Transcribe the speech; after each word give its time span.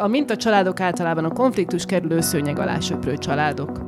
A 0.00 0.06
mintacsaládok 0.06 0.80
általában 0.80 1.24
a 1.24 1.30
konfliktus 1.30 1.84
kerülő 1.84 2.20
szőnyeg 2.20 2.58
alá 2.58 2.78
söprő 2.78 3.16
családok. 3.16 3.80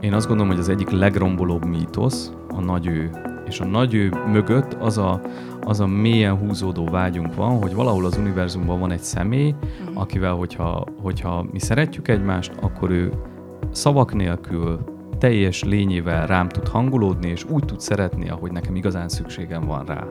Én 0.00 0.12
azt 0.12 0.26
gondolom, 0.26 0.50
hogy 0.50 0.60
az 0.60 0.68
egyik 0.68 0.90
legrombolóbb 0.90 1.64
mítosz 1.64 2.32
a 2.48 2.60
nagy 2.60 2.86
ő. 2.86 3.10
És 3.46 3.60
a 3.60 3.64
nagy 3.64 3.94
ő 3.94 4.12
mögött 4.32 4.74
az 4.74 4.98
a, 4.98 5.20
az 5.60 5.80
a 5.80 5.86
mélyen 5.86 6.36
húzódó 6.36 6.84
vágyunk 6.84 7.34
van, 7.34 7.58
hogy 7.58 7.74
valahol 7.74 8.04
az 8.04 8.16
univerzumban 8.16 8.80
van 8.80 8.90
egy 8.90 9.02
személy, 9.02 9.54
uh-huh. 9.80 10.00
akivel, 10.00 10.34
hogyha, 10.34 10.84
hogyha 11.02 11.46
mi 11.52 11.58
szeretjük 11.58 12.08
egymást, 12.08 12.52
akkor 12.60 12.90
ő 12.90 13.12
szavak 13.70 14.14
nélkül, 14.14 14.78
teljes 15.18 15.62
lényével 15.62 16.26
rám 16.26 16.48
tud 16.48 16.68
hangulódni, 16.68 17.28
és 17.28 17.44
úgy 17.44 17.64
tud 17.64 17.80
szeretni, 17.80 18.28
ahogy 18.28 18.52
nekem 18.52 18.76
igazán 18.76 19.08
szükségem 19.08 19.66
van 19.66 19.84
rá 19.84 20.06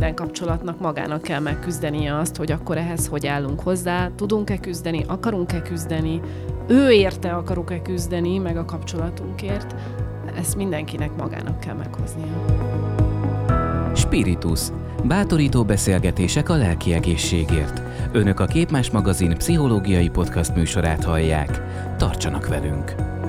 minden 0.00 0.26
kapcsolatnak 0.26 0.80
magának 0.80 1.22
kell 1.22 1.40
megküzdenie 1.40 2.16
azt, 2.16 2.36
hogy 2.36 2.52
akkor 2.52 2.76
ehhez 2.76 3.06
hogy 3.06 3.26
állunk 3.26 3.60
hozzá, 3.60 4.10
tudunk-e 4.16 4.58
küzdeni, 4.58 5.04
akarunk-e 5.06 5.62
küzdeni, 5.62 6.20
ő 6.68 6.90
érte 6.90 7.32
akarok-e 7.32 7.82
küzdeni, 7.82 8.38
meg 8.38 8.56
a 8.56 8.64
kapcsolatunkért, 8.64 9.74
ezt 10.38 10.56
mindenkinek 10.56 11.16
magának 11.16 11.60
kell 11.60 11.74
meghoznia. 11.74 12.44
Spiritus. 13.94 14.60
Bátorító 15.04 15.64
beszélgetések 15.64 16.48
a 16.48 16.56
lelki 16.56 16.92
egészségért. 16.92 17.82
Önök 18.12 18.40
a 18.40 18.44
Képmás 18.44 18.90
magazin 18.90 19.36
pszichológiai 19.36 20.08
podcast 20.08 20.54
műsorát 20.54 21.04
hallják. 21.04 21.60
Tartsanak 21.96 22.48
velünk! 22.48 23.19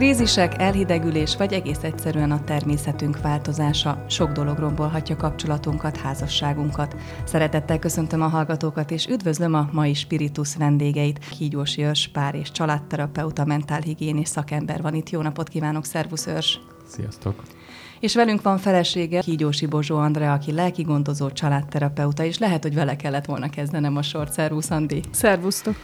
Krízisek, 0.00 0.60
elhidegülés 0.60 1.36
vagy 1.36 1.52
egész 1.52 1.82
egyszerűen 1.82 2.30
a 2.30 2.44
természetünk 2.44 3.20
változása 3.20 4.04
sok 4.08 4.32
dolog 4.32 4.58
rombolhatja 4.58 5.16
kapcsolatunkat, 5.16 5.96
házasságunkat. 5.96 6.96
Szeretettel 7.24 7.78
köszöntöm 7.78 8.22
a 8.22 8.28
hallgatókat, 8.28 8.90
és 8.90 9.06
üdvözlöm 9.06 9.54
a 9.54 9.68
mai 9.72 9.94
Spiritus 9.94 10.56
vendégeit. 10.56 11.18
Kígyós 11.18 11.76
Jörs, 11.76 12.08
pár 12.08 12.34
és 12.34 12.52
családterapeuta, 12.52 13.44
mentálhigiénés 13.44 14.28
szakember 14.28 14.82
van 14.82 14.94
itt. 14.94 15.10
Jó 15.10 15.20
napot 15.20 15.48
kívánok, 15.48 15.84
szervusz 15.84 16.26
Őrs! 16.26 16.60
Sziasztok! 16.86 17.42
És 18.00 18.14
velünk 18.14 18.42
van 18.42 18.58
felesége, 18.58 19.20
Kígyósi 19.20 19.66
Bozsó 19.66 19.96
Andrea, 19.96 20.32
aki 20.32 20.52
lelki 20.52 20.82
gondozó 20.82 21.30
családterapeuta, 21.30 22.24
és 22.24 22.38
lehet, 22.38 22.62
hogy 22.62 22.74
vele 22.74 22.96
kellett 22.96 23.24
volna 23.24 23.50
kezdenem 23.50 23.96
a 23.96 24.02
sort. 24.02 24.32
Szervusz, 24.32 24.70
Andi! 24.70 25.00
Szervusztok! 25.10 25.76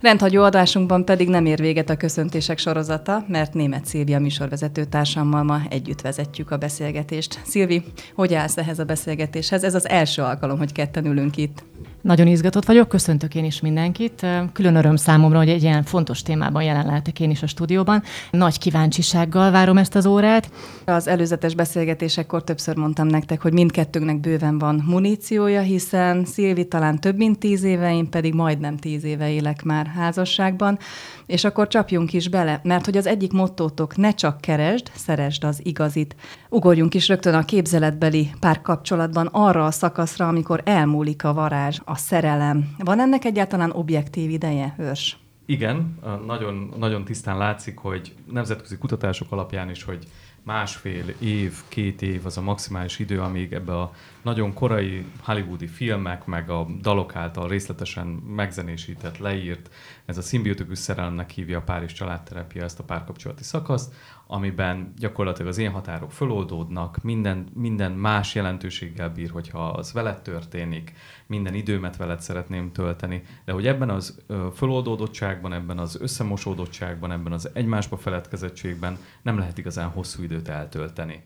Rendhagyó 0.00 0.42
adásunkban 0.42 1.04
pedig 1.04 1.28
nem 1.28 1.46
ér 1.46 1.60
véget 1.60 1.90
a 1.90 1.96
köszöntések 1.96 2.58
sorozata, 2.58 3.24
mert 3.28 3.54
német 3.54 3.84
Szilvia 3.84 4.20
műsorvezető 4.20 4.84
társammal 4.84 5.42
ma 5.42 5.60
együtt 5.68 6.00
vezetjük 6.00 6.50
a 6.50 6.56
beszélgetést. 6.56 7.40
Szilvi, 7.44 7.84
hogy 8.14 8.34
állsz 8.34 8.56
ehhez 8.56 8.78
a 8.78 8.84
beszélgetéshez? 8.84 9.64
Ez 9.64 9.74
az 9.74 9.88
első 9.88 10.22
alkalom, 10.22 10.58
hogy 10.58 10.72
ketten 10.72 11.06
ülünk 11.06 11.36
itt. 11.36 11.64
Nagyon 12.02 12.26
izgatott 12.26 12.64
vagyok, 12.64 12.88
köszöntök 12.88 13.34
én 13.34 13.44
is 13.44 13.60
mindenkit. 13.60 14.26
Külön 14.52 14.74
öröm 14.74 14.96
számomra, 14.96 15.38
hogy 15.38 15.48
egy 15.48 15.62
ilyen 15.62 15.82
fontos 15.82 16.22
témában 16.22 16.62
jelen 16.62 16.86
lehetek 16.86 17.20
én 17.20 17.30
is 17.30 17.42
a 17.42 17.46
stúdióban. 17.46 18.02
Nagy 18.30 18.58
kíváncsisággal 18.58 19.50
várom 19.50 19.78
ezt 19.78 19.94
az 19.94 20.06
órát. 20.06 20.50
Az 20.84 21.08
előzetes 21.08 21.54
beszélgetésekkor 21.54 22.44
többször 22.44 22.76
mondtam 22.76 23.06
nektek, 23.06 23.42
hogy 23.42 23.52
mindkettőnknek 23.52 24.20
bőven 24.20 24.58
van 24.58 24.84
muníciója, 24.86 25.60
hiszen 25.60 26.24
Szilvi 26.24 26.68
talán 26.68 27.00
több 27.00 27.16
mint 27.16 27.38
tíz 27.38 27.62
éve, 27.62 27.94
én 27.94 28.10
pedig 28.10 28.34
majdnem 28.34 28.76
tíz 28.76 29.04
éve 29.04 29.30
élek 29.30 29.62
már 29.62 29.86
házasságban, 29.86 30.78
és 31.26 31.44
akkor 31.44 31.68
csapjunk 31.68 32.12
is 32.12 32.28
bele, 32.28 32.60
mert 32.62 32.84
hogy 32.84 32.96
az 32.96 33.06
egyik 33.06 33.32
mottótok 33.32 33.96
ne 33.96 34.10
csak 34.14 34.40
keresd, 34.40 34.90
szeresd 34.94 35.44
az 35.44 35.60
igazit. 35.62 36.16
Ugorjunk 36.48 36.94
is 36.94 37.08
rögtön 37.08 37.34
a 37.34 37.44
képzeletbeli 37.44 38.30
párkapcsolatban 38.40 39.28
arra 39.32 39.64
a 39.64 39.70
szakaszra, 39.70 40.28
amikor 40.28 40.62
elmúlik 40.64 41.24
a 41.24 41.34
varázs, 41.34 41.78
a 41.88 41.94
szerelem. 41.94 42.74
Van 42.78 43.00
ennek 43.00 43.24
egyáltalán 43.24 43.70
objektív 43.70 44.30
ideje, 44.30 44.74
Őrs? 44.78 45.16
Igen, 45.46 45.98
nagyon, 46.26 46.72
nagyon 46.76 47.04
tisztán 47.04 47.38
látszik, 47.38 47.78
hogy 47.78 48.14
nemzetközi 48.32 48.78
kutatások 48.78 49.32
alapján 49.32 49.70
is, 49.70 49.82
hogy 49.82 50.06
másfél 50.42 51.04
év, 51.18 51.54
két 51.68 52.02
év 52.02 52.26
az 52.26 52.36
a 52.36 52.40
maximális 52.40 52.98
idő, 52.98 53.20
amíg 53.20 53.52
ebbe 53.52 53.80
a 53.80 53.92
nagyon 54.22 54.52
korai 54.52 55.04
hollywoodi 55.22 55.66
filmek, 55.66 56.24
meg 56.24 56.50
a 56.50 56.66
dalok 56.80 57.16
által 57.16 57.48
részletesen 57.48 58.06
megzenésített, 58.06 59.18
leírt, 59.18 59.70
ez 60.04 60.18
a 60.18 60.22
szimbiotikus 60.22 60.78
szerelemnek 60.78 61.30
hívja 61.30 61.58
a 61.58 61.62
pár 61.62 61.82
és 61.82 61.92
családterapia 61.92 62.64
ezt 62.64 62.78
a 62.78 62.84
párkapcsolati 62.84 63.42
szakaszt, 63.42 63.94
amiben 64.30 64.92
gyakorlatilag 64.98 65.50
az 65.50 65.58
én 65.58 65.70
határok 65.70 66.12
föloldódnak, 66.12 67.02
minden, 67.02 67.46
minden 67.54 67.92
más 67.92 68.34
jelentőséggel 68.34 69.10
bír, 69.10 69.30
hogyha 69.30 69.68
az 69.68 69.92
veled 69.92 70.22
történik, 70.22 70.92
minden 71.26 71.54
időmet 71.54 71.96
veled 71.96 72.20
szeretném 72.20 72.72
tölteni, 72.72 73.22
de 73.44 73.52
hogy 73.52 73.66
ebben 73.66 73.90
az 73.90 74.22
föloldódottságban, 74.54 75.52
ebben 75.52 75.78
az 75.78 76.00
összemosódottságban, 76.00 77.12
ebben 77.12 77.32
az 77.32 77.50
egymásba 77.52 77.96
feledkezettségben 77.96 78.98
nem 79.22 79.38
lehet 79.38 79.58
igazán 79.58 79.88
hosszú 79.88 80.22
időt 80.22 80.48
eltölteni. 80.48 81.22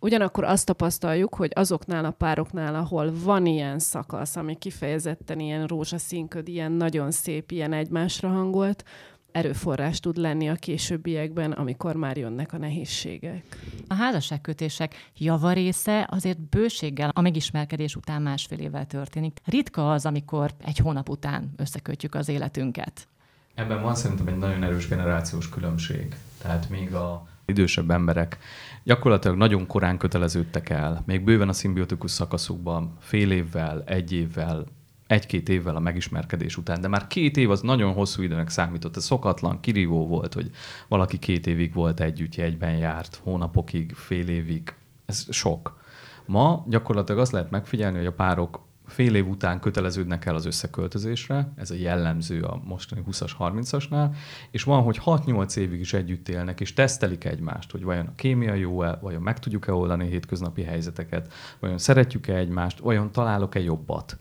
Ugyanakkor 0.00 0.44
azt 0.44 0.66
tapasztaljuk, 0.66 1.34
hogy 1.34 1.50
azoknál 1.54 2.04
a 2.04 2.10
pároknál, 2.10 2.74
ahol 2.74 3.12
van 3.24 3.46
ilyen 3.46 3.78
szakasz, 3.78 4.36
ami 4.36 4.58
kifejezetten 4.58 5.40
ilyen 5.40 5.66
rózsaszínköd, 5.66 6.48
ilyen 6.48 6.72
nagyon 6.72 7.10
szép, 7.10 7.50
ilyen 7.50 7.72
egymásra 7.72 8.28
hangolt, 8.28 8.84
erőforrás 9.32 10.00
tud 10.00 10.16
lenni 10.16 10.48
a 10.48 10.54
későbbiekben, 10.54 11.52
amikor 11.52 11.96
már 11.96 12.16
jönnek 12.16 12.52
a 12.52 12.58
nehézségek. 12.58 13.44
A 13.88 13.94
házasságkötések 13.94 15.10
javarésze 15.16 16.06
azért 16.10 16.40
bőséggel 16.40 17.10
a 17.14 17.20
megismerkedés 17.20 17.96
után 17.96 18.22
másfél 18.22 18.58
évvel 18.58 18.86
történik. 18.86 19.40
Ritka 19.44 19.92
az, 19.92 20.06
amikor 20.06 20.50
egy 20.64 20.78
hónap 20.78 21.08
után 21.08 21.52
összekötjük 21.56 22.14
az 22.14 22.28
életünket. 22.28 23.08
Ebben 23.54 23.82
van 23.82 23.94
szerintem 23.94 24.26
egy 24.26 24.36
nagyon 24.36 24.62
erős 24.62 24.88
generációs 24.88 25.48
különbség. 25.48 26.14
Tehát 26.42 26.68
még 26.68 26.94
a 26.94 27.26
idősebb 27.44 27.90
emberek 27.90 28.38
gyakorlatilag 28.84 29.36
nagyon 29.36 29.66
korán 29.66 29.98
köteleződtek 29.98 30.68
el, 30.68 31.02
még 31.06 31.24
bőven 31.24 31.48
a 31.48 31.52
szimbiotikus 31.52 32.10
szakaszukban, 32.10 32.96
fél 33.00 33.30
évvel, 33.30 33.82
egy 33.86 34.12
évvel, 34.12 34.64
egy-két 35.08 35.48
évvel 35.48 35.76
a 35.76 35.80
megismerkedés 35.80 36.56
után, 36.56 36.80
de 36.80 36.88
már 36.88 37.06
két 37.06 37.36
év 37.36 37.50
az 37.50 37.60
nagyon 37.60 37.92
hosszú 37.92 38.22
időnek 38.22 38.48
számított. 38.48 38.96
Ez 38.96 39.04
szokatlan, 39.04 39.60
kirívó 39.60 40.06
volt, 40.06 40.34
hogy 40.34 40.50
valaki 40.88 41.18
két 41.18 41.46
évig 41.46 41.72
volt 41.74 42.00
együtt, 42.00 42.34
egyben 42.34 42.76
járt, 42.76 43.20
hónapokig, 43.22 43.92
fél 43.92 44.28
évig. 44.28 44.74
Ez 45.06 45.26
sok. 45.30 45.80
Ma 46.26 46.64
gyakorlatilag 46.68 47.20
azt 47.20 47.32
lehet 47.32 47.50
megfigyelni, 47.50 47.96
hogy 47.96 48.06
a 48.06 48.12
párok 48.12 48.66
fél 48.88 49.14
év 49.14 49.28
után 49.28 49.60
köteleződnek 49.60 50.24
el 50.24 50.34
az 50.34 50.46
összeköltözésre, 50.46 51.52
ez 51.56 51.70
a 51.70 51.74
jellemző 51.74 52.42
a 52.42 52.60
mostani 52.64 53.02
20-as, 53.10 53.30
30-asnál, 53.38 54.14
és 54.50 54.62
van, 54.62 54.82
hogy 54.82 55.00
6-8 55.04 55.56
évig 55.56 55.80
is 55.80 55.92
együtt 55.92 56.28
élnek, 56.28 56.60
és 56.60 56.72
tesztelik 56.72 57.24
egymást, 57.24 57.70
hogy 57.70 57.82
vajon 57.82 58.06
a 58.06 58.14
kémia 58.14 58.54
jó-e, 58.54 58.98
vajon 59.00 59.22
meg 59.22 59.38
tudjuk-e 59.38 59.72
oldani 59.72 60.04
a 60.04 60.08
hétköznapi 60.08 60.62
helyzeteket, 60.62 61.32
vajon 61.58 61.78
szeretjük-e 61.78 62.34
egymást, 62.34 62.78
vajon 62.78 63.12
találok-e 63.12 63.60
jobbat. 63.60 64.18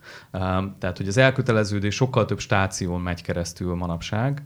Tehát, 0.80 0.98
hogy 0.98 1.08
az 1.08 1.18
elköteleződés 1.18 1.96
sokkal 1.96 2.26
több 2.26 2.40
stáción 2.40 3.02
megy 3.02 3.22
keresztül 3.22 3.76
manapság, 3.76 4.44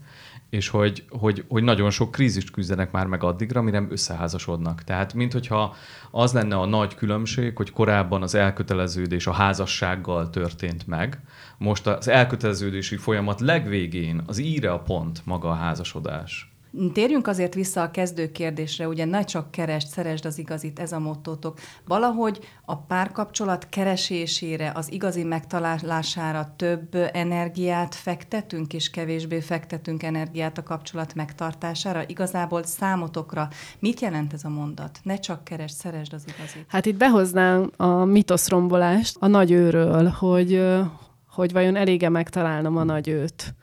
és 0.52 0.70
hogy, 0.70 1.06
hogy, 1.10 1.46
hogy 1.48 1.64
nagyon 1.64 1.90
sok 1.90 2.12
krízist 2.12 2.52
küzdenek 2.52 2.92
már 2.92 3.08
meg 3.08 3.24
addigra, 3.24 3.62
mire 3.62 3.86
összeházasodnak. 3.90 4.84
Tehát, 4.84 5.14
mint 5.14 5.34
hogyha 5.34 5.76
az 6.12 6.34
lenne 6.34 6.56
a 6.56 6.66
nagy 6.66 6.96
különbség, 6.96 7.56
hogy 7.58 7.72
korábban 7.72 8.22
az 8.22 8.36
elköteleződés 8.36 9.28
a 9.28 9.32
házassággal 9.32 10.30
történt 10.30 10.88
meg, 10.88 11.20
most 11.58 11.88
az 11.88 12.08
elköteleződési 12.08 12.98
folyamat 12.98 13.40
legvégén 13.40 14.22
az 14.26 14.38
íre 14.38 14.72
a 14.72 14.80
pont 14.80 15.22
maga 15.26 15.50
a 15.50 15.54
házasodás. 15.54 16.51
Térjünk 16.94 17.28
azért 17.28 17.54
vissza 17.54 17.82
a 17.82 17.92
kezdő 17.92 18.32
kérdésre, 18.32 18.88
ugye 18.88 19.06
ne 19.06 19.24
csak 19.24 19.52
keresd, 19.52 19.88
szeresd 19.88 20.26
az 20.26 20.38
igazit, 20.38 20.80
ez 20.80 20.92
a 20.92 21.00
mottótok. 21.00 21.60
Valahogy 21.88 22.40
a 22.66 22.76
párkapcsolat 22.78 23.70
keresésére, 23.70 24.72
az 24.76 24.92
igazi 24.92 25.24
megtalálására 25.24 26.54
több 26.56 26.96
energiát 27.14 27.96
fektetünk, 27.96 28.74
és 28.74 28.90
kevésbé 28.90 29.40
fektetünk 29.40 30.04
energiát 30.04 30.58
a 30.58 30.64
kapcsolat 30.64 31.16
megtartására. 31.16 32.04
Igazából 32.08 32.64
számotokra 32.64 33.48
mit 33.80 34.00
jelent 34.00 34.34
ez 34.34 34.44
a 34.44 34.50
mondat? 34.50 35.00
Ne 35.04 35.16
csak 35.16 35.44
keresd, 35.44 35.76
szeresd 35.76 36.14
az 36.14 36.24
igazit. 36.28 36.66
Hát 36.68 36.86
itt 36.86 36.98
behoznám 36.98 37.72
a 37.78 37.88
mitoszrombolást 37.88 39.18
a 39.20 39.28
nagy 39.28 39.52
őről, 39.52 40.08
hogy, 40.08 40.64
hogy 41.30 41.52
vajon 41.52 41.76
elége 41.76 42.10
megtalálnom 42.10 42.78
a 42.78 42.84
nagy 42.84 43.08
őt 43.08 43.56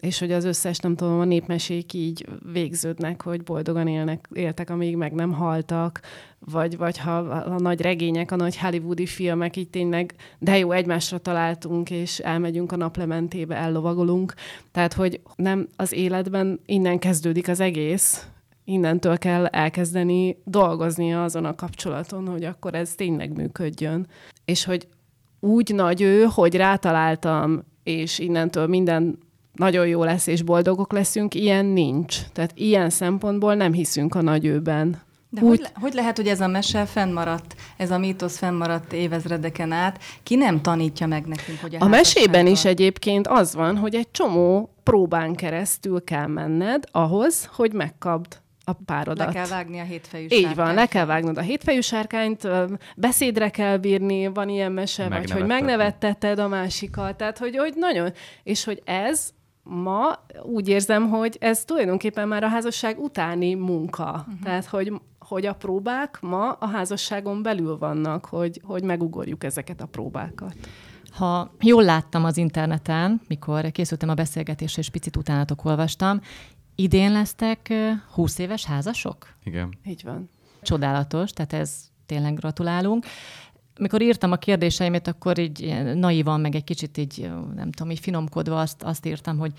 és 0.00 0.18
hogy 0.18 0.32
az 0.32 0.44
összes, 0.44 0.78
nem 0.78 0.96
tudom, 0.96 1.20
a 1.20 1.24
népmesék 1.24 1.92
így 1.92 2.26
végződnek, 2.52 3.22
hogy 3.22 3.42
boldogan 3.42 3.86
élnek, 3.86 4.28
éltek, 4.32 4.70
amíg 4.70 4.96
meg 4.96 5.12
nem 5.12 5.32
haltak, 5.32 6.00
vagy, 6.38 6.76
vagy 6.76 6.98
ha 6.98 7.16
a, 7.16 7.58
nagy 7.58 7.80
regények, 7.80 8.30
a 8.30 8.36
nagy 8.36 8.58
hollywoodi 8.58 9.06
filmek 9.06 9.56
így 9.56 9.70
tényleg, 9.70 10.14
de 10.38 10.58
jó, 10.58 10.70
egymásra 10.70 11.18
találtunk, 11.18 11.90
és 11.90 12.18
elmegyünk 12.18 12.72
a 12.72 12.76
naplementébe, 12.76 13.56
ellovagolunk. 13.56 14.34
Tehát, 14.72 14.92
hogy 14.92 15.20
nem 15.36 15.68
az 15.76 15.92
életben 15.92 16.60
innen 16.66 16.98
kezdődik 16.98 17.48
az 17.48 17.60
egész, 17.60 18.28
innentől 18.64 19.18
kell 19.18 19.46
elkezdeni 19.46 20.36
dolgozni 20.44 21.14
azon 21.14 21.44
a 21.44 21.54
kapcsolaton, 21.54 22.26
hogy 22.26 22.44
akkor 22.44 22.74
ez 22.74 22.94
tényleg 22.94 23.36
működjön. 23.36 24.06
És 24.44 24.64
hogy 24.64 24.88
úgy 25.40 25.74
nagy 25.74 26.02
ő, 26.02 26.24
hogy 26.24 26.54
rátaláltam, 26.54 27.62
és 27.82 28.18
innentől 28.18 28.66
minden 28.66 29.18
nagyon 29.58 29.86
jó 29.86 30.04
lesz, 30.04 30.26
és 30.26 30.42
boldogok 30.42 30.92
leszünk, 30.92 31.34
ilyen 31.34 31.64
nincs. 31.64 32.18
Tehát 32.32 32.52
ilyen 32.54 32.90
szempontból 32.90 33.54
nem 33.54 33.72
hiszünk 33.72 34.14
a 34.14 34.22
nagyőben. 34.22 35.02
De 35.30 35.40
Úgy... 35.40 35.48
hogy, 35.48 35.60
le, 35.60 35.70
hogy 35.80 35.94
lehet, 35.94 36.16
hogy 36.16 36.26
ez 36.26 36.40
a 36.40 36.46
mese 36.46 36.84
fennmaradt, 36.84 37.54
ez 37.76 37.90
a 37.90 37.98
mítosz 37.98 38.38
fennmaradt 38.38 38.92
évezredeken 38.92 39.72
át? 39.72 40.02
Ki 40.22 40.34
nem 40.34 40.62
tanítja 40.62 41.06
meg 41.06 41.26
nekünk, 41.26 41.60
hogy 41.60 41.74
a 41.74 41.84
A 41.84 41.88
mesében 41.88 42.46
is 42.46 42.64
egyébként 42.64 43.26
az 43.26 43.54
van, 43.54 43.76
hogy 43.76 43.94
egy 43.94 44.10
csomó 44.10 44.74
próbán 44.82 45.34
keresztül 45.34 46.04
kell 46.04 46.26
menned 46.26 46.84
ahhoz, 46.90 47.48
hogy 47.52 47.72
megkapd 47.72 48.40
a 48.64 48.72
párodat. 48.84 49.26
Le 49.26 49.32
kell 49.32 49.46
vágni 49.46 49.78
a 49.78 49.82
hétfejű 49.82 50.24
Így 50.24 50.30
sárkányt. 50.30 50.56
van, 50.56 50.74
le 50.74 50.86
kell 50.86 51.04
vágnod 51.04 51.38
a 51.38 51.40
hétfejű 51.40 51.80
sárkányt, 51.80 52.48
beszédre 52.96 53.50
kell 53.50 53.76
bírni, 53.76 54.26
van 54.26 54.48
ilyen 54.48 54.72
mese, 54.72 55.08
vagy 55.08 55.30
hogy 55.30 55.46
megnevetteted 55.46 56.38
a 56.38 56.48
másikat, 56.48 57.16
tehát 57.16 57.38
hogy, 57.38 57.56
hogy 57.56 57.72
nagyon, 57.76 58.12
és 58.42 58.64
hogy 58.64 58.82
ez 58.84 59.30
ma 59.68 60.24
úgy 60.42 60.68
érzem, 60.68 61.08
hogy 61.08 61.36
ez 61.40 61.64
tulajdonképpen 61.64 62.28
már 62.28 62.44
a 62.44 62.48
házasság 62.48 62.98
utáni 62.98 63.54
munka. 63.54 64.10
Uh-huh. 64.10 64.42
Tehát, 64.42 64.64
hogy, 64.64 64.92
hogy 65.18 65.46
a 65.46 65.54
próbák 65.54 66.20
ma 66.20 66.52
a 66.52 66.66
házasságon 66.66 67.42
belül 67.42 67.78
vannak, 67.78 68.24
hogy, 68.24 68.60
hogy 68.64 68.82
megugorjuk 68.82 69.44
ezeket 69.44 69.80
a 69.80 69.86
próbákat. 69.86 70.54
Ha 71.10 71.52
jól 71.60 71.84
láttam 71.84 72.24
az 72.24 72.36
interneten, 72.36 73.20
mikor 73.28 73.70
készültem 73.70 74.08
a 74.08 74.14
beszélgetésre, 74.14 74.82
és 74.82 74.90
picit 74.90 75.16
utánatok 75.16 75.64
olvastam, 75.64 76.20
idén 76.74 77.12
lesztek 77.12 77.72
20 78.14 78.38
éves 78.38 78.64
házasok? 78.64 79.34
Igen. 79.44 79.74
Így 79.84 80.02
van. 80.04 80.28
Csodálatos, 80.62 81.30
tehát 81.30 81.52
ez 81.52 81.88
tényleg 82.06 82.34
gratulálunk 82.34 83.06
mikor 83.78 84.02
írtam 84.02 84.32
a 84.32 84.36
kérdéseimet, 84.36 85.08
akkor 85.08 85.38
így 85.38 85.82
naívan, 85.94 86.40
meg 86.40 86.54
egy 86.54 86.64
kicsit 86.64 86.98
így, 86.98 87.30
nem 87.54 87.70
tudom, 87.70 87.90
így 87.92 88.00
finomkodva 88.00 88.60
azt, 88.60 88.82
azt 88.82 89.06
írtam, 89.06 89.38
hogy 89.38 89.52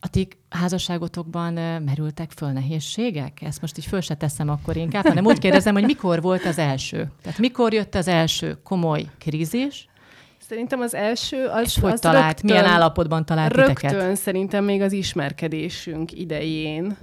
a 0.00 0.08
ti 0.08 0.28
házasságotokban 0.48 1.52
merültek 1.82 2.30
föl 2.30 2.50
nehézségek? 2.50 3.42
Ezt 3.42 3.60
most 3.60 3.78
így 3.78 3.86
föl 3.86 4.00
se 4.00 4.14
teszem 4.14 4.48
akkor 4.48 4.76
inkább, 4.76 5.06
hanem 5.06 5.26
úgy 5.26 5.38
kérdezem, 5.38 5.74
hogy 5.74 5.84
mikor 5.84 6.22
volt 6.22 6.44
az 6.44 6.58
első? 6.58 7.10
Tehát 7.22 7.38
mikor 7.38 7.72
jött 7.72 7.94
az 7.94 8.08
első 8.08 8.58
komoly 8.62 9.04
krízis? 9.18 9.88
Szerintem 10.38 10.80
az 10.80 10.94
első 10.94 11.46
az, 11.46 11.64
És 11.64 11.78
hogy 11.78 11.92
az 11.92 12.00
talált, 12.00 12.24
rögtön, 12.24 12.50
milyen 12.50 12.64
állapotban 12.64 13.24
talált 13.24 13.52
rögtön 13.52 13.74
titeket? 13.74 14.16
szerintem 14.16 14.64
még 14.64 14.80
az 14.80 14.92
ismerkedésünk 14.92 16.12
idején 16.12 16.96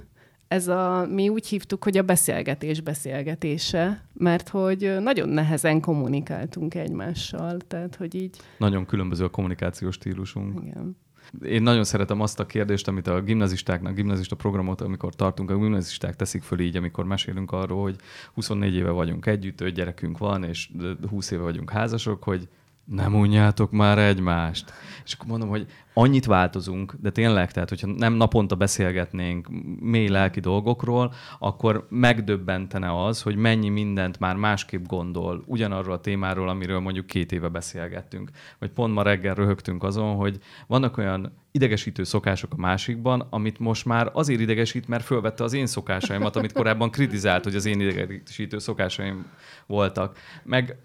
ez 0.54 0.68
a, 0.68 1.06
mi 1.10 1.28
úgy 1.28 1.46
hívtuk, 1.46 1.84
hogy 1.84 1.96
a 1.96 2.02
beszélgetés 2.02 2.80
beszélgetése, 2.80 4.04
mert 4.12 4.48
hogy 4.48 4.96
nagyon 5.00 5.28
nehezen 5.28 5.80
kommunikáltunk 5.80 6.74
egymással, 6.74 7.56
tehát 7.68 7.96
hogy 7.96 8.14
így... 8.14 8.36
Nagyon 8.58 8.86
különböző 8.86 9.24
a 9.24 9.28
kommunikációs 9.28 9.94
stílusunk. 9.94 10.60
Igen. 10.62 10.96
Én 11.44 11.62
nagyon 11.62 11.84
szeretem 11.84 12.20
azt 12.20 12.40
a 12.40 12.46
kérdést, 12.46 12.88
amit 12.88 13.06
a 13.06 13.22
gimnazistáknak, 13.22 13.94
gimnazista 13.94 14.36
programot, 14.36 14.80
amikor 14.80 15.14
tartunk, 15.14 15.50
a 15.50 15.56
gimnazisták 15.56 16.16
teszik 16.16 16.42
föl 16.42 16.60
így, 16.60 16.76
amikor 16.76 17.04
mesélünk 17.04 17.52
arról, 17.52 17.82
hogy 17.82 17.96
24 18.34 18.74
éve 18.74 18.90
vagyunk 18.90 19.26
együtt, 19.26 19.60
öt 19.60 19.74
gyerekünk 19.74 20.18
van, 20.18 20.44
és 20.44 20.70
20 21.08 21.30
éve 21.30 21.42
vagyunk 21.42 21.70
házasok, 21.70 22.22
hogy 22.22 22.48
nem 22.84 23.14
unjátok 23.14 23.70
már 23.70 23.98
egymást. 23.98 24.72
És 25.04 25.12
akkor 25.12 25.26
mondom, 25.26 25.48
hogy 25.48 25.66
annyit 25.94 26.24
változunk, 26.24 26.94
de 27.00 27.10
tényleg, 27.10 27.52
tehát 27.52 27.68
hogyha 27.68 27.86
nem 27.86 28.12
naponta 28.12 28.54
beszélgetnénk 28.54 29.48
mély 29.80 30.08
lelki 30.08 30.40
dolgokról, 30.40 31.12
akkor 31.38 31.86
megdöbbentene 31.90 33.04
az, 33.04 33.22
hogy 33.22 33.36
mennyi 33.36 33.68
mindent 33.68 34.18
már 34.18 34.36
másképp 34.36 34.86
gondol 34.86 35.42
ugyanarról 35.46 35.94
a 35.94 36.00
témáról, 36.00 36.48
amiről 36.48 36.78
mondjuk 36.80 37.06
két 37.06 37.32
éve 37.32 37.48
beszélgettünk. 37.48 38.30
Vagy 38.58 38.70
pont 38.70 38.94
ma 38.94 39.02
reggel 39.02 39.34
röhögtünk 39.34 39.82
azon, 39.82 40.16
hogy 40.16 40.38
vannak 40.66 40.96
olyan 40.96 41.32
idegesítő 41.50 42.04
szokások 42.04 42.52
a 42.52 42.60
másikban, 42.60 43.26
amit 43.30 43.58
most 43.58 43.84
már 43.84 44.10
azért 44.12 44.40
idegesít, 44.40 44.88
mert 44.88 45.04
fölvette 45.04 45.44
az 45.44 45.52
én 45.52 45.66
szokásaimat, 45.66 46.36
amit 46.36 46.52
korábban 46.52 46.90
kritizált, 46.90 47.44
hogy 47.44 47.54
az 47.54 47.64
én 47.64 47.80
idegesítő 47.80 48.58
szokásaim 48.58 49.26
voltak. 49.66 50.16
Meg 50.44 50.76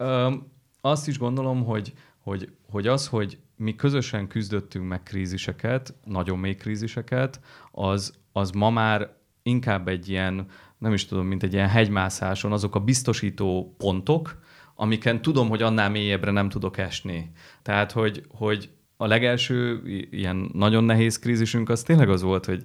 azt 0.82 1.08
is 1.08 1.18
gondolom, 1.18 1.66
hogy, 1.66 1.94
hogy, 2.18 2.52
hogy 2.70 2.88
az, 2.88 3.08
hogy 3.08 3.38
mi 3.56 3.76
közösen 3.76 4.28
küzdöttünk 4.28 4.88
meg 4.88 5.04
kríziseket, 5.04 5.94
nagyon 6.06 6.40
mély 6.40 6.56
kríziseket, 6.56 7.40
az, 7.72 8.14
az 8.32 8.52
ma 8.52 8.70
már 8.70 9.18
inkább 9.44 9.88
egy 9.88 10.10
ilyen, 10.10 10.46
nem 10.78 10.94
is 10.94 11.06
tudom, 11.06 11.26
mint 11.26 11.44
egy 11.44 11.54
ilyen 11.54 11.68
hegymászáson, 11.68 12.52
azok 12.52 12.76
a 12.76 12.80
biztosító 12.80 13.76
pontok, 13.78 14.40
amiken 14.76 15.22
tudom, 15.22 15.50
hogy 15.50 15.62
annál 15.62 15.90
mélyebbre 15.90 16.32
nem 16.32 16.50
tudok 16.50 16.78
esni. 16.78 17.32
Tehát, 17.62 17.92
hogy, 17.92 18.26
hogy 18.30 18.70
a 18.98 19.08
legelső 19.08 19.82
ilyen 20.12 20.50
nagyon 20.54 20.84
nehéz 20.84 21.20
krízisünk 21.20 21.70
az 21.70 21.84
tényleg 21.84 22.10
az 22.10 22.22
volt, 22.22 22.46
hogy 22.46 22.64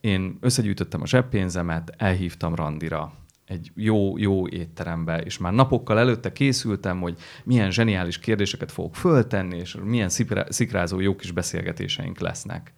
én 0.00 0.38
összegyűjtöttem 0.40 1.02
a 1.02 1.06
zseppénzemet, 1.06 1.94
elhívtam 1.96 2.54
randira 2.54 3.23
egy 3.46 3.70
jó, 3.74 4.18
jó 4.18 4.48
étterembe, 4.48 5.20
és 5.20 5.38
már 5.38 5.52
napokkal 5.52 5.98
előtte 5.98 6.32
készültem, 6.32 7.00
hogy 7.00 7.18
milyen 7.44 7.70
zseniális 7.70 8.18
kérdéseket 8.18 8.72
fogok 8.72 8.96
föltenni, 8.96 9.56
és 9.56 9.76
milyen 9.84 10.08
szikrázó 10.48 11.00
jó 11.00 11.16
kis 11.16 11.30
beszélgetéseink 11.30 12.18
lesznek. 12.18 12.72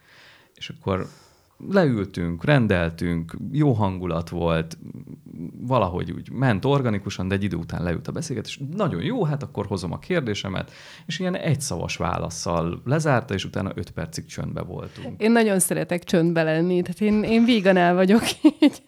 És 0.55 0.69
akkor 0.69 1.09
leültünk, 1.69 2.45
rendeltünk, 2.45 3.37
jó 3.53 3.73
hangulat 3.73 4.29
volt, 4.29 4.79
valahogy 5.61 6.11
úgy 6.11 6.31
ment 6.31 6.65
organikusan, 6.65 7.29
de 7.29 7.35
egy 7.35 7.43
idő 7.43 7.57
után 7.57 7.83
leült 7.83 8.09
a 8.09 8.13
beszélgetés. 8.13 8.61
Nagyon 8.77 9.03
jó, 9.03 9.25
hát 9.25 9.43
akkor 9.43 9.67
hozom 9.67 9.93
a 9.93 9.99
kérdésemet, 9.99 10.73
és 11.07 11.19
ilyen 11.19 11.37
egyszavas 11.37 11.97
válaszsal 11.97 12.83
lezárta, 12.85 13.35
és 13.35 13.45
utána 13.45 13.71
öt 13.75 13.91
percig 13.91 14.25
csöndbe 14.25 14.63
voltunk. 14.63 15.21
Én 15.21 15.33
nagyon 15.33 15.59
szeretek 15.59 16.05
csöndbe 16.05 16.43
lenni, 16.43 16.83
tehát 16.83 17.01
én, 17.01 17.23
én 17.23 17.45
vígan 17.45 17.77
el 17.77 17.95
vagyok 17.95 18.23
így, 18.61 18.83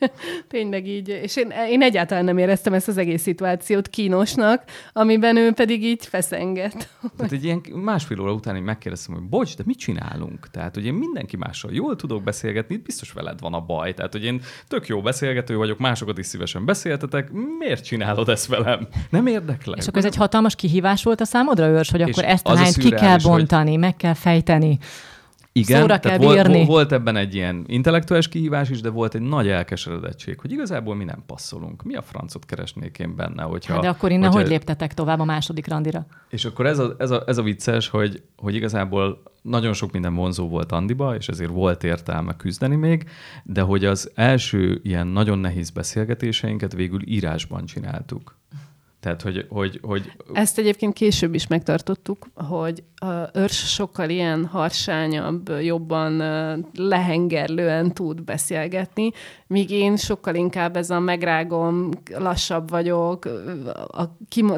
tényleg 0.49 0.87
így, 0.87 1.09
és 1.09 1.37
én, 1.37 1.53
én 1.69 1.83
egyáltalán 1.83 2.25
nem 2.25 2.39
éreztem 2.39 2.73
ezt 2.73 2.89
az 2.89 2.97
egész 2.97 3.23
szituációt 3.23 3.89
kínosnak, 3.89 4.63
amiben 4.93 5.37
ő 5.37 5.53
pedig 5.53 5.85
így 5.85 6.07
feszenget. 6.07 6.89
Tehát 7.17 7.33
egy 7.33 7.45
ilyen 7.45 7.63
másfél 7.75 8.21
óra 8.21 8.33
után 8.33 8.57
én 8.57 8.63
megkérdeztem, 8.63 9.15
hogy 9.15 9.25
bocs, 9.25 9.57
de 9.57 9.63
mit 9.67 9.79
csinálunk? 9.79 10.51
Tehát, 10.51 10.75
hogy 10.75 10.85
én 10.85 10.95
mindenki 10.95 11.37
mással 11.37 11.73
jól 11.73 11.97
tudok 11.97 12.23
beszélgetni, 12.23 12.57
biztos 12.67 13.13
veled 13.13 13.41
van 13.41 13.55
a 13.55 13.61
baj. 13.61 13.95
Tehát, 13.95 14.13
hogy 14.13 14.25
én 14.25 14.43
tök 14.69 14.87
jó 14.87 15.01
beszélgető 15.01 15.57
vagyok, 15.57 15.79
másokat 15.79 16.19
is 16.19 16.27
szívesen 16.27 16.65
beszéltetek, 16.65 17.31
miért 17.59 17.85
csinálod 17.85 18.29
ezt 18.29 18.47
velem? 18.47 18.89
Nem 19.11 19.27
érdeklek. 19.27 19.79
És 19.79 19.87
akkor 19.87 19.99
ez 19.99 20.05
egy 20.05 20.17
hatalmas 20.17 20.55
kihívás 20.55 21.03
volt 21.03 21.21
a 21.21 21.25
számodra, 21.25 21.67
őrs, 21.67 21.91
hogy 21.91 22.03
akkor 22.03 22.25
ezt 22.25 22.47
a 22.47 22.53
lányt 22.53 22.77
ki 22.77 22.91
kell 22.91 23.19
bontani, 23.23 23.71
hogy... 23.71 23.79
meg 23.79 23.97
kell 23.97 24.15
fejteni. 24.15 24.79
Igen, 25.59 25.81
Szóra 25.81 25.99
kell 25.99 26.19
volt, 26.19 26.35
bírni. 26.35 26.65
volt 26.65 26.93
ebben 26.93 27.17
egy 27.17 27.35
ilyen 27.35 27.65
intellektuális 27.67 28.29
kihívás 28.29 28.71
is, 28.71 28.81
de 28.81 28.91
volt 28.91 29.15
egy 29.15 29.21
nagy 29.21 29.49
elkeseredettség, 29.49 30.39
hogy 30.41 30.53
igazából 30.53 30.95
mi 30.95 31.05
nem 31.05 31.23
passzolunk. 31.27 31.83
Mi 31.83 31.95
a 31.95 32.03
francot 32.03 32.45
keresnék 32.45 32.99
én 32.99 33.17
benne? 33.17 33.43
Hogyha, 33.43 33.73
hát 33.73 33.83
de 33.83 33.89
akkor 33.89 34.11
innen 34.11 34.25
hogyha... 34.25 34.41
hogy 34.41 34.51
léptetek 34.51 34.95
tovább 34.95 35.21
a 35.21 35.25
második 35.25 35.69
randira? 35.69 36.07
És 36.29 36.45
akkor 36.45 36.67
ez 36.67 36.79
a, 36.79 36.95
ez 36.99 37.11
a, 37.11 37.23
ez 37.27 37.39
a 37.39 37.43
vicces, 37.43 37.89
hogy, 37.89 38.23
hogy 38.37 38.55
igazából 38.55 39.23
nagyon 39.43 39.73
sok 39.73 39.93
minden 39.93 40.15
vonzó 40.15 40.49
volt 40.49 40.73
Andiba, 40.73 41.17
és 41.17 41.29
ezért 41.29 41.51
volt 41.51 41.85
értelme 41.85 42.37
küzdeni 42.37 42.77
még, 42.77 43.05
de 43.45 43.61
hogy 43.61 43.85
az 43.85 44.11
első 44.15 44.81
ilyen 44.83 45.07
nagyon 45.07 45.39
nehéz 45.39 45.71
beszélgetéseinket 45.71 46.73
végül 46.73 47.01
írásban 47.05 47.65
csináltuk. 47.65 48.38
Tehát, 49.01 49.23
hogy, 49.23 49.47
hogy, 49.49 49.81
hogy... 49.83 50.13
Ezt 50.33 50.59
egyébként 50.59 50.93
később 50.93 51.35
is 51.35 51.47
megtartottuk, 51.47 52.27
hogy 52.35 52.83
a 52.95 53.39
őrs 53.39 53.73
sokkal 53.73 54.09
ilyen 54.09 54.47
harsányabb, 54.47 55.49
jobban 55.61 56.23
lehengerlően 56.75 57.93
tud 57.93 58.23
beszélgetni, 58.23 59.11
míg 59.47 59.71
én 59.71 59.97
sokkal 59.97 60.35
inkább 60.35 60.77
ez 60.77 60.91
a 60.91 60.99
megrágom, 60.99 61.91
lassabb 62.15 62.71
vagyok, 62.71 63.25
a, 63.89 64.05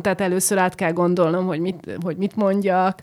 tehát 0.01 0.21
először 0.21 0.59
át 0.59 0.75
kell 0.75 0.93
gondolnom, 0.93 1.47
hogy 1.47 1.61
mit, 1.61 1.97
hogy 2.01 2.17
mit 2.17 2.37
mondjak, 2.37 3.01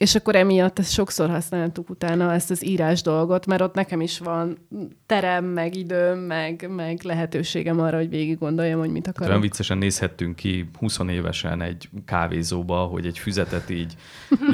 és 0.00 0.14
akkor 0.14 0.36
emiatt 0.36 0.78
ezt 0.78 0.92
sokszor 0.92 1.30
használtuk 1.30 1.90
utána 1.90 2.32
ezt 2.32 2.50
az 2.50 2.66
írás 2.66 3.02
dolgot, 3.02 3.46
mert 3.46 3.60
ott 3.60 3.74
nekem 3.74 4.00
is 4.00 4.18
van 4.18 4.58
terem, 5.06 5.44
meg 5.44 5.74
időm, 5.76 6.18
meg, 6.18 6.70
meg 6.74 7.02
lehetőségem 7.02 7.80
arra, 7.80 7.96
hogy 7.96 8.08
végig 8.08 8.38
gondoljam, 8.38 8.78
hogy 8.78 8.90
mit 8.90 9.06
akarok. 9.06 9.28
Olyan 9.28 9.40
viccesen 9.40 9.78
nézhettünk 9.78 10.36
ki 10.36 10.70
20 10.78 10.98
évesen 11.08 11.62
egy 11.62 11.88
kávézóba, 12.04 12.76
hogy 12.76 13.06
egy 13.06 13.18
füzetet 13.18 13.70
így 13.70 13.94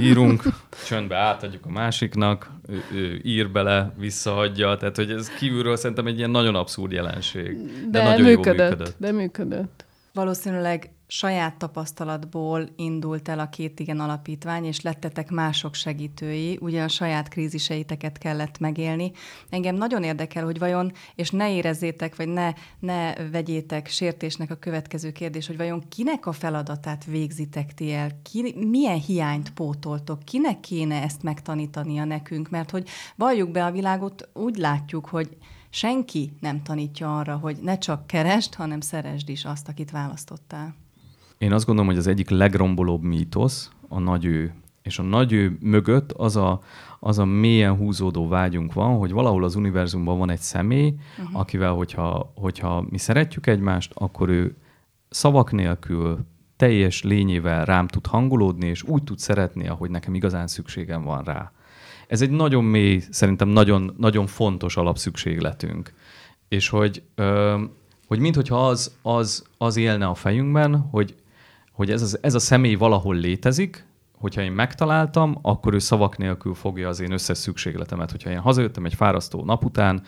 írunk, 0.01 0.43
csöndbe 0.87 1.17
átadjuk 1.17 1.67
a 1.67 1.71
másiknak, 1.71 2.51
ő, 2.69 2.83
ő 2.95 3.21
ír 3.23 3.51
bele, 3.51 3.93
visszaadja, 3.99 4.77
tehát 4.77 4.97
hogy 4.97 5.11
ez 5.11 5.29
kívülről 5.29 5.77
szerintem 5.77 6.07
egy 6.07 6.19
ilyen 6.19 6.31
nagyon 6.31 6.55
abszurd 6.55 6.93
jelenség. 6.93 7.57
De, 7.91 7.99
de 7.99 8.03
nagyon 8.03 8.27
működött, 8.27 8.59
jó 8.59 8.69
működött. 8.69 8.95
De 8.99 9.13
működött. 9.13 9.85
Valószínűleg 10.13 10.91
saját 11.07 11.57
tapasztalatból 11.57 12.69
indult 12.77 13.29
el 13.29 13.39
a 13.39 13.49
két 13.49 13.81
igen 13.81 14.01
alapítvány, 14.01 14.65
és 14.65 14.81
lettetek 14.81 15.31
mások 15.31 15.75
segítői, 15.75 16.59
ugye 16.61 16.83
a 16.83 16.89
saját 16.89 17.29
kríziseiteket 17.29 18.19
kellett 18.19 18.59
megélni. 18.59 19.13
Engem 19.49 19.75
nagyon 19.75 20.03
érdekel, 20.03 20.45
hogy 20.45 20.59
vajon, 20.59 20.93
és 21.15 21.31
ne 21.31 21.53
érezzétek, 21.53 22.17
vagy 22.17 22.29
ne, 22.29 22.53
ne 22.79 23.13
vegyétek 23.31 23.89
sértésnek 23.89 24.51
a 24.51 24.55
következő 24.55 25.13
kérdés, 25.13 25.47
hogy 25.47 25.57
vajon 25.57 25.89
kinek 25.89 26.27
a 26.27 26.33
feladatát 26.33 27.05
végzitek 27.05 27.75
ti 27.75 27.93
el, 27.93 28.11
ki, 28.23 28.55
milyen 28.69 29.01
hiányt 29.01 29.53
pótoltok, 29.53 30.23
kinek 30.25 30.61
kéne 30.61 31.03
ezt 31.03 31.23
megtanítania 31.23 32.05
nekünk, 32.05 32.51
mert 32.51 32.71
hogy 32.71 32.89
valljuk 33.17 33.51
be 33.51 33.65
a 33.65 33.71
világot, 33.71 34.29
úgy 34.33 34.57
látjuk, 34.57 35.07
hogy 35.07 35.37
senki 35.71 36.33
nem 36.41 36.63
tanítja 36.63 37.19
arra, 37.19 37.37
hogy 37.37 37.57
ne 37.63 37.79
csak 37.79 38.07
kerest, 38.07 38.55
hanem 38.55 38.81
szeresd 38.81 39.29
is 39.29 39.45
azt, 39.45 39.69
akit 39.69 39.91
választottál. 39.91 40.75
Én 41.39 41.53
azt 41.53 41.67
gondolom, 41.67 41.91
hogy 41.91 41.99
az 41.99 42.07
egyik 42.07 42.31
legrombolóbb 42.31 43.03
mítosz 43.03 43.71
a 43.89 43.99
nagy 43.99 44.25
ő. 44.25 44.55
És 44.83 44.99
a 44.99 45.03
nagy 45.03 45.33
ő 45.33 45.57
mögött 45.61 46.13
az 46.13 46.37
a, 46.37 46.61
az 47.01 47.19
a 47.19 47.25
mélyen 47.25 47.77
húzódó 47.77 48.29
vágyunk 48.29 48.73
van, 48.73 48.99
hogy 48.99 49.13
valahol 49.13 49.45
az 49.45 49.55
univerzumban 49.55 50.19
van 50.19 50.31
egy 50.31 50.41
személy, 50.41 50.95
uh-huh. 51.19 51.41
akivel, 51.41 51.73
hogyha, 51.73 52.33
hogyha 52.35 52.87
mi 52.91 52.99
szeretjük 52.99 53.47
egymást, 53.47 53.93
akkor 53.95 54.29
ő 54.29 54.57
szavak 55.09 55.53
nélkül, 55.53 56.27
teljes 56.57 57.03
lényével 57.03 57.65
rám 57.65 57.87
tud 57.87 58.07
hangolódni, 58.07 58.67
és 58.67 58.83
úgy 58.83 59.03
tud 59.03 59.19
szeretni, 59.19 59.69
ahogy 59.69 59.91
nekem 59.91 60.15
igazán 60.15 60.47
szükségem 60.47 61.03
van 61.03 61.23
rá. 61.23 61.53
Ez 62.09 62.23
egy 62.23 62.31
nagyon 62.31 62.65
mély, 62.65 63.03
szerintem 63.11 63.49
nagyon, 63.49 63.95
nagyon 63.99 64.27
fontos 64.27 64.77
alapszükségletünk. 64.77 65.93
És 66.49 66.69
hogy, 66.69 67.03
ö, 67.15 67.61
hogy 68.07 68.19
minthogyha 68.19 68.67
az, 68.67 68.97
az, 69.03 69.45
az 69.59 69.77
élne 69.77 70.07
a 70.07 70.15
fejünkben, 70.15 70.77
hogy 70.77 71.15
hogy 71.77 71.91
ez, 71.91 72.03
az, 72.03 72.19
ez 72.21 72.35
a 72.35 72.39
személy 72.39 72.75
valahol 72.75 73.17
létezik, 73.17 73.87
hogyha 74.19 74.43
én 74.43 74.53
megtaláltam, 74.53 75.39
akkor 75.43 75.75
ő 75.75 75.79
szavak 75.79 76.19
nélkül 76.19 76.55
fogja 76.55 76.89
az 76.89 77.01
én 77.01 77.13
összes 77.13 77.39
szükségletemet. 77.39 78.11
Hogyha 78.11 78.31
én 78.31 78.39
hazajöttem 78.39 78.85
egy 78.85 78.95
fárasztó 78.95 79.45
nap 79.45 79.65
után, 79.65 80.03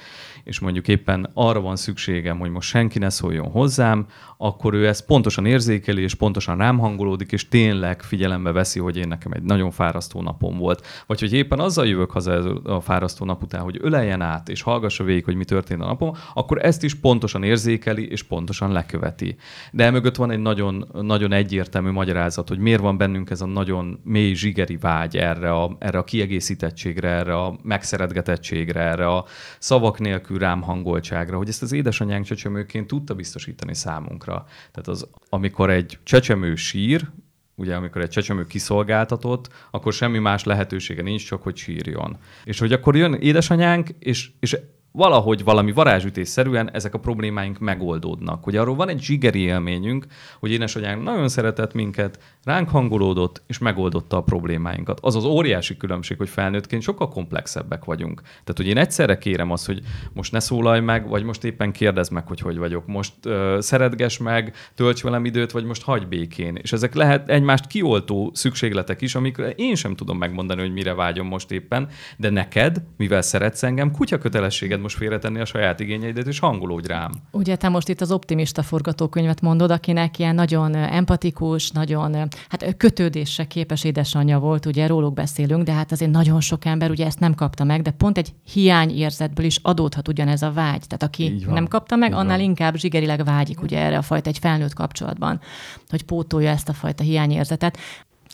és 0.44 0.58
mondjuk 0.58 0.88
éppen 0.88 1.30
arra 1.34 1.60
van 1.60 1.76
szükségem, 1.76 2.38
hogy 2.38 2.50
most 2.50 2.68
senki 2.68 2.98
ne 2.98 3.10
szóljon 3.10 3.50
hozzám, 3.50 4.06
akkor 4.36 4.74
ő 4.74 4.86
ezt 4.86 5.06
pontosan 5.06 5.46
érzékeli, 5.46 6.02
és 6.02 6.14
pontosan 6.14 6.56
rám 6.56 6.78
hangolódik, 6.78 7.32
és 7.32 7.48
tényleg 7.48 8.02
figyelembe 8.02 8.52
veszi, 8.52 8.80
hogy 8.80 8.96
én 8.96 9.08
nekem 9.08 9.32
egy 9.32 9.42
nagyon 9.42 9.70
fárasztó 9.70 10.22
napom 10.22 10.58
volt. 10.58 10.86
Vagy 11.06 11.20
hogy 11.20 11.32
éppen 11.32 11.58
azzal 11.58 11.86
jövök 11.86 12.10
haza 12.10 12.60
a 12.62 12.80
fárasztó 12.80 13.24
nap 13.24 13.42
után, 13.42 13.62
hogy 13.62 13.78
öleljen 13.80 14.22
át, 14.22 14.48
és 14.48 14.62
hallgassa 14.62 15.04
végig, 15.04 15.24
hogy 15.24 15.34
mi 15.34 15.44
történt 15.44 15.82
a 15.82 15.86
napom, 15.86 16.12
akkor 16.34 16.64
ezt 16.64 16.82
is 16.82 16.94
pontosan 16.94 17.42
érzékeli, 17.42 18.10
és 18.10 18.22
pontosan 18.22 18.72
leköveti. 18.72 19.36
De 19.72 19.84
emögött 19.84 20.16
van 20.16 20.30
egy 20.30 20.38
nagyon, 20.38 20.88
nagyon 20.92 21.32
egyértelmű 21.32 21.90
magyarázat, 21.90 22.48
hogy 22.48 22.58
miért 22.58 22.80
van 22.80 22.96
bennünk 22.96 23.30
ez 23.30 23.40
a 23.40 23.46
nagyon 23.46 23.97
mély 24.02 24.34
zsigeri 24.34 24.76
vágy 24.76 25.16
erre 25.16 25.52
a, 25.52 25.76
erre 25.78 25.98
a 25.98 26.04
kiegészítettségre, 26.04 27.08
erre 27.08 27.36
a 27.36 27.58
megszeretgetettségre, 27.62 28.80
erre 28.80 29.08
a 29.08 29.24
szavak 29.58 29.98
nélkül 29.98 30.38
rám 30.38 30.62
hangoltságra, 30.62 31.36
hogy 31.36 31.48
ezt 31.48 31.62
az 31.62 31.72
édesanyánk 31.72 32.24
csecsemőként 32.24 32.86
tudta 32.86 33.14
biztosítani 33.14 33.74
számunkra. 33.74 34.46
Tehát 34.70 34.88
az, 34.88 35.08
amikor 35.28 35.70
egy 35.70 35.98
csecsemő 36.02 36.54
sír, 36.54 37.08
ugye 37.54 37.74
amikor 37.74 38.02
egy 38.02 38.10
csecsemő 38.10 38.46
kiszolgáltatott, 38.46 39.48
akkor 39.70 39.92
semmi 39.92 40.18
más 40.18 40.44
lehetősége 40.44 41.02
nincs, 41.02 41.26
csak 41.26 41.42
hogy 41.42 41.56
sírjon. 41.56 42.16
És 42.44 42.58
hogy 42.58 42.72
akkor 42.72 42.96
jön 42.96 43.14
édesanyánk, 43.14 43.88
és, 43.98 44.30
és 44.40 44.56
valahogy 44.98 45.44
valami 45.44 45.72
varázsütésszerűen 45.72 46.70
ezek 46.72 46.94
a 46.94 46.98
problémáink 46.98 47.58
megoldódnak. 47.58 48.46
Ugye 48.46 48.60
arról 48.60 48.74
van 48.74 48.88
egy 48.88 49.00
zsigeri 49.00 49.40
élményünk, 49.40 50.06
hogy 50.40 50.50
édesanyánk 50.50 51.02
nagyon 51.02 51.28
szeretett 51.28 51.72
minket, 51.72 52.18
ránk 52.44 52.68
hangolódott, 52.68 53.42
és 53.46 53.58
megoldotta 53.58 54.16
a 54.16 54.22
problémáinkat. 54.22 54.98
Az 55.02 55.16
az 55.16 55.24
óriási 55.24 55.76
különbség, 55.76 56.16
hogy 56.16 56.28
felnőttként 56.28 56.82
sokkal 56.82 57.08
komplexebbek 57.08 57.84
vagyunk. 57.84 58.20
Tehát, 58.20 58.56
hogy 58.56 58.66
én 58.66 58.76
egyszerre 58.76 59.18
kérem 59.18 59.50
azt, 59.50 59.66
hogy 59.66 59.80
most 60.12 60.32
ne 60.32 60.40
szólalj 60.40 60.80
meg, 60.80 61.08
vagy 61.08 61.22
most 61.22 61.44
éppen 61.44 61.72
kérdezd 61.72 62.12
meg, 62.12 62.26
hogy 62.26 62.40
hogy 62.40 62.58
vagyok. 62.58 62.86
Most 62.86 63.12
uh, 63.24 63.58
szeretges 63.58 64.18
meg, 64.18 64.54
tölts 64.74 65.02
velem 65.02 65.24
időt, 65.24 65.50
vagy 65.50 65.64
most 65.64 65.82
hagy 65.82 66.08
békén. 66.08 66.58
És 66.62 66.72
ezek 66.72 66.94
lehet 66.94 67.28
egymást 67.28 67.66
kioltó 67.66 68.30
szükségletek 68.34 69.00
is, 69.00 69.14
amikre 69.14 69.50
én 69.50 69.74
sem 69.74 69.94
tudom 69.94 70.18
megmondani, 70.18 70.60
hogy 70.60 70.72
mire 70.72 70.94
vágyom 70.94 71.26
most 71.26 71.50
éppen, 71.50 71.88
de 72.16 72.30
neked, 72.30 72.82
mivel 72.96 73.22
szeretsz 73.22 73.62
engem, 73.62 73.90
kutya 73.90 74.18
kötelességed 74.18 74.80
most 74.88 75.00
félretenni 75.00 75.40
a 75.40 75.45
saját 75.45 75.80
igényeidet, 75.80 76.26
és 76.26 76.38
hangolódj 76.38 76.87
rám. 76.87 77.11
Ugye 77.30 77.57
te 77.57 77.68
most 77.68 77.88
itt 77.88 78.00
az 78.00 78.12
optimista 78.12 78.62
forgatókönyvet 78.62 79.40
mondod, 79.40 79.71
akinek 79.71 80.18
ilyen 80.18 80.35
nagyon 80.35 80.75
empatikus, 80.75 81.71
nagyon 81.71 82.28
hát 82.49 82.76
kötődésre 82.76 83.45
képes 83.45 83.85
édesanyja 83.85 84.38
volt, 84.38 84.66
ugye 84.66 84.87
róluk 84.87 85.14
beszélünk, 85.14 85.64
de 85.64 85.73
hát 85.73 85.92
azért 85.92 86.11
nagyon 86.11 86.40
sok 86.40 86.64
ember 86.64 86.90
ugye 86.90 87.07
ezt 87.07 87.21
nem 87.21 87.35
kapta 87.35 87.64
meg, 87.64 87.83
de 87.83 87.90
pont 87.90 88.18
egy 88.18 88.33
hiányérzetből 88.52 89.47
is 89.47 89.59
adódhat 89.62 90.09
ugyanez 90.09 90.42
a 90.42 90.52
vágy. 90.52 90.87
Tehát 90.87 91.02
aki 91.02 91.45
nem 91.47 91.66
kapta 91.66 91.97
meg, 91.97 92.12
annál 92.12 92.37
van. 92.37 92.47
inkább 92.47 92.76
zsigerileg 92.76 93.25
vágyik 93.25 93.62
ugye 93.62 93.78
erre 93.78 93.97
a 93.99 94.02
fajta 94.02 94.28
egy 94.28 94.38
felnőtt 94.38 94.75
kapcsolatban, 94.75 95.40
hogy 95.88 96.02
pótolja 96.02 96.50
ezt 96.50 96.68
a 96.68 96.73
fajta 96.73 97.02
hiányérzetet. 97.02 97.78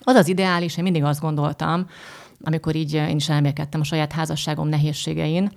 Az 0.01 0.15
az 0.15 0.29
ideális, 0.29 0.77
én 0.77 0.83
mindig 0.83 1.05
azt 1.05 1.21
gondoltam, 1.21 1.87
amikor 2.45 2.75
így 2.75 2.93
én 2.95 3.17
is 3.17 3.29
elmélkedtem 3.29 3.81
a 3.81 3.85
saját 3.85 4.13
házasságom 4.13 4.69
nehézségein, 4.69 5.51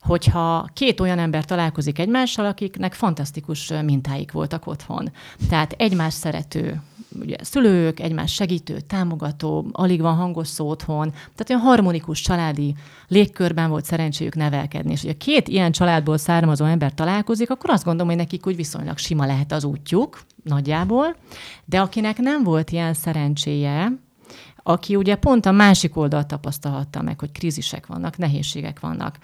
hogyha 0.00 0.68
két 0.72 1.00
olyan 1.00 1.18
ember 1.18 1.44
találkozik 1.44 1.98
egymással, 1.98 2.46
akiknek 2.46 2.94
fantasztikus 2.94 3.72
mintáik 3.84 4.32
voltak 4.32 4.66
otthon. 4.66 5.10
Tehát 5.48 5.72
egymás 5.72 6.14
szerető, 6.14 6.80
ugye 7.20 7.36
szülők, 7.40 8.00
egymás 8.00 8.32
segítő, 8.32 8.80
támogató, 8.80 9.68
alig 9.72 10.00
van 10.00 10.16
hangos 10.16 10.48
szó 10.48 10.68
otthon, 10.68 11.10
tehát 11.10 11.50
olyan 11.50 11.62
harmonikus 11.62 12.20
családi 12.20 12.74
légkörben 13.08 13.70
volt 13.70 13.84
szerencséjük 13.84 14.34
nevelkedni. 14.34 14.92
És 14.92 15.00
hogyha 15.00 15.16
két 15.16 15.48
ilyen 15.48 15.72
családból 15.72 16.18
származó 16.18 16.64
ember 16.64 16.94
találkozik, 16.94 17.50
akkor 17.50 17.70
azt 17.70 17.84
gondolom, 17.84 18.08
hogy 18.08 18.16
nekik 18.16 18.46
úgy 18.46 18.56
viszonylag 18.56 18.98
sima 18.98 19.26
lehet 19.26 19.52
az 19.52 19.64
útjuk, 19.64 20.20
nagyjából, 20.44 21.16
de 21.64 21.80
akinek 21.80 22.18
nem 22.18 22.42
volt 22.42 22.70
ilyen 22.70 22.94
szerencséje, 22.94 23.92
aki 24.62 24.96
ugye 24.96 25.14
pont 25.14 25.46
a 25.46 25.50
másik 25.50 25.96
oldalt 25.96 26.26
tapasztalhatta 26.26 27.02
meg, 27.02 27.18
hogy 27.20 27.32
krízisek 27.32 27.86
vannak, 27.86 28.16
nehézségek 28.16 28.80
vannak. 28.80 29.18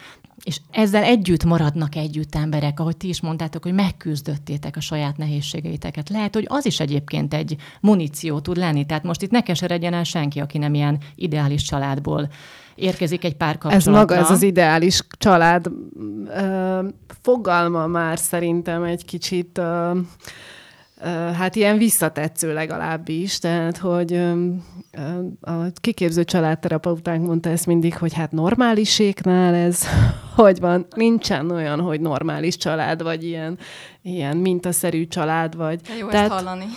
És 0.46 0.60
ezzel 0.70 1.02
együtt 1.02 1.44
maradnak 1.44 1.94
együtt 1.94 2.34
emberek, 2.34 2.80
ahogy 2.80 2.96
ti 2.96 3.08
is 3.08 3.20
mondtátok, 3.20 3.62
hogy 3.62 3.72
megküzdöttétek 3.72 4.76
a 4.76 4.80
saját 4.80 5.16
nehézségeiteket. 5.16 6.08
Lehet, 6.08 6.34
hogy 6.34 6.46
az 6.48 6.66
is 6.66 6.80
egyébként 6.80 7.34
egy 7.34 7.56
muníció 7.80 8.40
tud 8.40 8.56
lenni. 8.56 8.86
Tehát 8.86 9.02
most 9.02 9.22
itt 9.22 9.30
ne 9.30 9.40
keseredjen 9.40 9.94
el 9.94 10.04
senki, 10.04 10.40
aki 10.40 10.58
nem 10.58 10.74
ilyen 10.74 10.98
ideális 11.14 11.62
családból 11.62 12.28
érkezik 12.74 13.24
egy 13.24 13.36
pár 13.36 13.58
kapcsolatra. 13.58 13.90
Ez 13.90 13.98
maga, 13.98 14.14
ez 14.14 14.30
az 14.30 14.42
ideális 14.42 15.00
család 15.18 15.66
fogalma 17.22 17.86
már 17.86 18.18
szerintem 18.18 18.82
egy 18.82 19.04
kicsit 19.04 19.60
hát 21.36 21.56
ilyen 21.56 21.78
visszatetsző 21.78 22.52
legalábbis, 22.52 23.38
tehát 23.38 23.76
hogy 23.76 24.20
a 25.40 25.52
kiképző 25.80 26.24
családterapeutánk 26.24 27.26
mondta 27.26 27.48
ezt 27.48 27.66
mindig, 27.66 27.98
hogy 27.98 28.12
hát 28.14 28.32
normáliséknál 28.32 29.54
ez 29.54 29.80
hogy 30.36 30.60
van, 30.60 30.86
nincsen 30.96 31.50
olyan, 31.50 31.80
hogy 31.80 32.00
normális 32.00 32.56
család, 32.56 33.02
vagy 33.02 33.24
ilyen, 33.24 33.58
ilyen 34.02 34.36
mintaszerű 34.36 35.06
család, 35.06 35.56
vagy... 35.56 35.80
Jó 36.00 36.08
Tehát... 36.08 36.30
ezt 36.30 36.42
hallani. 36.44 36.64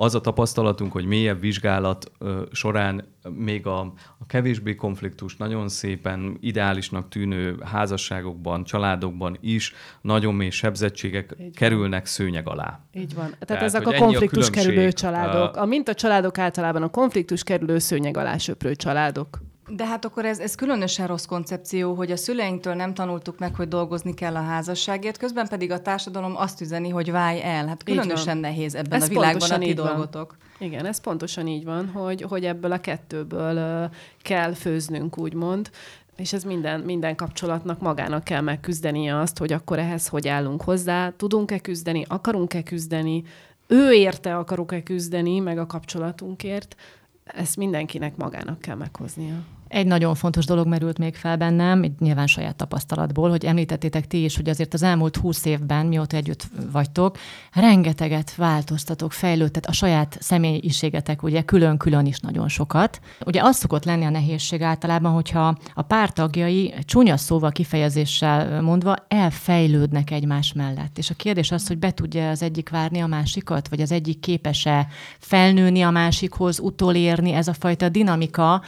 Az 0.00 0.14
a 0.14 0.20
tapasztalatunk, 0.20 0.92
hogy 0.92 1.04
mélyebb 1.04 1.40
vizsgálat 1.40 2.12
ö, 2.18 2.42
során 2.52 3.04
még 3.34 3.66
a, 3.66 3.80
a 4.18 4.26
kevésbé 4.26 4.74
konfliktus, 4.74 5.36
nagyon 5.36 5.68
szépen 5.68 6.36
ideálisnak 6.40 7.08
tűnő 7.08 7.56
házasságokban, 7.64 8.64
családokban 8.64 9.36
is 9.40 9.74
nagyon 10.00 10.34
mély 10.34 10.50
sebzettségek 10.50 11.36
kerülnek 11.54 12.06
szőnyeg 12.06 12.48
alá. 12.48 12.80
Így 12.92 13.14
van. 13.14 13.24
Tehát, 13.24 13.46
Tehát 13.46 13.62
ezek 13.62 13.86
a 13.86 13.92
konfliktus 13.92 14.48
a 14.48 14.50
kerülő 14.50 14.92
családok. 14.92 15.56
A 15.56 15.64
minta 15.64 15.94
családok 15.94 16.38
általában 16.38 16.82
a 16.82 16.88
konfliktus 16.88 17.42
kerülő 17.42 17.78
szőnyeg 17.78 18.16
alá 18.16 18.36
söprő 18.36 18.74
családok. 18.74 19.38
De 19.70 19.86
hát 19.86 20.04
akkor 20.04 20.24
ez, 20.24 20.38
ez 20.38 20.54
különösen 20.54 21.06
rossz 21.06 21.24
koncepció, 21.24 21.94
hogy 21.94 22.10
a 22.10 22.16
szüleinktől 22.16 22.74
nem 22.74 22.94
tanultuk 22.94 23.38
meg, 23.38 23.54
hogy 23.54 23.68
dolgozni 23.68 24.14
kell 24.14 24.36
a 24.36 24.42
házasságért, 24.42 25.16
közben 25.16 25.48
pedig 25.48 25.70
a 25.70 25.80
társadalom 25.80 26.36
azt 26.36 26.60
üzeni, 26.60 26.88
hogy 26.88 27.10
válj 27.10 27.42
el. 27.42 27.66
Hát 27.66 27.82
különösen 27.82 28.36
nehéz 28.36 28.74
ebben 28.74 29.00
ez 29.00 29.04
a 29.04 29.08
világban 29.08 29.50
a 29.50 29.58
ti 29.58 29.72
dolgotok. 29.72 30.36
Van. 30.58 30.68
Igen, 30.68 30.86
ez 30.86 31.00
pontosan 31.00 31.46
így 31.46 31.64
van, 31.64 31.88
hogy, 31.88 32.22
hogy 32.22 32.44
ebből 32.44 32.72
a 32.72 32.80
kettőből 32.80 33.84
uh, 33.84 33.90
kell 34.22 34.52
főznünk, 34.52 35.18
úgymond. 35.18 35.70
És 36.16 36.32
ez 36.32 36.44
minden, 36.44 36.80
minden 36.80 37.16
kapcsolatnak 37.16 37.80
magának 37.80 38.24
kell 38.24 38.40
megküzdenie 38.40 39.18
azt, 39.18 39.38
hogy 39.38 39.52
akkor 39.52 39.78
ehhez 39.78 40.08
hogy 40.08 40.28
állunk 40.28 40.62
hozzá, 40.62 41.12
tudunk-e 41.16 41.58
küzdeni, 41.58 42.04
akarunk-e 42.08 42.62
küzdeni, 42.62 43.22
ő 43.66 43.92
érte 43.92 44.36
akarok-e 44.36 44.82
küzdeni, 44.82 45.38
meg 45.38 45.58
a 45.58 45.66
kapcsolatunkért, 45.66 46.76
ezt 47.24 47.56
mindenkinek 47.56 48.16
magának 48.16 48.60
kell 48.60 48.76
meghoznia. 48.76 49.34
Egy 49.68 49.86
nagyon 49.86 50.14
fontos 50.14 50.44
dolog 50.44 50.66
merült 50.66 50.98
még 50.98 51.14
fel 51.14 51.36
bennem, 51.36 51.84
nyilván 51.98 52.26
saját 52.26 52.56
tapasztalatból, 52.56 53.30
hogy 53.30 53.44
említettétek 53.44 54.06
ti 54.06 54.24
is, 54.24 54.36
hogy 54.36 54.48
azért 54.48 54.74
az 54.74 54.82
elmúlt 54.82 55.16
húsz 55.16 55.44
évben, 55.44 55.86
mióta 55.86 56.16
együtt 56.16 56.46
vagytok, 56.72 57.18
rengeteget 57.52 58.34
változtatok, 58.34 59.12
fejlődtet 59.12 59.66
a 59.66 59.72
saját 59.72 60.16
személyiségetek, 60.20 61.22
ugye 61.22 61.42
külön-külön 61.42 62.06
is 62.06 62.18
nagyon 62.18 62.48
sokat. 62.48 63.00
Ugye 63.26 63.42
az 63.42 63.56
szokott 63.56 63.84
lenni 63.84 64.04
a 64.04 64.10
nehézség 64.10 64.62
általában, 64.62 65.12
hogyha 65.12 65.58
a 65.74 65.82
pár 65.82 66.12
tagjai 66.12 66.74
csúnya 66.84 67.16
szóval 67.16 67.50
kifejezéssel 67.50 68.62
mondva 68.62 68.96
elfejlődnek 69.08 70.10
egymás 70.10 70.52
mellett. 70.52 70.98
És 70.98 71.10
a 71.10 71.14
kérdés 71.14 71.50
az, 71.50 71.66
hogy 71.66 71.78
be 71.78 71.90
tudja 71.90 72.30
az 72.30 72.42
egyik 72.42 72.68
várni 72.68 73.00
a 73.00 73.06
másikat, 73.06 73.68
vagy 73.68 73.80
az 73.80 73.92
egyik 73.92 74.20
képes-e 74.20 74.86
felnőni 75.18 75.82
a 75.82 75.90
másikhoz, 75.90 76.58
utolérni 76.58 77.32
ez 77.32 77.48
a 77.48 77.52
fajta 77.52 77.88
dinamika, 77.88 78.62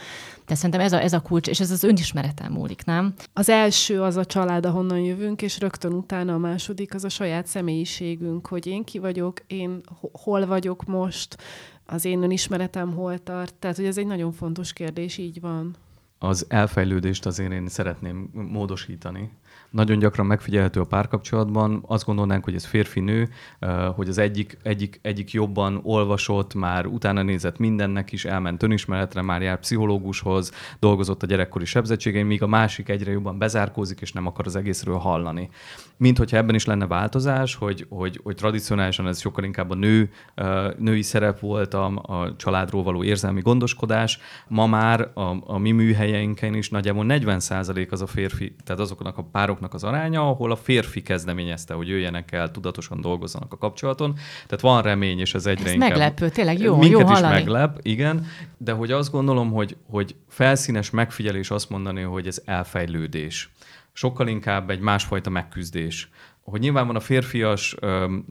de 0.51 0.57
szerintem 0.57 0.81
ez 0.81 0.93
a, 0.93 1.01
ez 1.01 1.13
a 1.13 1.19
kulcs, 1.19 1.47
és 1.47 1.59
ez 1.59 1.71
az 1.71 1.83
önismereten 1.83 2.51
múlik, 2.51 2.85
nem? 2.85 3.13
Az 3.33 3.49
első 3.49 4.01
az 4.01 4.15
a 4.15 4.25
család, 4.25 4.65
ahonnan 4.65 4.99
jövünk, 4.99 5.41
és 5.41 5.59
rögtön 5.59 5.93
utána 5.93 6.33
a 6.33 6.37
második 6.37 6.93
az 6.93 7.03
a 7.03 7.09
saját 7.09 7.47
személyiségünk, 7.47 8.47
hogy 8.47 8.67
én 8.67 8.83
ki 8.83 8.99
vagyok, 8.99 9.41
én 9.47 9.81
hol 10.11 10.45
vagyok 10.45 10.85
most, 10.85 11.37
az 11.85 12.05
én 12.05 12.23
önismeretem 12.23 12.93
hol 12.93 13.17
tart. 13.17 13.53
Tehát, 13.53 13.75
hogy 13.75 13.85
ez 13.85 13.97
egy 13.97 14.05
nagyon 14.05 14.31
fontos 14.31 14.73
kérdés, 14.73 15.17
így 15.17 15.41
van. 15.41 15.75
Az 16.19 16.45
elfejlődést 16.49 17.25
azért 17.25 17.51
én 17.51 17.67
szeretném 17.67 18.29
módosítani 18.33 19.31
nagyon 19.71 19.99
gyakran 19.99 20.25
megfigyelhető 20.25 20.79
a 20.79 20.85
párkapcsolatban. 20.85 21.83
Azt 21.87 22.05
gondolnánk, 22.05 22.43
hogy 22.43 22.55
ez 22.55 22.65
férfi-nő, 22.65 23.29
hogy 23.95 24.09
az 24.09 24.17
egyik, 24.17 24.57
egyik, 24.63 24.99
egyik 25.01 25.31
jobban 25.31 25.79
olvasott, 25.83 26.53
már 26.53 26.85
utána 26.85 27.21
nézett 27.21 27.57
mindennek 27.57 28.11
is, 28.11 28.25
elment 28.25 28.63
önismeretre, 28.63 29.21
már 29.21 29.41
jár 29.41 29.59
pszichológushoz, 29.59 30.51
dolgozott 30.79 31.23
a 31.23 31.25
gyerekkori 31.25 31.65
sebzettségein, 31.65 32.25
míg 32.25 32.43
a 32.43 32.47
másik 32.47 32.89
egyre 32.89 33.11
jobban 33.11 33.37
bezárkózik, 33.37 34.01
és 34.01 34.11
nem 34.11 34.27
akar 34.27 34.45
az 34.45 34.55
egészről 34.55 34.97
hallani. 34.97 35.49
Mint 35.97 36.17
hogyha 36.17 36.37
ebben 36.37 36.55
is 36.55 36.65
lenne 36.65 36.87
változás, 36.87 37.55
hogy, 37.55 37.85
hogy, 37.89 38.19
hogy 38.23 38.35
tradicionálisan 38.35 39.07
ez 39.07 39.19
sokkal 39.19 39.43
inkább 39.43 39.69
a 39.69 39.75
nő, 39.75 40.11
női 40.77 41.01
szerep 41.01 41.39
volt 41.39 41.73
a, 41.73 41.85
a 41.85 42.35
családról 42.35 42.83
való 42.83 43.03
érzelmi 43.03 43.41
gondoskodás. 43.41 44.19
Ma 44.47 44.65
már 44.65 45.11
a, 45.13 45.35
a 45.45 45.57
mi 45.57 45.71
műhelyeinken 45.71 46.53
is 46.53 46.69
nagyjából 46.69 47.05
40% 47.07 47.89
az 47.89 48.01
a 48.01 48.07
férfi, 48.07 48.55
tehát 48.63 48.81
azoknak 48.81 49.17
a 49.17 49.23
párok 49.23 49.59
pároknak 49.61 49.73
az 49.73 49.83
aránya, 49.83 50.29
ahol 50.29 50.51
a 50.51 50.55
férfi 50.55 51.01
kezdeményezte, 51.01 51.73
hogy 51.73 51.87
jöjjenek 51.87 52.31
el, 52.31 52.51
tudatosan 52.51 53.01
dolgozzanak 53.01 53.53
a 53.53 53.57
kapcsolaton. 53.57 54.13
Tehát 54.47 54.61
van 54.61 54.81
remény, 54.81 55.19
és 55.19 55.33
ez 55.33 55.45
egyre 55.45 55.65
ez 55.65 55.73
inkább... 55.73 55.89
meglepő, 55.89 56.29
tényleg 56.29 56.59
jó, 56.59 56.77
minket 56.77 56.99
jó 56.99 56.99
is 56.99 57.13
hallani. 57.13 57.33
meglep, 57.33 57.79
igen, 57.81 58.25
de 58.57 58.71
hogy 58.71 58.91
azt 58.91 59.11
gondolom, 59.11 59.51
hogy, 59.51 59.77
hogy 59.89 60.15
felszínes 60.27 60.89
megfigyelés 60.89 61.51
azt 61.51 61.69
mondani, 61.69 62.01
hogy 62.01 62.27
ez 62.27 62.41
elfejlődés. 62.45 63.49
Sokkal 63.93 64.27
inkább 64.27 64.69
egy 64.69 64.79
másfajta 64.79 65.29
megküzdés 65.29 66.09
hogy 66.43 66.59
nyilván 66.59 66.87
van 66.87 66.95
a 66.95 66.99
férfias, 66.99 67.75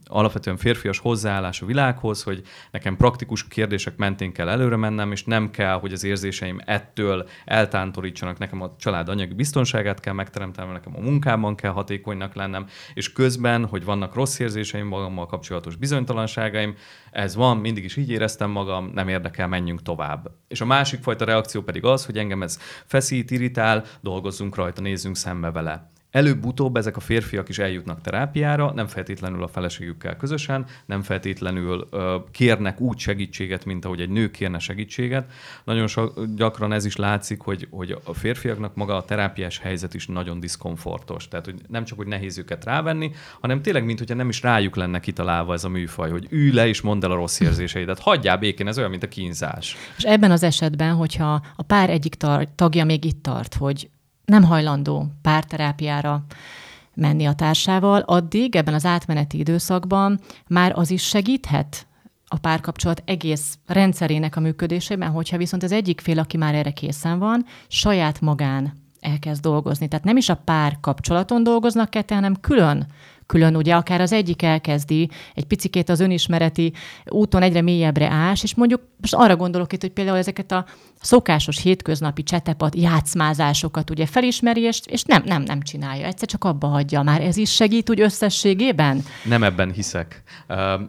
alapvetően 0.05 0.57
férfias 0.57 0.99
hozzáállás 0.99 1.63
a 1.63 1.67
világhoz, 1.67 2.23
hogy 2.23 2.43
nekem 2.71 2.97
praktikus 2.97 3.49
kérdések 3.49 3.97
mentén 3.97 4.33
kell 4.33 4.49
előre 4.49 4.77
mennem, 4.77 5.13
és 5.13 5.25
nem 5.25 5.51
kell, 5.51 5.79
hogy 5.79 5.93
az 5.93 6.05
érzéseim 6.05 6.61
ettől 6.65 7.29
eltántorítsanak, 7.45 8.39
nekem 8.39 8.63
a 8.63 8.77
család 8.79 9.09
anyagi 9.09 9.35
biztonságát 9.35 10.01
kell 10.01 10.13
megteremtenem, 10.15 10.73
nekem 10.73 10.97
a 10.97 11.01
munkában 11.01 11.55
kell 11.55 11.71
hatékonynak 11.71 12.35
lennem, 12.35 12.67
és 12.95 13.13
közben, 13.13 13.67
hogy 13.67 13.85
vannak 13.85 14.15
rossz 14.15 14.39
érzéseim, 14.39 14.87
magammal 14.87 15.27
kapcsolatos 15.27 15.77
bizonytalanságaim, 15.77 16.75
ez 17.11 17.35
van, 17.35 17.57
mindig 17.57 17.85
is 17.85 17.97
így 17.97 18.11
éreztem 18.11 18.51
magam, 18.51 18.91
nem 18.95 19.09
érdekel, 19.09 19.49
menjünk 19.49 19.83
tovább. 19.83 20.31
És 20.49 20.61
a 20.61 20.65
másik 20.65 21.03
fajta 21.03 21.25
reakció 21.25 21.63
pedig 21.63 21.85
az, 21.85 22.07
hogy 22.07 22.19
engem 22.19 22.43
ez 22.43 22.59
feszít, 22.87 23.31
irritál, 23.31 23.85
dolgozzunk 24.01 24.55
rajta, 24.55 24.81
nézzünk 24.81 25.17
szembe 25.17 25.51
vele. 25.51 25.91
Előbb-utóbb 26.11 26.77
ezek 26.77 26.97
a 26.97 27.01
férfiak 27.01 27.49
is 27.49 27.59
eljutnak 27.59 28.01
terápiára, 28.01 28.73
nem 28.75 28.87
feltétlenül 28.87 29.43
a 29.43 29.49
feleségükkel 29.49 30.17
közösen, 30.17 30.65
nem 30.87 31.03
feltétlenül 31.03 31.89
ö, 31.91 32.17
kérnek 32.31 32.81
úgy 32.81 32.99
segítséget, 32.99 33.65
mint 33.65 33.85
ahogy 33.85 34.01
egy 34.01 34.09
nő 34.09 34.31
kérne 34.31 34.59
segítséget. 34.59 35.31
Nagyon 35.65 35.87
so, 35.87 36.09
gyakran 36.37 36.73
ez 36.73 36.85
is 36.85 36.97
látszik, 36.97 37.41
hogy, 37.41 37.67
hogy 37.71 37.97
a 38.05 38.15
férfiaknak 38.15 38.75
maga 38.75 38.97
a 38.97 39.05
terápiás 39.05 39.59
helyzet 39.59 39.95
is 39.95 40.07
nagyon 40.07 40.41
diszkomfortos. 40.41 41.29
Tehát, 41.29 41.45
hogy 41.45 41.55
nem 41.69 41.85
csak, 41.85 41.99
hogy 41.99 42.07
nehéz 42.07 42.39
őket 42.39 42.65
rávenni, 42.65 43.11
hanem 43.41 43.63
tényleg, 43.63 43.85
mint 43.85 43.99
hogyha 43.99 44.15
nem 44.15 44.29
is 44.29 44.43
rájuk 44.43 44.77
lenne 44.77 45.01
kitalálva 45.01 45.53
ez 45.53 45.65
a 45.65 45.69
műfaj, 45.69 46.11
hogy 46.11 46.27
ülj 46.31 46.53
le 46.53 46.69
és 46.69 46.81
mondd 46.81 47.05
el 47.05 47.11
a 47.11 47.15
rossz 47.15 47.41
érzéseidet. 47.41 47.99
Hagyjál 47.99 48.37
békén, 48.37 48.67
ez 48.67 48.79
olyan, 48.79 48.91
mint 48.91 49.03
a 49.03 49.09
kínzás. 49.09 49.77
És 49.97 50.05
ebben 50.05 50.31
az 50.31 50.43
esetben, 50.43 50.95
hogyha 50.95 51.43
a 51.57 51.63
pár 51.63 51.91
egyik 51.91 52.15
tagja 52.55 52.85
még 52.85 53.05
itt 53.05 53.23
tart, 53.23 53.55
hogy 53.55 53.91
nem 54.31 54.45
hajlandó 54.45 55.07
párterápiára 55.23 56.25
menni 56.95 57.27
a 57.27 57.33
társával, 57.33 58.01
addig 58.01 58.57
ebben 58.57 58.75
az 58.75 58.85
átmeneti 58.85 59.39
időszakban 59.39 60.21
már 60.47 60.73
az 60.75 60.91
is 60.91 61.03
segíthet 61.03 61.87
a 62.27 62.39
párkapcsolat 62.39 63.03
egész 63.05 63.59
rendszerének 63.67 64.37
a 64.37 64.41
működésében, 64.41 65.11
hogyha 65.11 65.37
viszont 65.37 65.63
az 65.63 65.73
egyik 65.73 66.01
fél, 66.01 66.19
aki 66.19 66.37
már 66.37 66.55
erre 66.55 66.71
készen 66.71 67.19
van, 67.19 67.45
saját 67.69 68.21
magán 68.21 68.73
elkezd 69.01 69.43
dolgozni. 69.43 69.89
Tehát 69.89 70.05
nem 70.05 70.17
is 70.17 70.29
a 70.29 70.41
pár 70.45 70.79
kapcsolaton 70.81 71.43
dolgoznak 71.43 71.91
ketten, 71.91 72.17
hanem 72.17 72.41
külön 72.41 72.87
külön 73.31 73.57
ugye 73.57 73.75
akár 73.75 74.01
az 74.01 74.13
egyik 74.13 74.43
elkezdi, 74.43 75.11
egy 75.35 75.45
picikét 75.45 75.89
az 75.89 76.01
önismereti 76.01 76.73
úton 77.05 77.43
egyre 77.43 77.63
mélyebbre 77.63 78.09
ás, 78.11 78.43
és 78.43 78.55
mondjuk 78.55 78.81
most 79.01 79.15
arra 79.15 79.37
gondolok 79.37 79.73
itt, 79.73 79.81
hogy 79.81 79.93
például 79.93 80.17
ezeket 80.17 80.53
a 80.53 80.65
szokásos 81.01 81.63
hétköznapi 81.63 82.23
csetepat, 82.23 82.75
játszmázásokat 82.77 83.91
ugye 83.91 84.07
felismeri, 84.07 84.61
és, 84.61 84.81
és 84.87 85.03
nem, 85.03 85.23
nem, 85.25 85.43
nem 85.43 85.63
csinálja. 85.63 86.07
Egyszer 86.07 86.29
csak 86.29 86.45
abba 86.45 86.67
hagyja. 86.67 87.03
Már 87.03 87.21
ez 87.21 87.37
is 87.37 87.55
segít 87.55 87.91
úgy 87.91 88.01
összességében? 88.01 89.05
Nem 89.25 89.43
ebben 89.43 89.73
hiszek. 89.73 90.23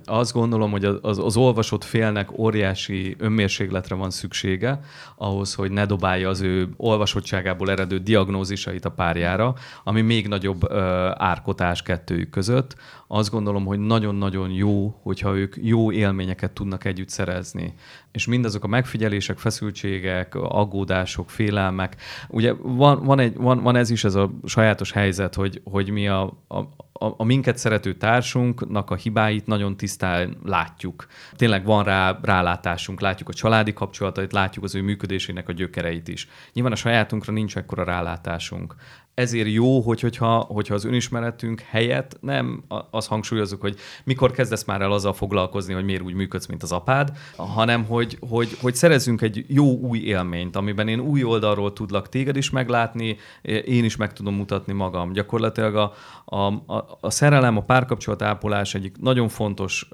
Azt 0.06 0.34
gondolom, 0.34 0.72
hogy 0.72 0.86
az, 0.86 1.20
az 1.20 1.38
olvasott 1.38 1.84
félnek 1.84 2.38
óriási 2.38 3.16
önmérségletre 3.20 3.96
van 3.96 4.10
szüksége, 4.10 4.80
ahhoz, 5.16 5.54
hogy 5.54 5.72
ne 5.72 5.86
dobálja 5.86 6.30
az 6.30 6.42
ő 6.42 6.70
olvasottságából 6.78 7.72
eredő 7.72 7.98
diagnózisait 7.98 8.86
a 8.86 8.90
párjára, 8.90 9.56
ami 9.84 10.02
még 10.02 10.28
nagyobb 10.28 10.74
árkotás 11.18 11.82
kettőjük 11.82 12.30
között. 12.30 12.76
Azt 13.08 13.32
gondolom, 13.32 13.66
hogy 13.66 13.80
nagyon-nagyon 13.80 14.50
jó, 14.50 15.00
hogyha 15.04 15.36
ők 15.36 15.56
jó 15.62 15.92
élményeket 15.92 16.52
tudnak 16.52 16.86
együtt 16.86 17.10
szerezni. 17.10 17.74
És 18.12 18.26
mindazok 18.26 18.64
a 18.64 18.68
megfigyelések, 18.68 19.38
feszültségek, 19.38 20.36
aggódások, 20.36 21.30
félelmek. 21.30 21.96
Ugye 22.28 22.54
van, 22.54 23.04
van, 23.04 23.20
egy, 23.20 23.36
van, 23.36 23.62
van 23.62 23.76
ez 23.76 23.90
is 23.90 24.04
ez 24.04 24.16
a 24.16 24.32
sajátos 24.46 24.92
helyzet, 24.92 25.36
hogy, 25.36 25.62
hogy 25.64 25.90
mi 25.90 26.08
a, 26.08 26.22
a, 26.48 26.58
a, 27.06 27.14
a 27.18 27.24
minket 27.24 27.58
szerető 27.58 27.94
társunknak 27.94 28.90
a 28.90 28.96
hibáit 28.96 29.46
nagyon 29.46 29.78
tisztán 29.78 30.38
látjuk. 30.44 31.08
Tényleg 31.36 31.66
van 31.66 31.84
rá 31.84 32.20
rálátásunk, 32.22 33.02
látjuk 33.02 33.30
a 33.30 33.34
családi 33.34 33.74
kapcsolatait, 33.74 34.32
látjuk 34.32 34.64
az 34.64 34.76
ő 34.76 34.82
működésének 34.82 35.50
a 35.50 35.52
gyökereit 35.52 36.08
is. 36.08 36.28
Nyilván 36.54 36.74
a 36.74 36.76
sajátunkra 36.76 37.34
nincs 37.34 37.58
ekkora 37.58 37.84
rálátásunk 37.84 38.76
ezért 39.14 39.48
jó, 39.52 39.80
hogy, 39.80 40.00
hogyha, 40.00 40.38
hogyha 40.38 40.74
az 40.74 40.86
önismeretünk 40.86 41.60
helyett 41.60 42.18
nem 42.22 42.64
azt 42.90 43.08
hangsúlyozunk, 43.08 43.62
hogy 43.62 43.76
mikor 44.04 44.32
kezdesz 44.32 44.64
már 44.64 44.82
el 44.82 44.92
azzal 44.92 45.14
foglalkozni, 45.14 45.74
hogy 45.74 45.84
miért 45.84 46.02
úgy 46.02 46.14
működsz, 46.14 46.46
mint 46.46 46.64
az 46.64 46.72
apád, 46.72 47.12
hanem 47.36 47.86
hogy, 47.86 48.18
hogy, 48.30 48.58
hogy 48.62 48.76
szerezzünk 48.76 49.22
egy 49.22 49.46
jó 49.48 49.78
új 49.78 50.00
élményt, 50.00 50.56
amiben 50.56 50.88
én 50.88 51.00
új 51.00 51.24
oldalról 51.24 51.74
tudlak 51.74 52.10
téged 52.10 52.36
is 52.36 52.50
meglátni, 52.50 53.18
én 53.66 53.84
is 53.84 53.96
meg 53.96 54.14
tudom 54.14 54.36
mutatni 54.36 54.74
magam. 54.74 55.14
Gyakorlatilag 55.14 55.76
a, 55.76 55.94
a, 56.26 56.38
a, 56.74 56.98
a 57.00 57.10
szerelem, 57.10 57.58
a 57.58 57.64
párkapcsolat 57.64 58.22
ápolás 58.22 58.76
egyik 58.76 58.98
nagyon 58.98 59.30
fontos 59.30 59.90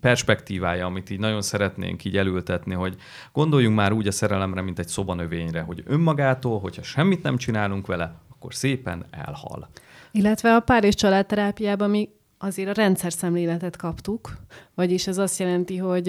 perspektívája, 0.00 0.86
amit 0.86 1.10
így 1.10 1.18
nagyon 1.18 1.42
szeretnénk 1.42 2.04
így 2.04 2.16
elültetni, 2.16 2.74
hogy 2.74 2.96
gondoljunk 3.32 3.76
már 3.76 3.92
úgy 3.92 4.06
a 4.06 4.12
szerelemre, 4.12 4.60
mint 4.60 4.78
egy 4.78 4.88
szobanövényre, 4.88 5.60
hogy 5.60 5.82
önmagától, 5.86 6.60
hogyha 6.60 6.82
semmit 6.82 7.22
nem 7.22 7.36
csinálunk 7.36 7.86
vele, 7.86 8.20
akkor 8.30 8.54
szépen 8.54 9.04
elhal. 9.10 9.68
Illetve 10.12 10.54
a 10.54 10.60
pár 10.60 10.84
és 10.84 10.94
családterápiában 10.94 11.90
mi 11.90 12.08
azért 12.38 12.68
a 12.68 12.80
rendszer 12.82 13.12
szemléletet 13.12 13.76
kaptuk, 13.76 14.36
vagyis 14.74 15.06
ez 15.06 15.18
azt 15.18 15.38
jelenti, 15.38 15.76
hogy 15.76 16.08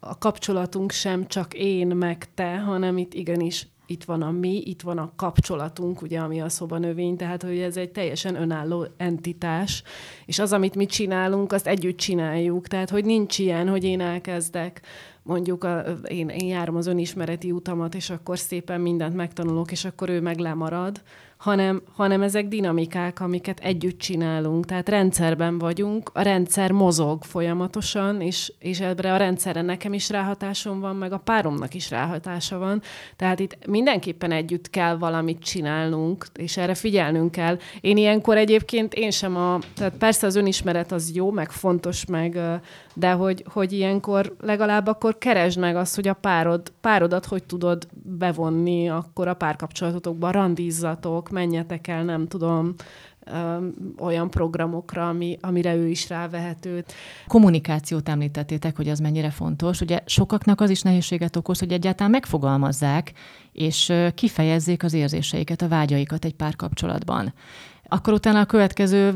a 0.00 0.18
kapcsolatunk 0.18 0.90
sem 0.90 1.26
csak 1.26 1.54
én 1.54 1.86
meg 1.86 2.34
te, 2.34 2.58
hanem 2.58 2.98
itt 2.98 3.14
igenis 3.14 3.66
itt 3.94 4.04
van 4.04 4.22
a 4.22 4.30
mi, 4.30 4.62
itt 4.64 4.82
van 4.82 4.98
a 4.98 5.12
kapcsolatunk, 5.16 6.02
ugye, 6.02 6.18
ami 6.18 6.40
a 6.40 6.48
szobanövény, 6.48 7.16
tehát 7.16 7.42
hogy 7.42 7.58
ez 7.58 7.76
egy 7.76 7.90
teljesen 7.90 8.34
önálló 8.34 8.86
entitás, 8.96 9.82
és 10.26 10.38
az, 10.38 10.52
amit 10.52 10.74
mi 10.74 10.86
csinálunk, 10.86 11.52
azt 11.52 11.66
együtt 11.66 11.96
csináljuk, 11.96 12.66
tehát 12.66 12.90
hogy 12.90 13.04
nincs 13.04 13.38
ilyen, 13.38 13.68
hogy 13.68 13.84
én 13.84 14.00
elkezdek 14.00 14.80
mondjuk 15.22 15.64
a, 15.64 15.84
én, 16.08 16.28
én 16.28 16.48
járom 16.48 16.76
az 16.76 16.86
önismereti 16.86 17.50
utamat, 17.50 17.94
és 17.94 18.10
akkor 18.10 18.38
szépen 18.38 18.80
mindent 18.80 19.14
megtanulok, 19.14 19.70
és 19.70 19.84
akkor 19.84 20.08
ő 20.08 20.20
meg 20.20 20.38
lemarad, 20.38 21.02
hanem, 21.44 21.82
hanem 21.94 22.22
ezek 22.22 22.48
dinamikák, 22.48 23.20
amiket 23.20 23.60
együtt 23.60 23.98
csinálunk. 23.98 24.64
Tehát 24.64 24.88
rendszerben 24.88 25.58
vagyunk, 25.58 26.10
a 26.12 26.22
rendszer 26.22 26.70
mozog 26.70 27.24
folyamatosan, 27.24 28.20
és, 28.20 28.52
és 28.58 28.80
ebbre 28.80 29.12
a 29.12 29.16
rendszerre 29.16 29.62
nekem 29.62 29.92
is 29.92 30.10
ráhatásom 30.10 30.80
van, 30.80 30.96
meg 30.96 31.12
a 31.12 31.18
páromnak 31.18 31.74
is 31.74 31.90
ráhatása 31.90 32.58
van. 32.58 32.82
Tehát 33.16 33.40
itt 33.40 33.66
mindenképpen 33.66 34.32
együtt 34.32 34.70
kell 34.70 34.96
valamit 34.96 35.42
csinálnunk, 35.42 36.26
és 36.34 36.56
erre 36.56 36.74
figyelnünk 36.74 37.30
kell. 37.30 37.58
Én 37.80 37.96
ilyenkor 37.96 38.36
egyébként 38.36 38.94
én 38.94 39.10
sem 39.10 39.36
a... 39.36 39.58
Tehát 39.74 39.96
persze 39.96 40.26
az 40.26 40.36
önismeret 40.36 40.92
az 40.92 41.14
jó, 41.14 41.30
meg 41.30 41.50
fontos, 41.50 42.04
meg 42.06 42.38
de 42.94 43.10
hogy, 43.10 43.44
hogy 43.52 43.72
ilyenkor 43.72 44.36
legalább 44.40 44.86
akkor 44.86 45.18
keresd 45.18 45.58
meg 45.58 45.76
azt, 45.76 45.94
hogy 45.94 46.08
a 46.08 46.14
párod, 46.14 46.72
párodat 46.80 47.26
hogy 47.26 47.44
tudod 47.44 47.86
bevonni 47.92 48.88
akkor 48.88 49.28
a 49.28 49.34
párkapcsolatotokba, 49.34 50.30
randizzatok, 50.30 51.30
menjetek 51.34 51.86
el, 51.86 52.04
nem 52.04 52.26
tudom, 52.26 52.74
olyan 53.98 54.30
programokra, 54.30 55.08
ami, 55.08 55.38
amire 55.40 55.74
ő 55.74 55.88
is 55.88 56.08
rávehető. 56.08 56.84
Kommunikációt 57.26 58.08
említettétek, 58.08 58.76
hogy 58.76 58.88
az 58.88 58.98
mennyire 58.98 59.30
fontos. 59.30 59.80
Ugye 59.80 60.00
sokaknak 60.06 60.60
az 60.60 60.70
is 60.70 60.82
nehézséget 60.82 61.36
okoz, 61.36 61.58
hogy 61.58 61.72
egyáltalán 61.72 62.10
megfogalmazzák, 62.10 63.12
és 63.52 63.92
kifejezzék 64.14 64.82
az 64.82 64.92
érzéseiket, 64.92 65.62
a 65.62 65.68
vágyaikat 65.68 66.24
egy 66.24 66.34
párkapcsolatban 66.34 67.32
akkor 67.94 68.12
utána 68.12 68.40
a 68.40 68.44
következő 68.44 69.14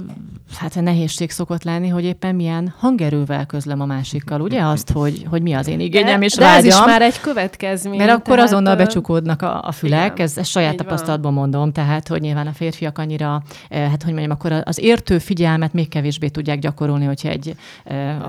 hát 0.57 0.77
a 0.77 0.81
nehézség 0.81 1.31
szokott 1.31 1.63
lenni, 1.63 1.89
hogy 1.89 2.05
éppen 2.05 2.35
milyen 2.35 2.75
hangerővel 2.79 3.47
közlöm 3.47 3.81
a 3.81 3.87
másikkal, 3.87 4.41
ugye 4.41 4.63
azt, 4.63 4.91
hogy, 4.91 5.27
hogy 5.29 5.43
mi 5.43 5.53
az 5.53 5.67
én 5.67 5.81
igényem 5.81 6.23
és 6.23 6.35
de 6.35 6.45
vágyam. 6.45 6.59
ez 6.59 6.75
is 6.75 6.81
már 6.87 7.03
egy 7.03 7.21
következmény. 7.21 7.99
Mert 7.99 8.11
akkor 8.11 8.35
tehát, 8.35 8.51
azonnal 8.51 8.77
becsukódnak 8.77 9.43
a, 9.43 9.63
a 9.63 9.73
fülek, 9.73 10.13
igen, 10.13 10.27
ez, 10.27 10.37
ez 10.37 10.47
saját 10.47 10.77
tapasztalatban 10.77 11.35
van. 11.35 11.43
mondom, 11.43 11.73
tehát 11.73 12.09
hogy 12.09 12.21
nyilván 12.21 12.47
a 12.47 12.53
férfiak 12.53 12.99
annyira, 12.99 13.43
hát 13.71 14.03
hogy 14.03 14.13
mondjam, 14.13 14.31
akkor 14.31 14.63
az 14.65 14.79
értő 14.79 15.19
figyelmet 15.19 15.73
még 15.73 15.89
kevésbé 15.89 16.29
tudják 16.29 16.59
gyakorolni, 16.59 17.05
hogyha 17.05 17.29
egy 17.29 17.55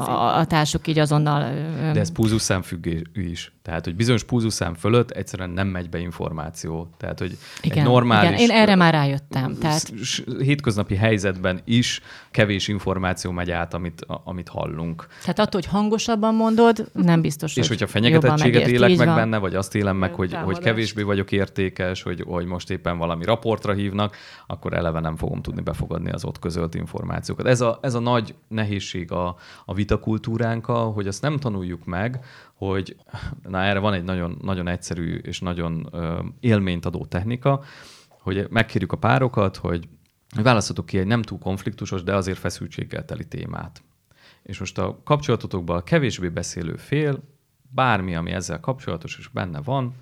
a, 0.06 0.38
a 0.38 0.46
társuk 0.46 0.88
így 0.88 1.00
azonnal... 1.00 1.52
De 1.94 2.00
ez 2.00 2.12
púzuszám 2.12 2.62
függő 2.62 3.02
is. 3.14 3.52
Tehát, 3.70 3.86
hogy 3.86 3.96
bizonyos 3.96 4.24
púzuszám 4.24 4.74
fölött 4.74 5.12
egyszerűen 5.12 5.50
nem 5.50 5.68
megy 5.68 5.90
be 5.90 6.00
információ. 6.00 6.90
Tehát, 6.98 7.20
hogy 7.20 7.38
igen, 7.62 7.78
egy 7.78 7.84
normális... 7.84 8.30
Igen, 8.30 8.50
én 8.50 8.62
erre 8.62 8.76
már 8.76 8.94
rájöttem. 8.94 9.58
Tehát... 9.58 9.92
Hétköznapi 10.42 10.96
helyzetben 10.96 11.62
is 11.66 12.02
kevés 12.32 12.68
információ 12.68 13.32
megy 13.32 13.52
át, 13.52 13.74
amit, 13.74 14.06
amit 14.24 14.50
hallunk. 14.50 15.08
Tehát 15.20 15.40
attól, 15.40 15.62
hogy 15.62 15.66
hangosabban 15.66 16.36
mondod, 16.36 16.90
nem 16.94 17.22
biztos, 17.22 17.56
És 17.56 17.68
hogy 17.68 17.68
hogyha 17.68 17.88
fenyegetettséget 17.88 18.68
élek 18.68 18.98
meg 18.98 19.08
van. 19.08 19.16
benne, 19.16 19.38
vagy 19.38 19.56
azt 19.56 19.76
élem 19.76 19.98
meg, 19.98 20.14
hogy, 20.14 20.34
hogy 20.34 20.60
kevésbé 20.60 21.02
vagyok 21.02 21.32
értékes, 21.32 22.02
hogy, 22.02 22.24
hogy 22.28 22.46
most 22.46 22.70
éppen 22.70 22.98
valami 22.98 23.26
raportra 23.26 23.74
hívnak, 23.74 24.16
akkor 24.48 24.74
eleve 24.74 25.00
nem 25.00 25.16
fogom 25.16 25.42
tudni 25.42 25.62
befogadni 25.62 26.12
az 26.12 26.26
ott 26.26 26.40
közölt 26.40 26.76
információkat. 26.76 27.46
Ez 27.46 27.62
a, 27.62 27.80
ez 27.82 27.94
a 27.94 28.00
nagy 28.00 28.36
nehézség 28.48 29.12
a, 29.12 29.36
a 29.66 29.74
vitakultúránkkal, 29.74 30.92
hogy 30.94 31.08
azt 31.08 31.22
nem 31.22 31.38
tanuljuk 31.38 31.86
meg, 31.86 32.20
hogy 32.54 32.96
na 33.50 33.64
erre 33.64 33.80
van 33.80 33.94
egy 33.94 34.04
nagyon, 34.04 34.38
nagyon 34.42 34.68
egyszerű 34.68 35.16
és 35.16 35.40
nagyon 35.40 35.88
ö, 35.92 36.20
élményt 36.40 36.86
adó 36.86 37.06
technika, 37.06 37.64
hogy 38.22 38.48
megkérjük 38.50 38.92
a 38.92 38.98
párokat, 38.98 39.58
hogy 39.58 39.88
választhatok 40.36 40.86
ki 40.86 40.98
egy 40.98 41.08
nem 41.08 41.22
túl 41.22 41.40
konfliktusos, 41.40 42.04
de 42.04 42.16
azért 42.16 42.38
feszültséggel 42.38 43.06
teli 43.06 43.28
témát. 43.28 43.84
És 44.44 44.60
most 44.60 44.78
a 44.78 45.00
kapcsolatotokban 45.04 45.78
a 45.78 45.84
kevésbé 45.84 46.30
beszélő 46.30 46.76
fél, 46.76 47.24
bármi, 47.70 48.16
ami 48.16 48.32
ezzel 48.32 48.60
kapcsolatos 48.60 49.18
és 49.18 49.28
benne 49.28 49.62
van, 49.62 49.96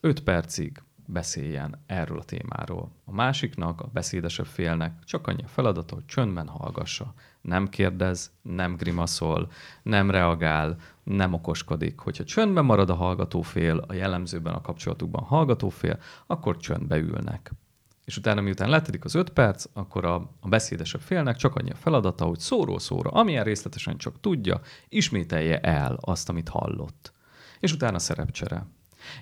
5 0.00 0.22
percig 0.22 0.82
beszéljen 1.06 1.82
erről 1.86 2.18
a 2.18 2.24
témáról. 2.24 2.90
A 3.04 3.12
másiknak, 3.12 3.80
a 3.80 3.90
beszédesebb 3.92 4.46
félnek 4.46 4.92
csak 5.04 5.26
annyi 5.26 5.42
a 5.42 5.48
feladata, 5.48 5.94
hogy 5.94 6.04
csöndben 6.06 6.48
hallgassa. 6.48 7.14
Nem 7.40 7.68
kérdez, 7.68 8.32
nem 8.42 8.76
grimaszol, 8.76 9.50
nem 9.82 10.10
reagál, 10.10 10.76
nem 11.02 11.32
okoskodik. 11.32 11.98
Hogyha 11.98 12.24
csöndben 12.24 12.64
marad 12.64 12.90
a 12.90 12.94
hallgató 12.94 13.42
fél, 13.42 13.84
a 13.88 13.92
jellemzőben 13.92 14.54
a 14.54 14.60
kapcsolatukban 14.60 15.22
hallgató 15.22 15.68
fél, 15.68 15.98
akkor 16.26 16.56
csöndbe 16.56 16.96
ülnek. 16.96 17.52
És 18.04 18.16
utána, 18.16 18.40
miután 18.40 18.68
letedik 18.68 19.04
az 19.04 19.14
öt 19.14 19.30
perc, 19.30 19.64
akkor 19.72 20.04
a, 20.04 20.14
a 20.40 20.48
beszédesebb 20.48 21.00
félnek 21.00 21.36
csak 21.36 21.54
annyi 21.54 21.70
a 21.70 21.74
feladata, 21.74 22.24
hogy 22.24 22.38
szóról 22.38 22.78
szóra, 22.78 23.10
amilyen 23.10 23.44
részletesen 23.44 23.96
csak 23.96 24.20
tudja, 24.20 24.60
ismételje 24.88 25.58
el 25.58 25.98
azt, 26.00 26.28
amit 26.28 26.48
hallott. 26.48 27.12
És 27.60 27.72
utána 27.72 27.98
szerepcsere. 27.98 28.66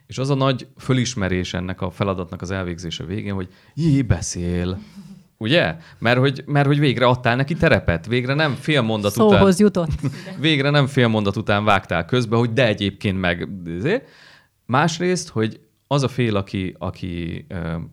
És 0.07 0.19
az 0.19 0.31
a 0.31 0.35
nagy 0.35 0.69
fölismerés 0.77 1.55
ennek 1.55 1.81
a 1.81 1.91
feladatnak 1.91 2.43
az 2.43 2.51
elvégzése 2.51 3.05
végén, 3.05 3.35
hogy 3.35 3.49
jé, 3.75 4.03
beszél. 4.03 4.79
Ugye? 5.37 5.77
Mert 5.99 6.19
hogy, 6.19 6.43
mert 6.47 6.67
hogy 6.67 6.79
végre 6.79 7.07
adtál 7.07 7.37
neki 7.37 7.55
terepet, 7.55 8.07
végre 8.07 8.35
nem 8.35 8.55
fél 8.55 8.83
mondat 8.83 9.13
Szóhoz 9.13 9.41
után... 9.41 9.55
jutott. 9.57 10.13
végre 10.41 10.71
nem 10.71 10.87
fél 10.87 11.09
mondat 11.09 11.37
után 11.37 11.65
vágtál 11.65 12.05
közbe, 12.05 12.37
hogy 12.37 12.53
de 12.53 12.67
egyébként 12.67 13.21
meg... 13.21 13.49
Másrészt, 14.67 15.29
hogy 15.29 15.61
az 15.93 16.03
a 16.03 16.09
fél, 16.09 16.37
aki, 16.37 16.75
aki 16.79 17.47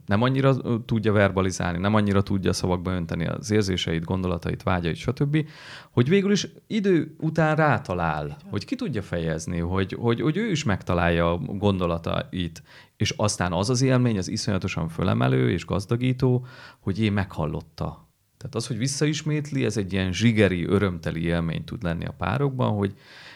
nem 0.05 0.21
annyira 0.21 0.57
tudja 0.85 1.11
verbalizálni, 1.11 1.77
nem 1.77 1.93
annyira 1.93 2.23
tudja 2.23 2.53
szavakba 2.53 2.91
önteni 2.91 3.25
az 3.25 3.51
érzéseit, 3.51 4.03
gondolatait, 4.03 4.63
vágyait, 4.63 4.95
stb., 4.95 5.47
hogy 5.91 6.09
végül 6.09 6.31
is 6.31 6.47
idő 6.67 7.15
után 7.19 7.55
rátalál, 7.55 8.37
hogy 8.49 8.65
ki 8.65 8.75
tudja 8.75 9.01
fejezni, 9.01 9.59
hogy, 9.59 9.93
hogy, 9.99 10.21
hogy 10.21 10.37
ő 10.37 10.49
is 10.49 10.63
megtalálja 10.63 11.31
a 11.31 11.37
gondolatait, 11.37 12.63
és 12.97 13.13
aztán 13.17 13.51
az 13.51 13.69
az 13.69 13.81
élmény, 13.81 14.17
az 14.17 14.29
iszonyatosan 14.29 14.87
fölemelő 14.87 15.51
és 15.51 15.65
gazdagító, 15.65 16.45
hogy 16.79 17.01
én 17.01 17.13
meghallotta. 17.13 18.09
Tehát 18.37 18.55
az, 18.55 18.67
hogy 18.67 18.77
visszaismétli, 18.77 19.65
ez 19.65 19.77
egy 19.77 19.93
ilyen 19.93 20.13
zsigeri, 20.13 20.65
örömteli 20.65 21.23
élmény 21.23 21.63
tud 21.63 21.83
lenni 21.83 22.05
a 22.05 22.15
párokban, 22.17 22.75
hogy 22.75 22.93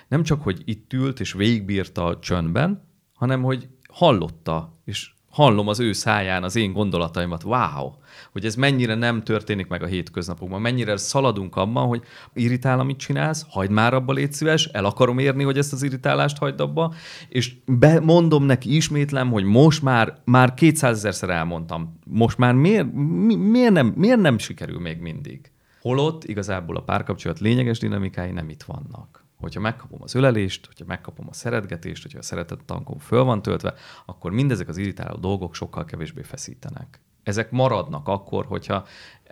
nem 0.08 0.24
csak, 0.24 0.42
hogy 0.42 0.62
itt 0.66 0.94
ült 0.94 1.20
és 1.20 1.34
végigbírta 1.34 2.06
a 2.06 2.20
csöndben, 2.20 2.92
hanem 3.14 3.42
hogy 3.42 3.68
hallotta, 3.94 4.78
és 4.86 5.12
hallom 5.34 5.68
az 5.68 5.80
ő 5.80 5.92
száján 5.92 6.44
az 6.44 6.56
én 6.56 6.74
gondolataimat, 6.74 7.44
wow, 7.44 7.92
hogy 8.32 8.46
ez 8.46 8.56
mennyire 8.56 8.96
nem 8.96 9.24
történik 9.24 9.68
meg 9.68 9.84
a 9.84 9.86
hétköznapokban, 9.86 10.62
mennyire 10.62 10.98
szaladunk 10.98 11.56
abban, 11.56 11.88
hogy 11.88 12.02
irritál, 12.34 12.80
amit 12.80 12.98
csinálsz, 12.98 13.46
hagyd 13.50 13.72
már 13.72 13.94
abba, 13.94 14.14
légy 14.14 14.34
szíves, 14.34 14.66
el 14.66 14.86
akarom 14.86 15.20
érni, 15.20 15.44
hogy 15.44 15.58
ezt 15.58 15.74
az 15.74 15.84
irritálást 15.84 16.38
hagyd 16.38 16.60
abba, 16.60 16.94
és 17.30 17.54
mondom 18.02 18.44
neki, 18.44 18.76
ismétlem, 18.76 19.32
hogy 19.32 19.44
most 19.44 19.82
már, 19.82 20.18
már 20.26 20.54
200 20.54 20.98
ezerszer 20.98 21.30
elmondtam, 21.30 22.00
most 22.06 22.38
már 22.38 22.54
miért, 22.54 22.94
mi, 22.94 23.36
miért, 23.36 23.74
nem, 23.74 23.94
miért 23.98 24.22
nem 24.22 24.38
sikerül 24.38 24.80
még 24.80 24.98
mindig? 24.98 25.52
Holott 25.82 26.24
igazából 26.24 26.76
a 26.76 26.82
párkapcsolat 26.82 27.40
lényeges 27.40 27.80
dinamikái 27.80 28.32
nem 28.32 28.50
itt 28.50 28.64
vannak 28.64 29.23
hogyha 29.44 29.60
megkapom 29.60 30.02
az 30.02 30.16
ölelést, 30.16 30.66
hogyha 30.66 30.86
megkapom 30.88 31.26
a 31.30 31.34
szeretgetést, 31.34 32.02
hogyha 32.02 32.20
a 32.20 32.24
szeretet 32.24 32.64
tankom 32.66 32.98
föl 32.98 33.24
van 33.24 33.42
töltve, 33.42 33.74
akkor 34.06 34.32
mindezek 34.32 34.68
az 34.68 34.78
irritáló 34.78 35.18
dolgok 35.18 35.56
sokkal 35.56 35.86
kevésbé 35.86 36.22
feszítenek. 36.22 37.00
Ezek 37.24 37.52
maradnak 37.52 38.08
akkor, 38.08 38.46
hogyha 38.46 38.86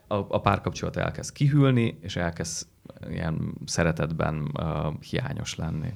a, 0.07 0.15
a 0.15 0.41
párkapcsolat 0.41 0.97
elkezd 0.97 1.33
kihűlni, 1.33 1.97
és 2.01 2.15
elkezd 2.15 2.67
ilyen 3.09 3.53
szeretetben 3.65 4.51
uh, 4.53 4.99
hiányos 4.99 5.55
lenni. 5.55 5.93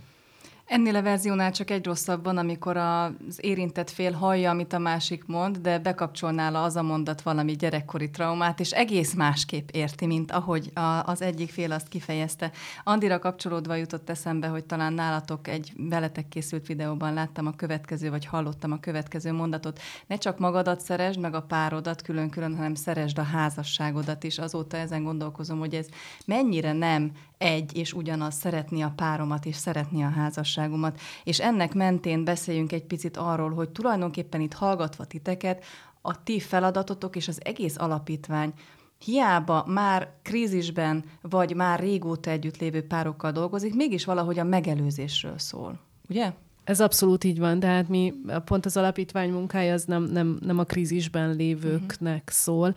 Ennél 0.66 0.96
a 0.96 1.02
verziónál 1.02 1.52
csak 1.52 1.70
egy 1.70 1.86
rosszabb 1.86 2.24
van, 2.24 2.38
amikor 2.38 2.78
az 2.78 3.38
érintett 3.38 3.90
fél 3.90 4.12
hallja, 4.12 4.50
amit 4.50 4.74
a 4.74 4.78
másik 4.78 5.26
mond, 5.26 5.58
de 5.58 5.80
bekapcsol 5.80 6.32
nála 6.32 6.64
az 6.64 6.76
a 6.76 6.82
mondat 6.82 7.22
valami 7.22 7.52
gyerekkori 7.52 8.10
traumát, 8.10 8.60
és 8.60 8.72
egész 8.72 9.14
másképp 9.14 9.70
érti, 9.72 10.06
mint 10.06 10.32
ahogy 10.32 10.72
a, 10.74 10.80
az 11.06 11.22
egyik 11.22 11.50
fél 11.50 11.72
azt 11.72 11.88
kifejezte. 11.88 12.52
Andira 12.84 13.20
kapcsolódva 13.20 13.76
jutott 13.76 14.10
eszembe, 14.10 14.48
hogy 14.48 14.66
talán 14.66 14.94
nálatok 14.94 15.48
egy 15.48 15.74
veletek 15.78 16.28
készült 16.28 16.68
videóban 16.68 17.14
láttam 17.14 17.48
a 17.48 17.56
következő, 17.56 18.10
vagy 18.10 18.26
hallottam 18.26 18.72
a 18.72 18.80
következő 18.80 19.32
mondatot. 19.32 19.80
Ne 20.08 20.18
csak 20.18 20.40
magadat 20.40 20.82
szeresd, 20.82 21.20
meg 21.20 21.34
a 21.34 21.42
párodat 21.42 22.02
külön-külön, 22.02 22.56
hanem 22.56 22.76
szeresd 22.76 23.18
a 23.18 23.24
házasságodat 23.24 24.24
is. 24.24 24.38
Azóta 24.38 24.78
ezen 24.78 25.04
gondolkozom, 25.04 25.60
hogy 25.60 25.74
ez 25.74 25.88
mennyire 26.26 26.74
nem 26.74 27.12
egy 27.38 27.78
és 27.78 27.94
ugyanaz 27.94 28.36
szeretni 28.36 28.82
a 28.82 28.94
páromat 28.96 29.46
és 29.46 29.56
szeretni 29.56 30.04
a 30.04 30.10
házasságomat. 30.10 31.00
És 31.24 31.40
ennek 31.40 31.74
mentén 31.74 32.24
beszéljünk 32.24 32.72
egy 32.72 32.84
picit 32.84 33.18
arról, 33.18 33.54
hogy 33.54 33.70
tulajdonképpen 33.70 34.42
itt 34.42 34.54
hallgatva 34.54 35.06
titeket, 35.06 35.64
a 36.02 36.24
ti 36.24 36.40
feladatotok 36.40 37.16
és 37.16 37.28
az 37.28 37.40
egész 37.44 37.78
alapítvány 37.78 38.54
hiába 38.98 39.66
már 39.68 40.14
krízisben, 40.22 41.04
vagy 41.22 41.56
már 41.56 41.80
régóta 41.80 42.30
együtt 42.30 42.58
lévő 42.58 42.88
párokkal 42.88 43.32
dolgozik, 43.32 43.76
mégis 43.76 44.06
valahogy 44.06 44.40
a 44.40 44.44
megelőzésről 44.44 45.38
szól. 45.38 45.80
Ugye? 46.10 46.34
Ez 46.64 46.82
abszolút 46.82 47.24
így 47.24 47.40
van, 47.40 47.60
tehát 47.60 47.90
mi 47.90 48.14
pont 48.46 48.66
az 48.66 48.78
alapítvány 48.78 49.32
munkája 49.32 49.74
az 49.74 49.84
nem, 49.84 50.04
nem, 50.04 50.38
nem 50.42 50.60
a 50.60 50.64
krízisben 50.64 51.36
lévőknek 51.36 52.16
uh-huh. 52.16 52.30
szól, 52.30 52.76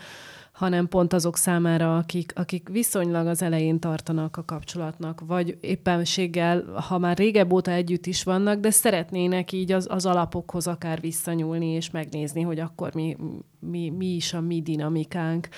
hanem 0.59 0.88
pont 0.88 1.12
azok 1.12 1.37
számára, 1.37 1.97
akik, 1.97 2.33
akik 2.35 2.68
viszonylag 2.68 3.27
az 3.27 3.42
elején 3.42 3.79
tartanak 3.79 4.37
a 4.37 4.44
kapcsolatnak, 4.44 5.23
vagy 5.27 5.59
éppenséggel, 5.61 6.64
ha 6.88 6.99
már 6.99 7.16
régebb 7.16 7.53
óta 7.53 7.71
együtt 7.71 8.07
is 8.07 8.23
vannak, 8.23 8.61
de 8.61 8.71
szeretnének 8.71 9.53
így 9.53 9.73
az, 9.73 9.87
az 9.90 10.07
alapokhoz 10.07 10.66
akár 10.66 11.01
visszanyúlni, 11.01 11.66
és 11.66 11.90
megnézni, 11.90 12.42
hogy 12.42 12.59
akkor 12.59 12.94
mi, 12.94 13.16
mi, 13.59 13.88
mi 13.90 14.07
is 14.07 14.33
a 14.33 14.40
mi 14.40 14.62
dinamikánk. 14.62 15.49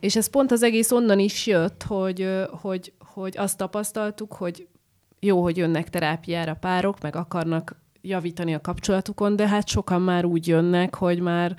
És 0.00 0.16
ez 0.16 0.26
pont 0.26 0.52
az 0.52 0.62
egész 0.62 0.90
onnan 0.90 1.18
is 1.18 1.46
jött, 1.46 1.82
hogy, 1.82 2.28
hogy, 2.50 2.92
hogy 2.98 3.36
azt 3.36 3.56
tapasztaltuk, 3.56 4.32
hogy 4.32 4.66
jó, 5.18 5.42
hogy 5.42 5.56
jönnek 5.56 5.90
terápiára 5.90 6.54
párok, 6.54 7.00
meg 7.00 7.16
akarnak 7.16 7.80
javítani 8.02 8.54
a 8.54 8.60
kapcsolatukon, 8.60 9.36
de 9.36 9.48
hát 9.48 9.68
sokan 9.68 10.02
már 10.02 10.24
úgy 10.24 10.46
jönnek, 10.46 10.94
hogy 10.94 11.20
már 11.20 11.56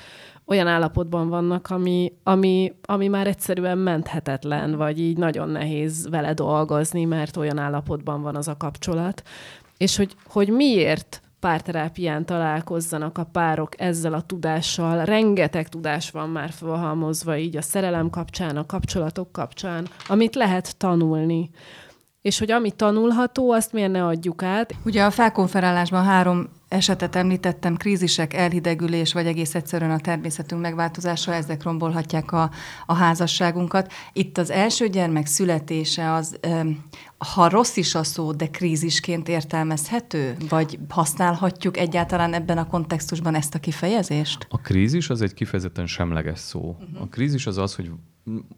olyan 0.52 0.68
állapotban 0.68 1.30
vannak, 1.30 1.70
ami, 1.70 2.14
ami, 2.24 2.74
ami 2.86 3.08
már 3.08 3.28
egyszerűen 3.28 3.78
menthetetlen, 3.78 4.76
vagy 4.76 5.00
így 5.00 5.18
nagyon 5.18 5.50
nehéz 5.50 6.08
vele 6.10 6.34
dolgozni, 6.34 7.06
mert 7.06 7.38
olyan 7.38 7.58
állapotban 7.58 8.22
van 8.22 8.36
az 8.36 8.48
a 8.48 8.58
kapcsolat. 8.58 9.24
És 9.78 9.96
hogy, 9.96 10.16
hogy 10.26 10.50
miért 10.50 11.22
párterápián 11.40 12.26
találkozzanak 12.26 13.18
a 13.18 13.24
párok 13.24 13.82
ezzel 13.82 14.14
a 14.14 14.22
tudással. 14.22 15.06
Rengeteg 15.06 15.70
tudás 15.70 16.12
van 16.12 16.30
már 16.30 16.50
felhalmozva 16.50 17.38
így 17.38 17.58
a 17.58 17.62
szerelem 17.62 18.10
kapcsán, 18.10 18.58
a 18.58 18.66
kapcsolatok 18.66 19.32
kapcsán, 19.32 19.88
amit 20.08 20.36
lehet 20.36 20.78
tanulni 20.78 21.50
és 22.22 22.40
hogy 22.40 22.52
ami 22.52 22.72
tanulható, 22.72 23.52
azt 23.52 23.74
miért 23.74 23.92
ne 23.92 24.06
adjuk 24.06 24.44
át. 24.44 24.76
Ugye 24.86 25.04
a 25.04 25.12
felkonferálásban 25.12 26.04
három 26.04 26.50
esetet 26.72 27.16
említettem, 27.16 27.76
krízisek, 27.76 28.34
elhidegülés, 28.34 29.14
vagy 29.14 29.26
egész 29.26 29.56
egyszerűen 29.56 29.92
a 29.92 30.00
természetünk 30.00 30.62
megváltozása, 30.62 31.34
ezek 31.34 31.64
rombolhatják 31.64 32.32
a, 32.32 32.52
a 32.86 32.94
házasságunkat. 32.94 33.92
Itt 34.14 34.38
az 34.38 34.50
első 34.50 34.88
gyermek 34.88 35.26
születése 35.26 36.14
az, 36.14 36.40
ha 37.18 37.50
rossz 37.50 37.76
is 37.78 37.96
a 37.96 38.04
szó, 38.04 38.32
de 38.32 38.48
krízisként 38.48 39.28
értelmezhető? 39.28 40.36
Vagy 40.50 40.80
használhatjuk 40.90 41.78
egyáltalán 41.78 42.34
ebben 42.34 42.58
a 42.58 42.68
kontextusban 42.68 43.36
ezt 43.36 43.56
a 43.56 43.60
kifejezést? 43.60 44.48
A 44.50 44.58
krízis 44.58 45.10
az 45.10 45.22
egy 45.22 45.34
kifejezetten 45.34 45.88
semleges 45.88 46.40
szó. 46.40 46.60
Uh-huh. 46.60 47.02
A 47.02 47.08
krízis 47.08 47.48
az 47.48 47.58
az, 47.58 47.76
hogy 47.76 47.92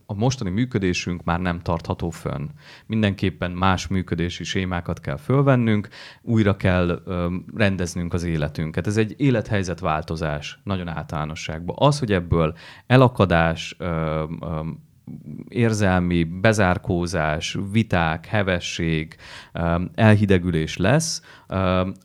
a 0.05 0.13
mostani 0.13 0.49
működésünk 0.49 1.23
már 1.23 1.39
nem 1.39 1.59
tartható 1.59 2.09
fönn. 2.09 2.49
Mindenképpen 2.85 3.51
más 3.51 3.87
működési 3.87 4.43
sémákat 4.43 4.99
kell 4.99 5.17
fölvennünk, 5.17 5.87
újra 6.21 6.57
kell 6.57 7.01
ö, 7.05 7.35
rendeznünk 7.55 8.13
az 8.13 8.23
életünket. 8.23 8.87
Ez 8.87 8.97
egy 8.97 9.13
élethelyzetváltozás 9.17 10.59
nagyon 10.63 10.87
általánosságban. 10.87 11.75
Az, 11.79 11.99
hogy 11.99 12.11
ebből 12.11 12.55
elakadás, 12.87 13.75
ö, 13.77 14.23
ö, 14.41 14.59
érzelmi 15.47 16.23
bezárkózás, 16.23 17.57
viták, 17.71 18.25
hevesség, 18.25 19.15
elhidegülés 19.95 20.77
lesz, 20.77 21.21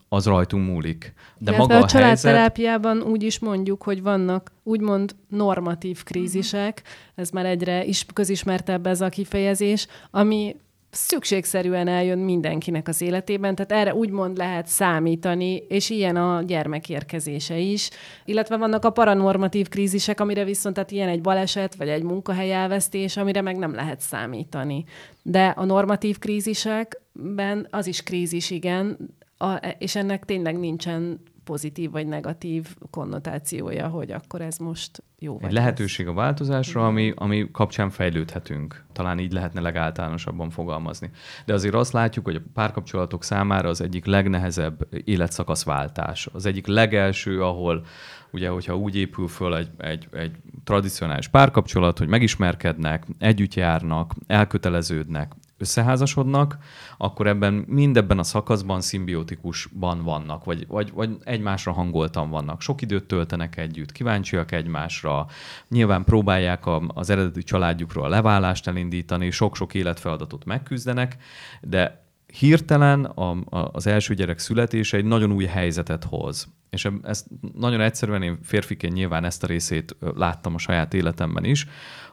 az 0.08 0.26
rajtunk 0.26 0.66
múlik. 0.66 1.14
De 1.38 1.56
maga 1.56 1.74
a, 1.74 1.82
a 1.82 1.86
családterápiában 1.86 2.92
helyzet... 2.92 3.10
úgy 3.10 3.22
is 3.22 3.38
mondjuk, 3.38 3.82
hogy 3.82 4.02
vannak 4.02 4.52
úgymond 4.62 5.14
normatív 5.28 6.02
krízisek, 6.02 6.82
ez 7.14 7.30
már 7.30 7.46
egyre 7.46 7.84
is 7.84 8.06
közismertebb 8.12 8.86
ez 8.86 9.00
a 9.00 9.08
kifejezés, 9.08 9.86
ami 10.10 10.56
szükségszerűen 10.90 11.88
eljön 11.88 12.18
mindenkinek 12.18 12.88
az 12.88 13.00
életében, 13.00 13.54
tehát 13.54 13.72
erre 13.72 13.94
úgymond 13.94 14.36
lehet 14.36 14.66
számítani, 14.66 15.62
és 15.68 15.90
ilyen 15.90 16.16
a 16.16 16.42
gyermek 16.42 16.88
érkezése 16.88 17.58
is. 17.58 17.90
Illetve 18.24 18.56
vannak 18.56 18.84
a 18.84 18.90
paranormatív 18.90 19.68
krízisek, 19.68 20.20
amire 20.20 20.44
viszont 20.44 20.74
tehát 20.74 20.90
ilyen 20.90 21.08
egy 21.08 21.20
baleset, 21.20 21.74
vagy 21.74 21.88
egy 21.88 22.02
munkahely 22.02 22.52
elvesztés, 22.52 23.16
amire 23.16 23.40
meg 23.40 23.56
nem 23.56 23.74
lehet 23.74 24.00
számítani. 24.00 24.84
De 25.22 25.46
a 25.46 25.64
normatív 25.64 26.18
krízisekben 26.18 27.66
az 27.70 27.86
is 27.86 28.02
krízis, 28.02 28.50
igen, 28.50 28.96
a, 29.38 29.54
és 29.78 29.96
ennek 29.96 30.24
tényleg 30.24 30.58
nincsen 30.58 31.20
pozitív 31.44 31.90
vagy 31.90 32.06
negatív 32.06 32.76
konnotációja, 32.90 33.88
hogy 33.88 34.10
akkor 34.10 34.40
ez 34.40 34.56
most 34.56 35.02
jó. 35.18 35.38
Egy 35.42 35.52
lehetőség 35.52 36.06
a 36.06 36.12
változásra, 36.12 36.86
ami, 36.86 37.12
ami 37.16 37.48
kapcsán 37.52 37.90
fejlődhetünk. 37.90 38.84
Talán 38.92 39.18
így 39.18 39.32
lehetne 39.32 39.60
legáltalánosabban 39.60 40.50
fogalmazni. 40.50 41.10
De 41.44 41.52
azért 41.52 41.74
azt 41.74 41.92
látjuk, 41.92 42.24
hogy 42.24 42.34
a 42.34 42.40
párkapcsolatok 42.54 43.24
számára 43.24 43.68
az 43.68 43.80
egyik 43.80 44.04
legnehezebb 44.04 44.88
életszakaszváltás. 45.04 46.28
Az 46.32 46.46
egyik 46.46 46.66
legelső, 46.66 47.42
ahol 47.42 47.84
ugye, 48.32 48.48
hogyha 48.48 48.76
úgy 48.76 48.96
épül 48.96 49.28
föl 49.28 49.56
egy, 49.56 49.70
egy, 49.78 50.08
egy 50.12 50.36
tradicionális 50.64 51.28
párkapcsolat, 51.28 51.98
hogy 51.98 52.08
megismerkednek, 52.08 53.04
együtt 53.18 53.54
járnak, 53.54 54.14
elköteleződnek, 54.26 55.32
összeházasodnak, 55.58 56.58
akkor 56.98 57.26
ebben 57.26 57.54
mindebben 57.66 58.18
a 58.18 58.22
szakaszban 58.22 58.80
szimbiotikusban 58.80 60.02
vannak, 60.02 60.44
vagy, 60.44 60.66
vagy, 60.66 60.92
vagy 60.92 61.16
egymásra 61.24 61.72
hangoltan 61.72 62.30
vannak. 62.30 62.60
Sok 62.60 62.82
időt 62.82 63.04
töltenek 63.04 63.56
együtt, 63.56 63.92
kíváncsiak 63.92 64.52
egymásra, 64.52 65.26
nyilván 65.68 66.04
próbálják 66.04 66.66
a, 66.66 66.82
az 66.94 67.10
eredeti 67.10 67.42
családjukról 67.42 68.04
a 68.04 68.08
leválást 68.08 68.66
elindítani, 68.66 69.30
sok-sok 69.30 69.74
életfeladatot 69.74 70.44
megküzdenek, 70.44 71.16
de 71.60 72.06
hirtelen 72.38 73.04
a, 73.04 73.30
a, 73.30 73.70
az 73.72 73.86
első 73.86 74.14
gyerek 74.14 74.38
születése 74.38 74.96
egy 74.96 75.04
nagyon 75.04 75.32
új 75.32 75.44
helyzetet 75.44 76.04
hoz. 76.04 76.48
És 76.70 76.88
ezt 77.02 77.26
nagyon 77.54 77.80
egyszerűen 77.80 78.22
én 78.22 78.38
férfiként 78.42 78.92
nyilván 78.92 79.24
ezt 79.24 79.44
a 79.44 79.46
részét 79.46 79.96
láttam 80.14 80.54
a 80.54 80.58
saját 80.58 80.94
életemben 80.94 81.44
is, 81.44 81.66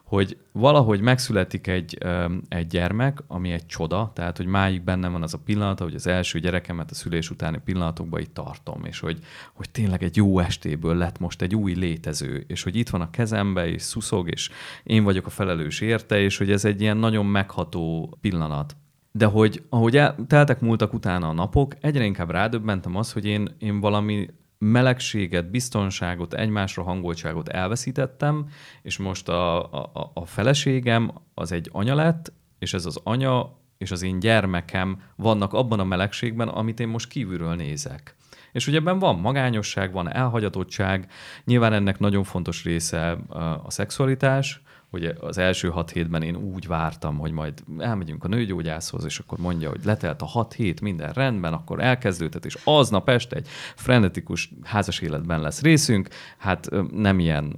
hogy 0.06 0.36
valahogy 0.52 1.00
megszületik 1.00 1.66
egy, 1.66 1.98
egy 2.48 2.66
gyermek, 2.66 3.22
ami 3.26 3.50
egy 3.50 3.66
csoda, 3.66 4.10
tehát 4.14 4.36
hogy 4.36 4.46
máig 4.46 4.82
bennem 4.82 5.12
van 5.12 5.22
az 5.22 5.34
a 5.34 5.38
pillanat, 5.38 5.78
hogy 5.78 5.94
az 5.94 6.06
első 6.06 6.38
gyerekemet 6.38 6.90
a 6.90 6.94
szülés 6.94 7.30
utáni 7.30 7.60
pillanatokban 7.64 8.20
itt 8.20 8.34
tartom, 8.34 8.84
és 8.84 9.00
hogy, 9.00 9.18
hogy 9.54 9.70
tényleg 9.70 10.02
egy 10.02 10.16
jó 10.16 10.38
estéből 10.38 10.96
lett 10.96 11.18
most 11.18 11.42
egy 11.42 11.54
új 11.54 11.74
létező, 11.74 12.44
és 12.46 12.62
hogy 12.62 12.76
itt 12.76 12.88
van 12.88 13.00
a 13.00 13.10
kezembe, 13.10 13.68
és 13.68 13.82
szuszog, 13.82 14.30
és 14.30 14.50
én 14.82 15.04
vagyok 15.04 15.26
a 15.26 15.30
felelős 15.30 15.80
érte, 15.80 16.20
és 16.20 16.38
hogy 16.38 16.50
ez 16.50 16.64
egy 16.64 16.80
ilyen 16.80 16.96
nagyon 16.96 17.26
megható 17.26 18.16
pillanat. 18.20 18.76
De 19.16 19.26
hogy 19.26 19.62
ahogy 19.68 19.96
el, 19.96 20.16
teltek 20.26 20.60
múltak 20.60 20.92
utána 20.92 21.28
a 21.28 21.32
napok, 21.32 21.74
egyre 21.80 22.04
inkább 22.04 22.30
rádöbbentem 22.30 22.96
az, 22.96 23.12
hogy 23.12 23.26
én, 23.26 23.48
én 23.58 23.80
valami 23.80 24.28
melegséget, 24.58 25.50
biztonságot, 25.50 26.34
egymásra 26.34 26.82
hangoltságot 26.82 27.48
elveszítettem, 27.48 28.48
és 28.82 28.98
most 28.98 29.28
a, 29.28 29.72
a, 29.72 30.10
a 30.14 30.26
feleségem 30.26 31.10
az 31.34 31.52
egy 31.52 31.68
anya 31.72 31.94
lett, 31.94 32.32
és 32.58 32.74
ez 32.74 32.86
az 32.86 33.00
anya 33.04 33.58
és 33.78 33.90
az 33.90 34.02
én 34.02 34.18
gyermekem 34.18 35.02
vannak 35.16 35.52
abban 35.52 35.80
a 35.80 35.84
melegségben, 35.84 36.48
amit 36.48 36.80
én 36.80 36.88
most 36.88 37.08
kívülről 37.08 37.54
nézek. 37.54 38.16
És 38.52 38.66
ugye 38.66 38.78
ebben 38.78 38.98
van 38.98 39.18
magányosság, 39.18 39.92
van 39.92 40.12
elhagyatottság, 40.12 41.10
nyilván 41.44 41.72
ennek 41.72 41.98
nagyon 41.98 42.24
fontos 42.24 42.64
része 42.64 43.10
a 43.64 43.70
szexualitás, 43.70 44.62
hogy 44.90 45.14
az 45.20 45.38
első 45.38 45.68
hat 45.68 45.90
hétben 45.90 46.22
én 46.22 46.36
úgy 46.36 46.66
vártam, 46.66 47.18
hogy 47.18 47.32
majd 47.32 47.62
elmegyünk 47.78 48.24
a 48.24 48.28
nőgyógyászhoz, 48.28 49.04
és 49.04 49.18
akkor 49.18 49.38
mondja, 49.38 49.68
hogy 49.68 49.84
letelt 49.84 50.22
a 50.22 50.26
hat 50.26 50.52
hét, 50.52 50.80
minden 50.80 51.12
rendben, 51.12 51.52
akkor 51.52 51.82
elkezdődhet, 51.82 52.44
és 52.44 52.58
aznap 52.64 53.08
este 53.08 53.36
egy 53.36 53.48
frenetikus 53.74 54.52
házas 54.62 55.00
életben 55.00 55.40
lesz 55.40 55.62
részünk. 55.62 56.08
Hát 56.38 56.68
nem 56.92 57.18
ilyen 57.18 57.56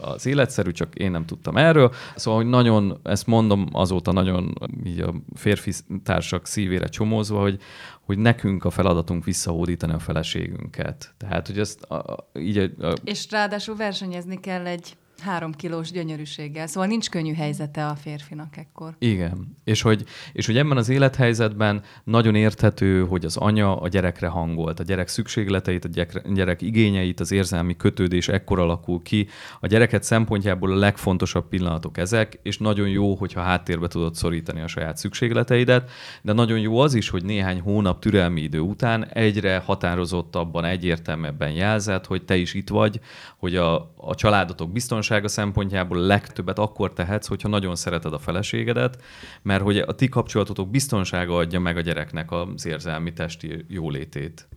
az 0.00 0.26
életszerű, 0.26 0.70
csak 0.70 0.94
én 0.94 1.10
nem 1.10 1.26
tudtam 1.26 1.56
erről. 1.56 1.92
Szóval, 2.16 2.40
hogy 2.40 2.50
nagyon, 2.50 3.00
ezt 3.02 3.26
mondom 3.26 3.68
azóta 3.72 4.12
nagyon 4.12 4.54
így 4.84 5.00
a 5.00 5.14
férfi 5.34 5.72
társak 6.02 6.46
szívére 6.46 6.86
csomózva, 6.86 7.40
hogy, 7.40 7.60
hogy 8.00 8.18
nekünk 8.18 8.64
a 8.64 8.70
feladatunk 8.70 9.24
visszahódítani 9.24 9.92
a 9.92 9.98
feleségünket. 9.98 11.14
Tehát, 11.16 11.46
hogy 11.46 11.58
ezt 11.58 11.82
a, 11.82 12.28
így... 12.38 12.58
A, 12.58 12.92
és 13.04 13.30
ráadásul 13.30 13.76
versenyezni 13.76 14.40
kell 14.40 14.66
egy 14.66 14.96
három 15.20 15.52
kilós 15.52 15.90
gyönyörűséggel. 15.90 16.66
Szóval 16.66 16.88
nincs 16.88 17.10
könnyű 17.10 17.34
helyzete 17.34 17.86
a 17.86 17.94
férfinak 17.94 18.56
ekkor. 18.56 18.94
Igen. 18.98 19.56
És 19.64 19.82
hogy, 19.82 20.04
és 20.32 20.46
hogy 20.46 20.56
ebben 20.56 20.76
az 20.76 20.88
élethelyzetben 20.88 21.82
nagyon 22.04 22.34
érthető, 22.34 23.06
hogy 23.06 23.24
az 23.24 23.36
anya 23.36 23.80
a 23.80 23.88
gyerekre 23.88 24.26
hangolt, 24.28 24.80
a 24.80 24.82
gyerek 24.82 25.08
szükségleteit, 25.08 25.84
a 25.84 25.88
gyerek, 25.88 26.32
gyerek 26.32 26.62
igényeit, 26.62 27.20
az 27.20 27.32
érzelmi 27.32 27.76
kötődés 27.76 28.28
ekkor 28.28 28.58
alakul 28.58 29.02
ki. 29.02 29.28
A 29.60 29.66
gyereket 29.66 30.02
szempontjából 30.02 30.72
a 30.72 30.76
legfontosabb 30.76 31.48
pillanatok 31.48 31.98
ezek, 31.98 32.38
és 32.42 32.58
nagyon 32.58 32.88
jó, 32.88 33.14
hogyha 33.14 33.40
háttérbe 33.40 33.88
tudod 33.88 34.14
szorítani 34.14 34.60
a 34.60 34.66
saját 34.66 34.96
szükségleteidet, 34.96 35.90
de 36.22 36.32
nagyon 36.32 36.58
jó 36.58 36.78
az 36.78 36.94
is, 36.94 37.08
hogy 37.08 37.24
néhány 37.24 37.60
hónap 37.60 38.00
türelmi 38.00 38.40
idő 38.40 38.60
után 38.60 39.04
egyre 39.04 39.62
határozottabban, 39.64 40.64
egyértelműbben 40.64 41.50
jelzett, 41.50 42.06
hogy 42.06 42.24
te 42.24 42.36
is 42.36 42.54
itt 42.54 42.68
vagy, 42.68 43.00
hogy 43.36 43.56
a, 43.56 43.94
a 43.96 44.14
családotok 44.14 44.72
biztonságos 44.72 45.06
biztonsága 45.08 45.28
szempontjából 45.28 45.98
legtöbbet 45.98 46.58
akkor 46.58 46.92
tehetsz, 46.92 47.26
hogyha 47.26 47.48
nagyon 47.48 47.76
szereted 47.76 48.12
a 48.12 48.18
feleségedet, 48.18 49.02
mert 49.42 49.62
hogy 49.62 49.78
a 49.78 49.94
ti 49.94 50.08
kapcsolatotok 50.08 50.70
biztonsága 50.70 51.36
adja 51.36 51.60
meg 51.60 51.76
a 51.76 51.80
gyereknek 51.80 52.30
az 52.30 52.66
érzelmi 52.66 53.12
testi 53.12 53.64
jólétét. 53.68 54.48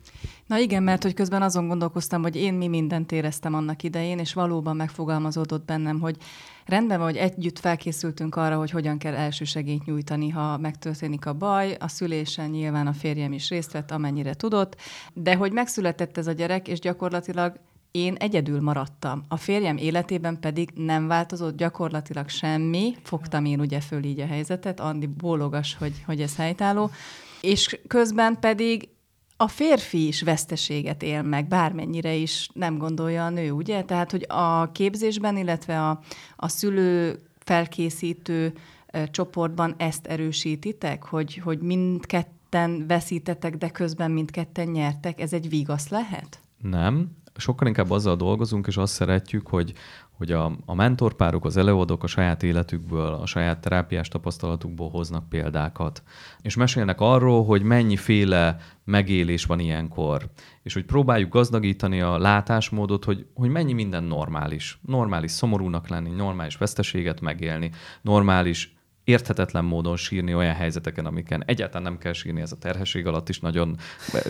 Na 0.47 0.57
igen, 0.57 0.83
mert 0.83 1.03
hogy 1.03 1.13
közben 1.13 1.41
azon 1.41 1.67
gondolkoztam, 1.67 2.21
hogy 2.21 2.35
én 2.35 2.53
mi 2.53 2.67
mindent 2.67 3.11
éreztem 3.11 3.53
annak 3.53 3.83
idején, 3.83 4.19
és 4.19 4.33
valóban 4.33 4.75
megfogalmazódott 4.75 5.65
bennem, 5.65 5.99
hogy 5.99 6.17
rendben 6.65 6.97
van, 6.97 7.07
hogy 7.07 7.17
együtt 7.17 7.59
felkészültünk 7.59 8.35
arra, 8.35 8.57
hogy 8.57 8.71
hogyan 8.71 8.97
kell 8.97 9.13
elsősegélyt 9.13 9.85
nyújtani, 9.85 10.29
ha 10.29 10.57
megtörténik 10.57 11.25
a 11.25 11.33
baj. 11.33 11.75
A 11.79 11.87
szülésen 11.87 12.49
nyilván 12.49 12.87
a 12.87 12.93
férjem 12.93 13.33
is 13.33 13.49
részt 13.49 13.71
vett, 13.71 13.91
amennyire 13.91 14.33
tudott, 14.33 14.75
de 15.13 15.35
hogy 15.35 15.51
megszületett 15.51 16.17
ez 16.17 16.27
a 16.27 16.31
gyerek, 16.31 16.67
és 16.67 16.79
gyakorlatilag 16.79 17.59
én 17.91 18.15
egyedül 18.15 18.61
maradtam. 18.61 19.23
A 19.27 19.37
férjem 19.37 19.77
életében 19.77 20.39
pedig 20.39 20.69
nem 20.75 21.07
változott 21.07 21.57
gyakorlatilag 21.57 22.29
semmi. 22.29 22.95
Fogtam 23.03 23.45
én 23.45 23.59
ugye 23.59 23.79
föl 23.79 24.03
így 24.03 24.19
a 24.19 24.25
helyzetet, 24.25 24.79
Andi 24.79 25.07
bólogas, 25.07 25.75
hogy, 25.75 26.03
hogy 26.05 26.21
ez 26.21 26.35
helytálló. 26.35 26.89
És 27.41 27.79
közben 27.87 28.39
pedig 28.39 28.89
a 29.37 29.47
férfi 29.47 30.07
is 30.07 30.21
veszteséget 30.21 31.03
él 31.03 31.21
meg, 31.21 31.47
bármennyire 31.47 32.13
is 32.13 32.49
nem 32.53 32.77
gondolja 32.77 33.25
a 33.25 33.29
nő, 33.29 33.51
ugye? 33.51 33.83
Tehát, 33.83 34.11
hogy 34.11 34.25
a 34.27 34.71
képzésben, 34.71 35.37
illetve 35.37 35.87
a, 35.89 35.99
a 36.35 36.47
szülő 36.47 37.19
felkészítő 37.39 38.53
csoportban 39.11 39.75
ezt 39.77 40.07
erősítitek, 40.07 41.03
hogy, 41.03 41.35
hogy 41.35 41.59
mindketten 41.59 42.87
veszítetek, 42.87 43.55
de 43.57 43.69
közben 43.69 44.11
mindketten 44.11 44.67
nyertek. 44.67 45.21
Ez 45.21 45.33
egy 45.33 45.49
vigasz 45.49 45.89
lehet? 45.89 46.39
Nem. 46.57 47.20
Sokkal 47.35 47.67
inkább 47.67 47.91
azzal 47.91 48.15
dolgozunk, 48.15 48.67
és 48.67 48.77
azt 48.77 48.93
szeretjük, 48.93 49.47
hogy, 49.47 49.73
hogy 50.11 50.31
a, 50.31 50.57
a 50.65 50.73
mentorpárok, 50.73 51.45
az 51.45 51.57
előadók 51.57 52.03
a 52.03 52.07
saját 52.07 52.43
életükből, 52.43 53.13
a 53.13 53.25
saját 53.25 53.61
terápiás 53.61 54.07
tapasztalatukból 54.07 54.89
hoznak 54.89 55.29
példákat. 55.29 56.03
És 56.41 56.55
mesélnek 56.55 57.01
arról, 57.01 57.45
hogy 57.45 57.61
mennyiféle 57.61 58.57
megélés 58.83 59.45
van 59.45 59.59
ilyenkor. 59.59 60.29
És 60.63 60.73
hogy 60.73 60.85
próbáljuk 60.85 61.33
gazdagítani 61.33 62.01
a 62.01 62.17
látásmódot, 62.17 63.05
hogy, 63.05 63.25
hogy 63.33 63.49
mennyi 63.49 63.73
minden 63.73 64.03
normális. 64.03 64.79
Normális 64.85 65.31
szomorúnak 65.31 65.87
lenni, 65.87 66.09
normális 66.09 66.57
veszteséget 66.57 67.21
megélni, 67.21 67.71
normális 68.01 68.75
érthetetlen 69.03 69.65
módon 69.65 69.97
sírni 69.97 70.35
olyan 70.35 70.53
helyzeteken, 70.53 71.05
amiken 71.05 71.43
egyáltalán 71.45 71.83
nem 71.83 71.97
kell 71.97 72.13
sírni, 72.13 72.41
ez 72.41 72.51
a 72.51 72.57
terhesség 72.57 73.07
alatt 73.07 73.29
is 73.29 73.39
nagyon 73.39 73.77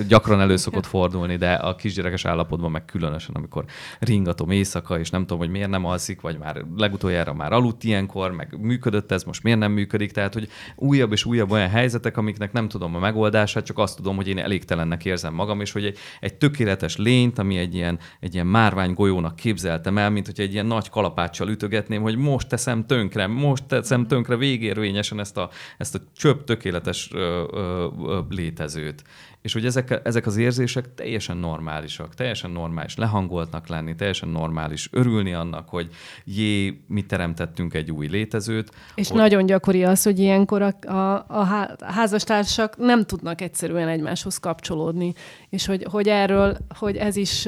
gyakran 0.08 0.42
elő 0.42 0.56
szokott 0.56 0.86
fordulni, 0.86 1.36
de 1.36 1.54
a 1.54 1.76
kisgyerekes 1.76 2.26
állapotban 2.26 2.72
meg 2.72 2.86
különösen, 2.86 3.36
amikor 3.36 3.66
ringatom 4.00 4.50
éjszaka, 4.50 5.00
és 5.00 5.10
nem 5.10 5.22
tudom, 5.22 5.38
hogy 5.38 5.50
miért 5.50 5.70
nem 5.70 5.86
alszik, 5.86 6.22
vagy 6.22 6.38
már 6.38 6.66
legutoljára 6.76 7.34
már 7.34 7.54
aludt 7.54 7.84
ilyenkor, 7.84 8.32
meg 8.32 8.58
működött 8.60 9.12
ez, 9.12 9.24
most 9.24 9.44
miért 9.44 9.60
nem 9.60 9.72
működik, 9.72 10.12
tehát 10.12 10.34
hogy 10.34 10.50
újabb 10.76 11.12
és 11.12 11.26
újabb 11.26 11.52
olyan 11.52 11.70
helyzetek, 11.70 12.18
amiknek 12.18 12.52
nem 12.52 12.68
tudom 12.68 12.96
a 12.96 13.00
megoldását, 13.00 13.66
csak 13.66 13.78
azt 13.78 13.96
tudom, 13.96 14.16
hogy 14.16 14.28
én 14.28 14.38
elégtelennek 14.38 15.06
érzem 15.06 15.34
magam, 15.34 15.62
és 15.62 15.72
hogy 15.72 15.86
egy, 15.86 15.98
egy 16.20 16.34
tökéletes 16.34 16.98
lényt, 16.98 17.40
ami 17.40 17.58
egy 17.58 17.76
ilyen, 17.76 18.00
egy 18.20 18.34
ilyen 18.34 18.48
márvány 18.48 18.94
golyónak 18.94 19.36
képzeltem 19.36 19.98
el, 19.98 20.10
mint 20.10 20.26
hogy 20.26 20.40
egy 20.40 20.54
ilyen 20.54 20.66
nagy 20.66 20.90
kalapáccsal 20.90 21.50
ütögetném, 21.50 22.02
hogy 22.02 22.16
most 22.16 22.48
teszem 22.48 22.86
tönkre, 22.86 23.28
most 23.28 23.64
teszem 23.64 24.08
tönkre 24.08 24.36
végig 24.36 24.61
végérvényesen 24.62 25.20
ezt 25.20 25.38
a, 25.38 25.50
ezt 25.78 25.96
a 25.96 26.00
csöpp 26.16 26.44
tökéletes 26.46 27.10
ö, 27.14 27.44
ö, 27.52 27.88
ö, 28.06 28.20
létezőt. 28.30 29.04
És 29.42 29.54
hogy 29.54 29.66
ezek, 29.66 30.00
ezek 30.04 30.26
az 30.26 30.38
érzések 30.38 30.94
teljesen 30.96 31.38
normálisak, 31.38 32.16
teljesen 32.16 32.52
normális 32.52 32.96
lehangoltnak 32.96 33.68
lenni, 33.68 33.96
teljesen 33.96 34.30
normális 34.30 34.90
örülni 34.92 35.34
annak, 35.34 35.70
hogy 35.70 35.90
jé, 36.24 36.84
mi 36.88 37.06
teremtettünk 37.06 37.74
egy 37.74 37.92
új 37.92 38.08
létezőt. 38.08 38.72
És 38.96 39.08
hogy... 39.08 39.18
nagyon 39.18 39.46
gyakori 39.46 39.84
az, 39.84 40.04
hogy 40.04 40.20
ilyenkor 40.20 40.62
a, 40.62 40.92
a, 40.92 41.26
a 41.28 41.68
házastársak 41.80 42.78
nem 42.78 43.04
tudnak 43.06 43.42
egyszerűen 43.42 43.88
egymáshoz 43.88 44.38
kapcsolódni, 44.38 45.14
és 45.50 45.66
hogy, 45.66 45.86
hogy 45.92 46.08
erről, 46.08 46.58
hogy 46.78 46.96
ez 46.96 47.16
is 47.16 47.48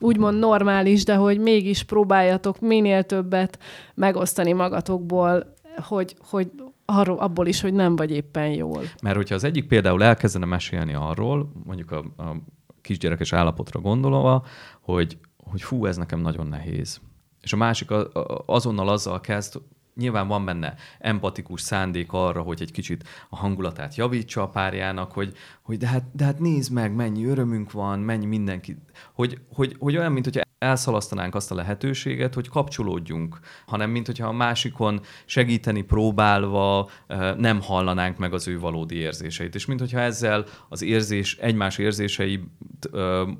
úgymond 0.00 0.38
normális, 0.38 1.04
de 1.04 1.14
hogy 1.14 1.38
mégis 1.38 1.82
próbáljatok 1.82 2.60
minél 2.60 3.02
többet 3.02 3.58
megosztani 3.94 4.52
magatokból 4.52 5.58
hogy, 5.76 6.16
hogy 6.18 6.50
arról, 6.84 7.18
abból 7.18 7.46
is, 7.46 7.60
hogy 7.60 7.72
nem 7.72 7.96
vagy 7.96 8.10
éppen 8.10 8.50
jól. 8.50 8.82
Mert 9.02 9.16
hogyha 9.16 9.34
az 9.34 9.44
egyik 9.44 9.66
például 9.66 10.02
elkezdene 10.02 10.46
mesélni 10.46 10.94
arról, 10.94 11.52
mondjuk 11.64 11.90
a, 11.90 11.98
a 11.98 12.36
kisgyerekes 12.80 13.32
állapotra 13.32 13.80
gondolva, 13.80 14.46
hogy, 14.80 15.18
hogy 15.36 15.62
fú, 15.62 15.86
ez 15.86 15.96
nekem 15.96 16.20
nagyon 16.20 16.46
nehéz. 16.46 17.00
És 17.40 17.52
a 17.52 17.56
másik 17.56 17.90
a, 17.90 18.12
a, 18.12 18.42
azonnal 18.46 18.88
azzal 18.88 19.20
kezd, 19.20 19.60
nyilván 19.94 20.28
van 20.28 20.44
benne 20.44 20.74
empatikus 20.98 21.60
szándék 21.60 22.12
arra, 22.12 22.42
hogy 22.42 22.62
egy 22.62 22.72
kicsit 22.72 23.04
a 23.28 23.36
hangulatát 23.36 23.94
javítsa 23.94 24.42
a 24.42 24.48
párjának, 24.48 25.12
hogy, 25.12 25.32
hogy 25.62 25.78
de, 25.78 25.86
hát, 25.86 26.04
de 26.12 26.24
hát 26.24 26.38
nézd 26.38 26.72
meg, 26.72 26.94
mennyi 26.94 27.24
örömünk 27.24 27.72
van, 27.72 27.98
mennyi 27.98 28.26
mindenki, 28.26 28.76
hogy, 29.12 29.40
hogy, 29.54 29.76
hogy 29.78 29.96
olyan, 29.96 30.12
mint 30.12 30.24
hogyha 30.24 30.40
elszalasztanánk 30.60 31.34
azt 31.34 31.50
a 31.50 31.54
lehetőséget, 31.54 32.34
hogy 32.34 32.48
kapcsolódjunk, 32.48 33.38
hanem 33.66 33.90
mint 33.90 34.06
hogyha 34.06 34.26
a 34.26 34.32
másikon 34.32 35.00
segíteni 35.24 35.82
próbálva 35.82 36.90
nem 37.36 37.60
hallanánk 37.60 38.18
meg 38.18 38.32
az 38.32 38.48
ő 38.48 38.58
valódi 38.58 38.94
érzéseit. 38.94 39.54
És 39.54 39.66
mint 39.66 39.80
hogyha 39.80 40.00
ezzel 40.00 40.44
az 40.68 40.82
érzés, 40.82 41.36
egymás 41.36 41.78
érzéseit 41.78 42.42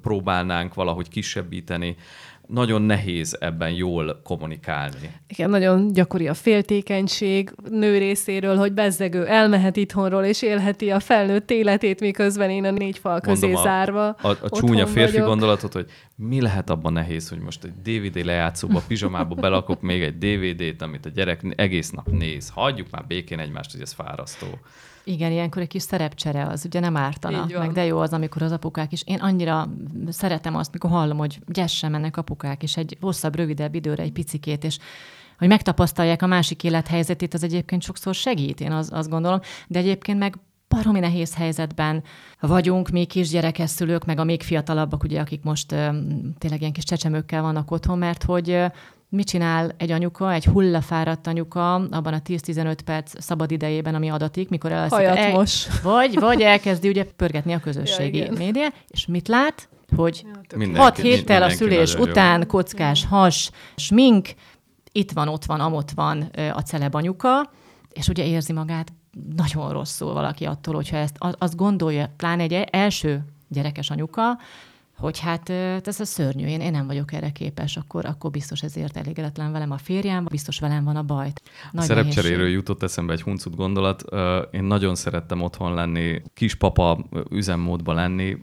próbálnánk 0.03 0.75
valahogy 0.75 1.09
kisebbíteni 1.09 1.97
nagyon 2.53 2.83
nehéz 2.83 3.37
ebben 3.41 3.71
jól 3.71 4.21
kommunikálni. 4.25 5.11
Igen, 5.29 5.51
nagyon 5.51 5.93
gyakori 5.93 6.29
a 6.29 6.35
féltékenység 6.35 7.53
nő 7.71 7.99
részéről, 7.99 8.57
hogy 8.57 8.73
bezzegő 8.73 9.27
elmehet 9.27 9.77
itthonról, 9.77 10.25
és 10.25 10.43
élheti 10.43 10.91
a 10.91 11.01
felnőtt 11.01 11.51
életét, 11.51 12.01
miközben 12.01 12.51
én 12.51 12.65
a 12.65 12.71
négy 12.71 12.99
fal 12.99 13.21
közé 13.21 13.47
Mondom, 13.47 13.63
zárva 13.63 14.09
A, 14.09 14.29
a, 14.29 14.37
a 14.41 14.49
csúnya 14.51 14.87
férfi 14.87 15.13
vagyok. 15.13 15.29
gondolatot, 15.29 15.73
hogy 15.73 15.87
mi 16.17 16.41
lehet 16.41 16.71
abban 16.71 16.93
nehéz, 16.93 17.29
hogy 17.29 17.39
most 17.39 17.65
egy 17.65 17.73
DVD 17.83 18.25
lejátszóba, 18.25 18.83
pizsamába 18.89 19.35
belakok 19.35 19.81
még 19.81 20.03
egy 20.03 20.19
DVD-t, 20.19 20.83
amit 20.83 21.07
a 21.07 21.09
gyerek 21.09 21.41
egész 21.57 21.91
nap 21.91 22.11
néz. 22.11 22.51
Hagyjuk 22.55 22.91
már 22.91 23.07
békén 23.07 23.39
egymást, 23.39 23.73
hogy 23.73 23.81
ez 23.81 23.93
fárasztó. 23.93 24.47
Igen, 25.05 25.31
ilyenkor 25.31 25.63
egy 25.63 25.69
kis 25.69 25.83
szerepcsere 25.83 26.47
az 26.47 26.65
ugye 26.65 26.81
nem 26.81 26.97
ártana. 26.97 27.47
Meg 27.59 27.73
de 27.73 27.85
jó 27.85 27.99
az, 27.99 28.13
amikor 28.13 28.43
az 28.43 28.53
apukák 28.53 28.93
is. 28.93 29.03
Én 29.07 29.19
annyira 29.19 29.69
szeretem 30.09 30.57
azt, 30.57 30.73
mikor 30.73 30.91
hallom, 30.91 31.19
hogy 31.19 31.39
gyessem 31.47 31.91
mennek 31.91 32.17
apukák, 32.17 32.63
és 32.63 32.77
egy 32.77 32.97
hosszabb, 33.01 33.37
rövidebb 33.37 33.75
időre 33.75 34.03
egy 34.03 34.13
picikét, 34.13 34.65
és 34.65 34.79
hogy 35.39 35.49
megtapasztalják 35.49 36.23
a 36.23 36.27
másik 36.27 36.65
élethelyzetét, 36.65 37.35
az 37.35 37.43
egyébként 37.43 37.83
sokszor 37.83 38.15
segít, 38.15 38.61
én 38.61 38.73
az, 38.73 38.91
azt 38.93 39.09
gondolom. 39.09 39.41
De 39.67 39.79
egyébként 39.79 40.19
meg 40.19 40.39
baromi 40.69 41.01
nehéz 41.01 41.35
helyzetben 41.35 42.03
vagyunk, 42.41 42.89
mi 42.89 43.05
kisgyerekes 43.05 43.71
szülők, 43.71 44.05
meg 44.05 44.19
a 44.19 44.25
még 44.25 44.43
fiatalabbak, 44.43 45.03
ugye, 45.03 45.21
akik 45.21 45.43
most 45.43 45.73
ö, 45.73 45.89
tényleg 46.39 46.61
ilyen 46.61 46.73
kis 46.73 46.85
csecsemőkkel 46.85 47.43
vannak 47.43 47.71
otthon, 47.71 47.99
mert 47.99 48.23
hogy 48.23 48.51
ö, 48.51 48.67
mit 49.11 49.27
csinál 49.27 49.75
egy 49.77 49.91
anyuka, 49.91 50.33
egy 50.33 50.45
hullafáradt 50.45 51.27
anyuka 51.27 51.75
abban 51.75 52.13
a 52.13 52.19
10-15 52.19 52.79
perc 52.85 53.23
szabad 53.23 53.51
idejében, 53.51 53.95
ami 53.95 54.11
adatik, 54.11 54.49
mikor 54.49 54.73
el, 54.73 54.89
el 54.89 55.33
mos. 55.33 55.67
Vagy, 55.83 56.19
vagy 56.19 56.41
elkezdi 56.41 56.89
ugye 56.89 57.05
pörgetni 57.05 57.53
a 57.53 57.61
közösségi 57.61 58.19
ja, 58.19 58.33
média, 58.33 58.69
és 58.89 59.07
mit 59.07 59.29
lát? 59.29 59.69
Hogy 59.97 60.25
ja, 60.59 60.77
6 60.77 60.99
héttel 60.99 61.43
a 61.43 61.49
szülés 61.49 61.95
után 61.95 62.41
jó. 62.41 62.47
kockás 62.47 63.07
has, 63.07 63.51
smink, 63.77 64.29
itt 64.93 65.13
van, 65.13 65.29
ott 65.29 65.45
van, 65.45 65.61
amott 65.61 65.91
van 65.91 66.21
a 66.53 66.61
celeb 66.61 66.95
anyuka, 66.95 67.51
és 67.93 68.09
ugye 68.09 68.27
érzi 68.27 68.53
magát 68.53 68.93
nagyon 69.37 69.73
rosszul 69.73 70.13
valaki 70.13 70.45
attól, 70.45 70.75
hogyha 70.75 70.97
ezt 70.97 71.17
azt 71.19 71.57
gondolja, 71.57 72.13
pláne 72.17 72.43
egy 72.43 72.53
első 72.53 73.25
gyerekes 73.49 73.91
anyuka, 73.91 74.39
hogy 75.01 75.19
hát 75.19 75.51
ez 75.87 76.01
a 76.01 76.05
szörnyű, 76.05 76.47
én, 76.47 76.61
én 76.61 76.71
nem 76.71 76.87
vagyok 76.87 77.13
erre 77.13 77.31
képes, 77.31 77.77
akkor, 77.77 78.05
akkor 78.07 78.31
biztos 78.31 78.63
ezért 78.63 78.97
elégedetlen 78.97 79.53
velem 79.53 79.71
a 79.71 79.79
férjem, 79.79 80.25
biztos 80.25 80.59
velem 80.59 80.85
van 80.85 80.97
a 80.97 81.03
baj. 81.03 81.33
Nagy 81.73 81.83
a 81.83 81.87
szerepcseréről 81.87 82.49
jutott 82.49 82.83
eszembe 82.83 83.13
egy 83.13 83.23
huncut 83.23 83.57
gondolat. 83.57 84.05
Én 84.51 84.65
nagyon 84.65 84.95
szerettem 84.95 85.43
otthon 85.43 85.75
lenni, 85.75 86.23
kispapa 86.35 87.05
üzemmódban 87.31 87.95
lenni. 87.95 88.37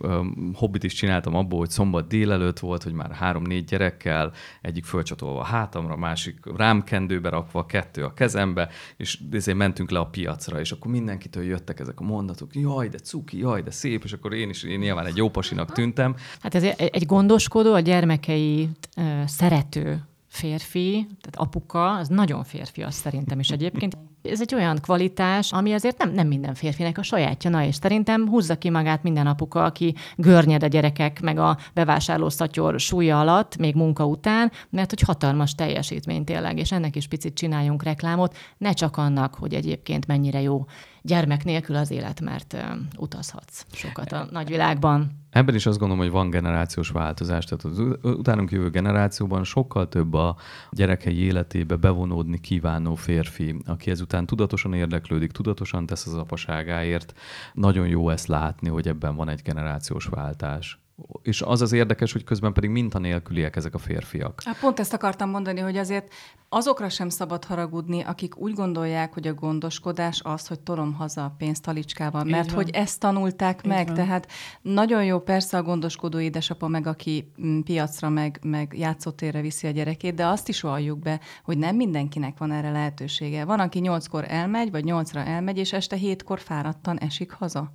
Hobbit 0.53 0.83
is 0.83 0.93
csináltam 0.93 1.35
abból, 1.35 1.59
hogy 1.59 1.69
szombat 1.69 2.07
délelőtt 2.07 2.59
volt, 2.59 2.83
hogy 2.83 2.93
már 2.93 3.11
három-négy 3.11 3.63
gyerekkel, 3.63 4.31
egyik 4.61 4.85
fölcsatolva 4.85 5.39
a 5.39 5.43
hátamra, 5.43 5.95
másik 5.95 6.39
rám 6.55 6.83
kendőbe 6.83 7.29
rakva, 7.29 7.65
kettő 7.65 8.03
a 8.03 8.13
kezembe, 8.13 8.69
és 8.97 9.19
ezért 9.31 9.57
mentünk 9.57 9.91
le 9.91 9.99
a 9.99 10.05
piacra, 10.05 10.59
és 10.59 10.71
akkor 10.71 10.91
mindenkitől 10.91 11.43
jöttek 11.43 11.79
ezek 11.79 11.99
a 11.99 12.03
mondatok, 12.03 12.55
jaj, 12.55 12.87
de 12.87 12.97
cuki, 12.97 13.37
jaj, 13.37 13.61
de 13.61 13.71
szép, 13.71 14.03
és 14.03 14.13
akkor 14.13 14.33
én 14.33 14.49
is 14.49 14.63
én 14.63 14.79
nyilván 14.79 15.05
egy 15.05 15.17
jó 15.17 15.29
pasinak 15.29 15.71
tűntem. 15.71 16.15
Hát 16.53 16.63
ez 16.63 16.73
egy 16.77 17.05
gondoskodó, 17.05 17.73
a 17.73 17.79
gyermekeit 17.79 18.89
szerető 19.25 20.03
férfi, 20.27 21.07
tehát 21.21 21.47
apuka, 21.47 21.91
az 21.95 22.07
nagyon 22.07 22.43
férfi 22.43 22.81
az 22.81 22.93
szerintem 22.95 23.39
is 23.39 23.49
egyébként. 23.49 23.97
Ez 24.21 24.41
egy 24.41 24.55
olyan 24.55 24.77
kvalitás, 24.81 25.51
ami 25.51 25.73
azért 25.73 25.97
nem, 25.97 26.11
nem 26.11 26.27
minden 26.27 26.53
férfinek 26.53 26.97
a 26.97 27.03
sajátja, 27.03 27.49
na 27.49 27.63
és 27.63 27.75
szerintem 27.75 28.27
húzza 28.27 28.57
ki 28.57 28.69
magát 28.69 29.03
minden 29.03 29.27
apuka, 29.27 29.63
aki 29.63 29.95
görnyed 30.15 30.63
a 30.63 30.67
gyerekek 30.67 31.21
meg 31.21 31.37
a 31.37 31.57
bevásárló 31.73 32.29
szatyor 32.29 32.79
súlya 32.79 33.19
alatt, 33.19 33.57
még 33.57 33.75
munka 33.75 34.05
után, 34.05 34.51
mert 34.69 34.89
hogy 34.89 35.01
hatalmas 35.01 35.55
teljesítmény 35.55 36.23
tényleg, 36.23 36.57
és 36.57 36.71
ennek 36.71 36.95
is 36.95 37.07
picit 37.07 37.33
csináljunk 37.33 37.83
reklámot, 37.83 38.37
ne 38.57 38.71
csak 38.73 38.97
annak, 38.97 39.35
hogy 39.35 39.53
egyébként 39.53 40.07
mennyire 40.07 40.41
jó 40.41 40.65
gyermek 41.01 41.43
nélkül 41.43 41.75
az 41.75 41.91
élet, 41.91 42.21
mert 42.21 42.57
utazhatsz 42.97 43.65
sokat 43.71 44.11
a 44.11 44.27
nagyvilágban. 44.31 45.25
Ebben 45.29 45.55
is 45.55 45.65
azt 45.65 45.77
gondolom, 45.77 46.03
hogy 46.03 46.11
van 46.11 46.29
generációs 46.29 46.89
változás. 46.89 47.45
Tehát 47.45 47.63
az 47.63 47.97
utánunk 48.01 48.51
jövő 48.51 48.69
generációban 48.69 49.43
sokkal 49.43 49.89
több 49.89 50.13
a 50.13 50.35
gyerekei 50.71 51.17
életébe 51.17 51.75
bevonódni 51.75 52.39
kívánó 52.39 52.95
férfi, 52.95 53.55
aki 53.65 53.91
ezután 53.91 54.25
tudatosan 54.25 54.73
érdeklődik, 54.73 55.31
tudatosan 55.31 55.85
tesz 55.85 56.05
az 56.05 56.13
apaságáért. 56.13 57.13
Nagyon 57.53 57.87
jó 57.87 58.09
ezt 58.09 58.27
látni, 58.27 58.69
hogy 58.69 58.87
ebben 58.87 59.15
van 59.15 59.29
egy 59.29 59.41
generációs 59.41 60.05
váltás 60.05 60.79
és 61.21 61.41
az 61.41 61.61
az 61.61 61.71
érdekes, 61.71 62.11
hogy 62.11 62.23
közben 62.23 62.53
pedig 62.53 62.69
mintanélküliek 62.69 63.55
ezek 63.55 63.73
a 63.73 63.77
férfiak. 63.77 64.41
Hát 64.45 64.59
pont 64.59 64.79
ezt 64.79 64.93
akartam 64.93 65.29
mondani, 65.29 65.59
hogy 65.59 65.77
azért 65.77 66.13
azokra 66.49 66.89
sem 66.89 67.09
szabad 67.09 67.45
haragudni, 67.45 68.01
akik 68.01 68.37
úgy 68.37 68.53
gondolják, 68.53 69.13
hogy 69.13 69.27
a 69.27 69.33
gondoskodás 69.33 70.21
az, 70.23 70.47
hogy 70.47 70.59
tolom 70.59 70.93
haza 70.93 71.23
a 71.23 71.35
pénzt 71.37 71.63
talicskával, 71.63 72.23
mert 72.23 72.51
hogy 72.51 72.69
ezt 72.69 72.99
tanulták 72.99 73.59
Így 73.63 73.71
meg. 73.71 73.85
Van. 73.85 73.95
Tehát 73.95 74.27
nagyon 74.61 75.05
jó 75.05 75.19
persze 75.19 75.57
a 75.57 75.63
gondoskodó 75.63 76.19
édesapa 76.19 76.67
meg, 76.67 76.87
aki 76.87 77.31
mm, 77.41 77.59
piacra 77.59 78.09
meg, 78.09 78.39
meg 78.43 78.73
játszótérre 78.77 79.41
viszi 79.41 79.67
a 79.67 79.71
gyerekét, 79.71 80.13
de 80.13 80.25
azt 80.25 80.47
is 80.47 80.61
valljuk 80.61 80.99
be, 80.99 81.19
hogy 81.43 81.57
nem 81.57 81.75
mindenkinek 81.75 82.37
van 82.37 82.51
erre 82.51 82.71
lehetősége. 82.71 83.45
Van, 83.45 83.59
aki 83.59 83.79
nyolckor 83.79 84.25
elmegy, 84.27 84.71
vagy 84.71 84.83
nyolcra 84.83 85.19
elmegy, 85.19 85.57
és 85.57 85.73
este 85.73 85.95
hétkor 85.95 86.39
fáradtan 86.39 86.99
esik 86.99 87.31
haza. 87.31 87.71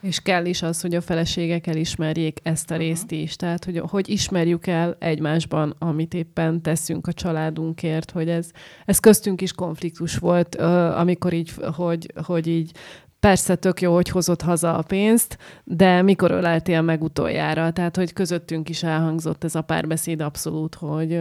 És 0.00 0.20
kell 0.20 0.44
is 0.44 0.62
az, 0.62 0.80
hogy 0.80 0.94
a 0.94 1.00
feleségek 1.00 1.66
elismerjék 1.66 2.40
ezt 2.42 2.70
a 2.70 2.76
részt 2.76 3.10
is. 3.10 3.36
Tehát, 3.36 3.64
hogy, 3.64 3.78
hogy 3.78 4.08
ismerjük 4.08 4.66
el 4.66 4.96
egymásban, 4.98 5.74
amit 5.78 6.14
éppen 6.14 6.62
teszünk 6.62 7.06
a 7.06 7.12
családunkért, 7.12 8.10
hogy 8.10 8.28
ez, 8.28 8.50
ez 8.84 8.98
köztünk 8.98 9.40
is 9.40 9.52
konfliktus 9.52 10.16
volt, 10.16 10.54
amikor 10.54 11.32
így, 11.32 11.52
hogy, 11.74 12.12
hogy 12.24 12.46
így 12.46 12.72
persze 13.20 13.54
tök 13.54 13.80
jó, 13.80 13.94
hogy 13.94 14.08
hozott 14.08 14.42
haza 14.42 14.76
a 14.76 14.82
pénzt, 14.82 15.38
de 15.64 16.02
mikor 16.02 16.30
öleltél 16.30 16.82
meg 16.82 17.02
utoljára? 17.02 17.70
Tehát, 17.72 17.96
hogy 17.96 18.12
közöttünk 18.12 18.68
is 18.68 18.82
elhangzott 18.82 19.44
ez 19.44 19.54
a 19.54 19.62
párbeszéd 19.62 20.20
abszolút, 20.20 20.74
hogy, 20.74 21.20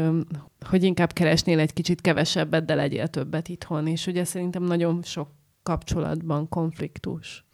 hogy 0.70 0.84
inkább 0.84 1.14
keresnél 1.14 1.60
egy 1.60 1.74
kicsit 1.74 2.02
kevesebbet, 2.02 2.66
de 2.66 2.76
legyél 2.76 3.08
többet 3.08 3.48
itthon. 3.48 3.88
És 3.88 4.08
ugye 4.08 4.24
szerintem 4.24 4.64
nagyon 4.64 5.02
sok 5.04 5.30
kapcsolatban 5.64 6.50
konfliktus. 6.50 7.45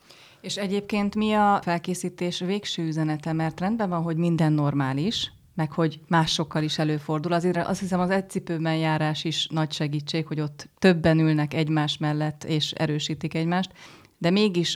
És 0.42 0.58
egyébként 0.58 1.16
mi 1.16 1.34
a 1.34 1.60
felkészítés 1.64 2.39
végső 2.39 2.88
üzenete? 2.88 3.34
Mert 3.34 3.60
rendben 3.60 3.89
van, 3.89 4.02
hogy 4.02 4.18
minden 4.18 4.54
normális, 4.54 5.32
meg 5.56 5.72
hogy 5.72 6.00
másokkal 6.08 6.64
is 6.64 6.80
előfordul. 6.80 7.34
Azért 7.34 7.58
azt 7.58 7.80
hiszem 7.80 8.00
az 8.00 8.10
egy 8.10 8.30
cipőben 8.30 8.76
járás 8.76 9.24
is 9.24 9.48
nagy 9.48 9.72
segítség, 9.72 10.28
hogy 10.28 10.39
ott 10.39 10.70
többen 10.80 11.20
ülnek 11.20 11.54
egymás 11.54 11.98
mellett 11.98 12.44
és 12.44 12.72
erősítik 12.72 13.34
egymást, 13.34 13.72
de 14.18 14.30
mégis 14.30 14.76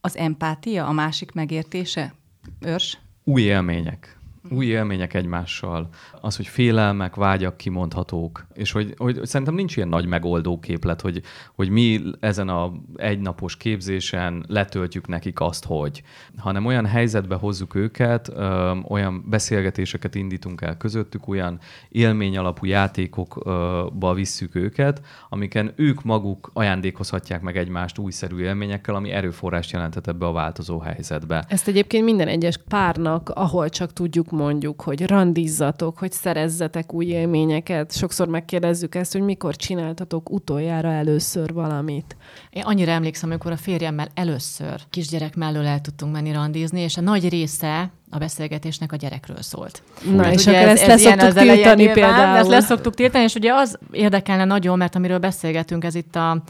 az 0.00 0.16
empátia, 0.16 0.86
a 0.86 0.92
másik 0.92 1.32
megértése, 1.32 2.14
őrs? 2.60 2.98
Új 3.24 3.42
élmények 3.42 4.15
új 4.50 4.66
élmények 4.66 5.14
egymással, 5.14 5.88
az, 6.20 6.36
hogy 6.36 6.46
félelmek, 6.46 7.14
vágyak 7.14 7.56
kimondhatók, 7.56 8.46
és 8.54 8.72
hogy, 8.72 8.94
hogy, 8.96 9.20
szerintem 9.22 9.54
nincs 9.54 9.76
ilyen 9.76 9.88
nagy 9.88 10.06
megoldó 10.06 10.58
képlet, 10.58 11.00
hogy, 11.00 11.22
hogy 11.54 11.68
mi 11.68 12.00
ezen 12.20 12.48
a 12.48 12.72
egynapos 12.96 13.56
képzésen 13.56 14.44
letöltjük 14.48 15.06
nekik 15.06 15.40
azt, 15.40 15.64
hogy, 15.64 16.02
hanem 16.36 16.66
olyan 16.66 16.86
helyzetbe 16.86 17.34
hozzuk 17.34 17.74
őket, 17.74 18.28
ö, 18.28 18.76
olyan 18.88 19.24
beszélgetéseket 19.28 20.14
indítunk 20.14 20.60
el 20.60 20.76
közöttük, 20.76 21.28
olyan 21.28 21.58
élmény 21.88 22.36
alapú 22.38 22.66
játékokba 22.66 24.14
visszük 24.14 24.54
őket, 24.54 25.00
amiken 25.28 25.72
ők 25.76 26.02
maguk 26.02 26.50
ajándékozhatják 26.52 27.40
meg 27.40 27.56
egymást 27.56 27.98
újszerű 27.98 28.38
élményekkel, 28.38 28.94
ami 28.94 29.10
erőforrást 29.10 29.70
jelenthet 29.70 30.08
ebbe 30.08 30.26
a 30.26 30.32
változó 30.32 30.78
helyzetbe. 30.78 31.44
Ezt 31.48 31.68
egyébként 31.68 32.04
minden 32.04 32.28
egyes 32.28 32.58
párnak, 32.68 33.30
ahol 33.34 33.68
csak 33.68 33.92
tudjuk 33.92 34.30
mondjuk, 34.36 34.80
hogy 34.80 35.06
randizzatok, 35.06 35.98
hogy 35.98 36.12
szerezzetek 36.12 36.92
új 36.92 37.06
élményeket. 37.06 37.96
Sokszor 37.96 38.28
megkérdezzük 38.28 38.94
ezt, 38.94 39.12
hogy 39.12 39.20
mikor 39.20 39.56
csináltatok 39.56 40.30
utoljára 40.30 40.92
először 40.92 41.52
valamit. 41.52 42.16
Én 42.50 42.62
annyira 42.62 42.90
emlékszem, 42.90 43.30
amikor 43.30 43.52
a 43.52 43.56
férjemmel 43.56 44.08
először 44.14 44.80
kisgyerek 44.90 45.36
mellől 45.36 45.66
el 45.66 45.80
tudtunk 45.80 46.12
menni 46.12 46.32
randizni, 46.32 46.80
és 46.80 46.96
a 46.96 47.00
nagy 47.00 47.28
része 47.28 47.90
a 48.10 48.18
beszélgetésnek 48.18 48.92
a 48.92 48.96
gyerekről 48.96 49.42
szólt. 49.42 49.82
Na, 50.04 50.16
mert 50.16 50.34
és 50.34 50.46
akkor 50.46 50.60
ez, 50.60 50.80
ezt 50.80 51.04
leszoktuk 51.04 51.42
tiltani 51.42 51.92
például. 51.92 52.36
Ezt 52.36 52.48
leszoktuk 52.48 52.94
tiltani, 52.94 53.24
és 53.24 53.34
ugye 53.34 53.52
az 53.52 53.78
érdekelne 53.90 54.44
nagyon, 54.44 54.78
mert 54.78 54.94
amiről 54.94 55.18
beszélgetünk, 55.18 55.84
ez 55.84 55.94
itt 55.94 56.16
a 56.16 56.42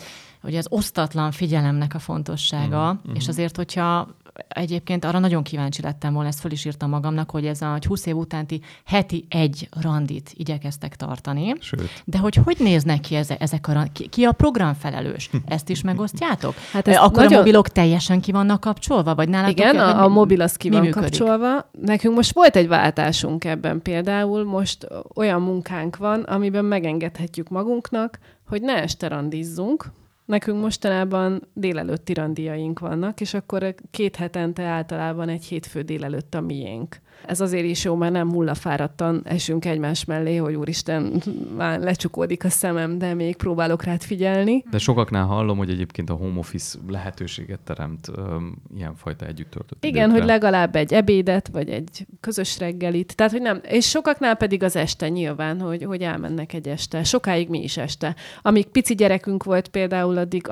hogy 0.42 0.56
az 0.56 0.66
osztatlan 0.70 1.30
figyelemnek 1.30 1.94
a 1.94 1.98
fontossága, 1.98 2.92
mm-hmm. 2.92 3.14
és 3.14 3.28
azért, 3.28 3.56
hogyha 3.56 4.08
egyébként 4.48 5.04
arra 5.04 5.18
nagyon 5.18 5.42
kíváncsi 5.42 5.82
lettem 5.82 6.12
volna, 6.12 6.28
ezt 6.28 6.40
föl 6.40 6.50
is 6.50 6.64
írtam 6.64 6.90
magamnak, 6.90 7.30
hogy 7.30 7.46
ez 7.46 7.62
a 7.62 7.70
hogy 7.70 7.84
20 7.86 8.06
év 8.06 8.16
utánti 8.16 8.60
heti 8.84 9.26
egy 9.28 9.68
randit 9.80 10.32
igyekeztek 10.34 10.96
tartani. 10.96 11.54
Sőt. 11.60 12.02
De 12.04 12.18
hogy 12.18 12.34
hogy 12.34 12.56
néznek 12.58 13.00
ki 13.00 13.14
ezek, 13.14 13.42
ezek 13.42 13.68
a 13.68 13.72
randit? 13.72 13.92
Ki, 13.92 14.06
ki 14.08 14.24
a 14.24 14.32
programfelelős? 14.32 15.30
Ezt 15.44 15.68
is 15.68 15.82
megosztjátok? 15.82 16.54
Hát 16.72 16.88
ez 16.88 16.96
Akkor 16.96 17.22
nagyon... 17.22 17.32
a 17.32 17.36
mobilok 17.36 17.68
teljesen 17.68 18.20
ki 18.20 18.32
vannak 18.32 18.60
kapcsolva? 18.60 19.14
Vagy 19.14 19.28
nálatok 19.28 19.58
Igen, 19.58 19.76
a, 19.78 20.04
a 20.04 20.08
mobil 20.08 20.40
az 20.40 20.56
ki 20.56 20.70
van 20.70 20.80
működik? 20.80 21.02
kapcsolva. 21.18 21.70
Nekünk 21.80 22.14
most 22.14 22.34
volt 22.34 22.56
egy 22.56 22.68
váltásunk 22.68 23.44
ebben 23.44 23.82
például. 23.82 24.44
Most 24.44 24.86
olyan 25.14 25.42
munkánk 25.42 25.96
van, 25.96 26.22
amiben 26.22 26.64
megengedhetjük 26.64 27.48
magunknak, 27.48 28.18
hogy 28.48 28.62
ne 28.62 28.82
este 28.82 29.08
randizzunk, 29.08 29.90
Nekünk 30.26 30.60
mostanában 30.60 31.48
délelőtti 31.52 32.14
randiaink 32.14 32.78
vannak, 32.78 33.20
és 33.20 33.34
akkor 33.34 33.74
két 33.90 34.16
hetente 34.16 34.62
általában 34.62 35.28
egy 35.28 35.44
hétfő 35.44 35.82
délelőtt 35.82 36.34
a 36.34 36.40
miénk. 36.40 37.00
Ez 37.26 37.40
azért 37.40 37.64
is 37.64 37.84
jó, 37.84 37.94
mert 37.94 38.12
nem 38.12 38.30
hullafáradtan 38.30 39.20
esünk 39.24 39.64
egymás 39.64 40.04
mellé, 40.04 40.36
hogy 40.36 40.54
úristen, 40.54 41.22
már 41.56 41.80
lecsukódik 41.80 42.44
a 42.44 42.48
szemem, 42.48 42.98
de 42.98 43.14
még 43.14 43.36
próbálok 43.36 43.82
rád 43.82 44.02
figyelni. 44.02 44.64
De 44.70 44.78
sokaknál 44.78 45.24
hallom, 45.24 45.58
hogy 45.58 45.70
egyébként 45.70 46.10
a 46.10 46.14
home 46.14 46.38
office 46.38 46.78
lehetőséget 46.88 47.60
teremt 47.60 48.08
um, 48.16 48.56
ilyenfajta 48.76 49.26
együtt 49.26 49.50
töltött 49.50 49.84
Igen, 49.84 50.02
időkre. 50.02 50.18
hogy 50.18 50.28
legalább 50.30 50.76
egy 50.76 50.92
ebédet, 50.92 51.48
vagy 51.48 51.68
egy 51.68 52.06
közös 52.20 52.58
reggelit. 52.58 53.16
Tehát, 53.16 53.32
hogy 53.32 53.42
nem. 53.42 53.60
És 53.62 53.88
sokaknál 53.88 54.34
pedig 54.34 54.62
az 54.62 54.76
este 54.76 55.08
nyilván, 55.08 55.60
hogy, 55.60 55.84
hogy 55.84 56.02
elmennek 56.02 56.52
egy 56.52 56.68
este. 56.68 57.04
Sokáig 57.04 57.48
mi 57.48 57.62
is 57.62 57.76
este. 57.76 58.14
Amíg 58.42 58.66
pici 58.66 58.94
gyerekünk 58.94 59.44
volt 59.44 59.68
például, 59.68 60.18
addig 60.18 60.48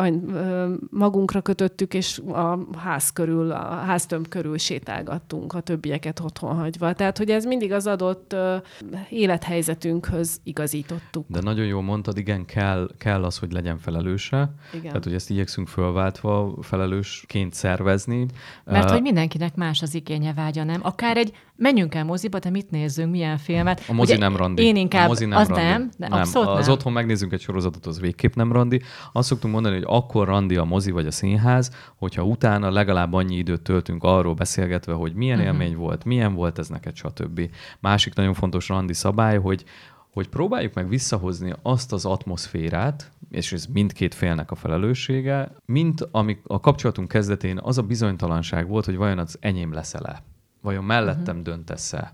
magunkra 0.90 1.40
kötöttük, 1.40 1.94
és 1.94 2.18
a 2.18 2.58
ház 2.78 3.10
körül, 3.10 3.50
a 3.50 3.74
háztömb 3.74 4.28
körül 4.28 4.58
sétálgattunk, 4.58 5.52
a 5.52 5.60
többieket 5.60 6.20
otthon 6.20 6.53
hagyva. 6.54 6.92
Tehát, 6.92 7.18
hogy 7.18 7.30
ez 7.30 7.44
mindig 7.44 7.72
az 7.72 7.86
adott 7.86 8.36
élethelyzetünkhöz 9.10 10.40
igazítottuk. 10.42 11.24
De 11.28 11.40
nagyon 11.40 11.66
jól 11.66 11.82
mondtad, 11.82 12.18
igen, 12.18 12.44
kell, 12.44 12.90
kell 12.98 13.24
az, 13.24 13.38
hogy 13.38 13.52
legyen 13.52 13.78
felelőse. 13.78 14.54
Igen. 14.72 14.86
Tehát, 14.86 15.04
hogy 15.04 15.14
ezt 15.14 15.30
igyekszünk 15.30 15.68
fölváltva 15.68 16.54
felelősként 16.60 17.54
szervezni. 17.54 18.26
Mert 18.64 18.90
hogy 18.90 19.02
mindenkinek 19.02 19.54
más 19.54 19.82
az 19.82 19.94
igénye 19.94 20.32
vágya, 20.32 20.64
nem? 20.64 20.80
Akár 20.82 21.16
egy 21.16 21.32
menjünk 21.56 21.94
el 21.94 22.04
moziba, 22.04 22.38
de 22.38 22.50
mit 22.50 22.70
nézzünk, 22.70 23.10
milyen 23.10 23.38
filmet. 23.38 23.84
A 23.88 23.92
mozi 23.92 24.12
Ugye, 24.12 24.20
nem 24.20 24.36
randi. 24.36 24.62
Én 24.62 24.76
inkább, 24.76 25.04
a 25.04 25.08
mozi 25.08 25.24
nem 25.24 25.38
az 25.38 25.48
randi. 25.48 25.62
nem, 25.64 25.90
de 25.98 26.08
nem. 26.08 26.18
abszolút 26.18 26.48
Az 26.48 26.64
nem. 26.64 26.74
otthon 26.74 26.92
megnézzünk 26.92 27.32
egy 27.32 27.40
sorozatot, 27.40 27.86
az 27.86 28.00
végképp 28.00 28.34
nem 28.34 28.52
randi. 28.52 28.80
Azt 29.12 29.28
szoktunk 29.28 29.54
mondani, 29.54 29.74
hogy 29.74 29.84
akkor 29.88 30.26
randi 30.26 30.56
a 30.56 30.64
mozi 30.64 30.90
vagy 30.90 31.06
a 31.06 31.10
színház, 31.10 31.70
hogyha 31.96 32.22
utána 32.22 32.70
legalább 32.70 33.12
annyi 33.12 33.36
időt 33.36 33.62
töltünk 33.62 34.02
arról 34.02 34.34
beszélgetve, 34.34 34.92
hogy 34.92 35.14
milyen 35.14 35.38
uh-huh. 35.38 35.52
élmény 35.52 35.76
volt, 35.76 36.04
milyen 36.04 36.34
volt 36.34 36.58
ez 36.58 36.68
neked, 36.68 36.96
stb. 36.96 37.40
Másik 37.80 38.14
nagyon 38.14 38.34
fontos 38.34 38.68
randi 38.68 38.92
szabály, 38.92 39.38
hogy 39.38 39.64
hogy 40.14 40.28
próbáljuk 40.28 40.74
meg 40.74 40.88
visszahozni 40.88 41.52
azt 41.62 41.92
az 41.92 42.04
atmoszférát, 42.04 43.10
és 43.30 43.52
ez 43.52 43.66
mindkét 43.66 44.14
félnek 44.14 44.50
a 44.50 44.54
felelőssége, 44.54 45.52
mint 45.64 46.08
amik 46.10 46.40
a 46.46 46.60
kapcsolatunk 46.60 47.08
kezdetén 47.08 47.58
az 47.62 47.78
a 47.78 47.82
bizonytalanság 47.82 48.68
volt, 48.68 48.84
hogy 48.84 48.96
vajon 48.96 49.18
az 49.18 49.36
enyém 49.40 49.72
lesz-e 49.72 50.00
vajon 50.64 50.84
mellettem 50.84 51.38
uh-huh. 51.38 51.42
döntesz-e? 51.42 52.12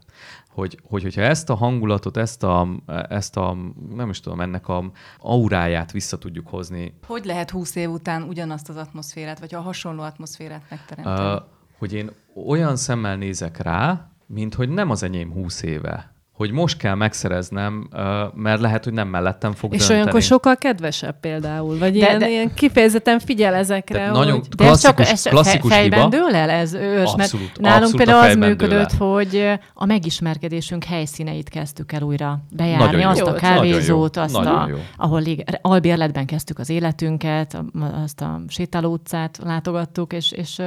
Hogy, 0.48 0.78
hogy, 0.88 1.02
hogyha 1.02 1.20
ezt 1.20 1.50
a 1.50 1.54
hangulatot, 1.54 2.16
ezt 2.16 2.42
a, 2.42 2.68
ezt 3.08 3.36
a, 3.36 3.56
nem 3.94 4.08
is 4.10 4.20
tudom, 4.20 4.40
ennek 4.40 4.68
a 4.68 4.90
auráját 5.18 5.92
vissza 5.92 6.18
tudjuk 6.18 6.48
hozni. 6.48 6.94
Hogy 7.06 7.24
lehet 7.24 7.50
húsz 7.50 7.74
év 7.74 7.90
után 7.90 8.22
ugyanazt 8.22 8.68
az 8.68 8.76
atmoszférát, 8.76 9.38
vagy 9.38 9.54
a 9.54 9.60
hasonló 9.60 10.02
atmoszférát 10.02 10.62
megteremteni? 10.70 11.34
Uh, 11.34 11.42
hogy 11.78 11.92
én 11.92 12.10
olyan 12.46 12.76
szemmel 12.76 13.16
nézek 13.16 13.58
rá, 13.58 14.10
mint 14.26 14.54
hogy 14.54 14.68
nem 14.68 14.90
az 14.90 15.02
enyém 15.02 15.32
húsz 15.32 15.62
éve, 15.62 16.12
hogy 16.40 16.50
most 16.50 16.76
kell 16.76 16.94
megszereznem, 16.94 17.88
mert 18.34 18.60
lehet, 18.60 18.84
hogy 18.84 18.92
nem 18.92 19.08
mellettem 19.08 19.52
fog 19.52 19.72
És 19.72 19.78
dönteni. 19.78 19.98
olyankor 20.00 20.22
sokkal 20.22 20.56
kedvesebb 20.56 21.20
például, 21.20 21.78
vagy 21.78 21.90
de, 21.92 21.96
ilyen, 21.98 22.18
de, 22.18 22.28
ilyen 22.30 22.54
kifejezetten 22.54 23.18
figyel 23.18 23.54
ezekre. 23.54 23.98
Tehát 23.98 24.12
nagyon 24.12 24.32
hogy... 24.38 24.48
De 24.48 24.64
ez 24.64 24.80
csak 24.80 24.94
klasszikus, 24.94 25.26
ez 25.26 25.32
klasszikus 25.32 25.72
fejben 25.72 25.98
hiba. 25.98 26.16
dől 26.16 26.34
el 26.34 26.50
ez 26.50 26.74
ős, 26.74 27.12
Abszolút, 27.12 27.46
mert 27.46 27.60
nálunk 27.60 27.82
abszolút 27.82 27.94
a 27.94 27.96
például 27.96 28.18
az 28.18 28.26
fejben 28.26 28.48
működött, 28.48 28.92
hogy 28.92 29.58
a 29.74 29.84
megismerkedésünk 29.84 30.84
helyszíneit 30.84 31.48
kezdtük 31.48 31.92
el 31.92 32.02
újra 32.02 32.38
bejárni, 32.56 32.84
Nagyon 32.84 33.00
jó. 33.00 33.08
azt 33.08 33.20
a 33.20 33.30
Jó, 33.30 33.36
kávézót, 33.36 34.14
nagyon 34.14 34.30
jó, 34.30 34.38
azt 34.38 34.44
nagyon 34.44 34.58
a, 34.58 34.68
jó. 34.68 34.76
ahol 34.96 35.20
lég, 35.20 35.44
albérletben 35.62 36.26
kezdtük 36.26 36.58
az 36.58 36.68
életünket, 36.70 37.54
a- 37.54 37.84
azt 38.02 38.20
a 38.20 38.40
sétáló 38.48 38.92
utcát 38.92 39.38
látogattuk, 39.44 40.12
és, 40.12 40.32
és 40.32 40.62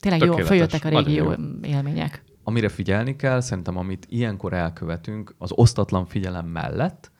tényleg 0.00 0.20
jó, 0.24 0.36
följöttek 0.36 0.84
a 0.84 0.88
régi 0.88 1.12
jó 1.14 1.30
élmények. 1.62 2.24
Amire 2.48 2.68
figyelni 2.68 3.16
kell, 3.16 3.40
szerintem 3.40 3.76
amit 3.76 4.06
ilyenkor 4.08 4.52
elkövetünk, 4.52 5.34
az 5.38 5.50
osztatlan 5.54 6.06
figyelem 6.06 6.46
mellett, 6.46 7.10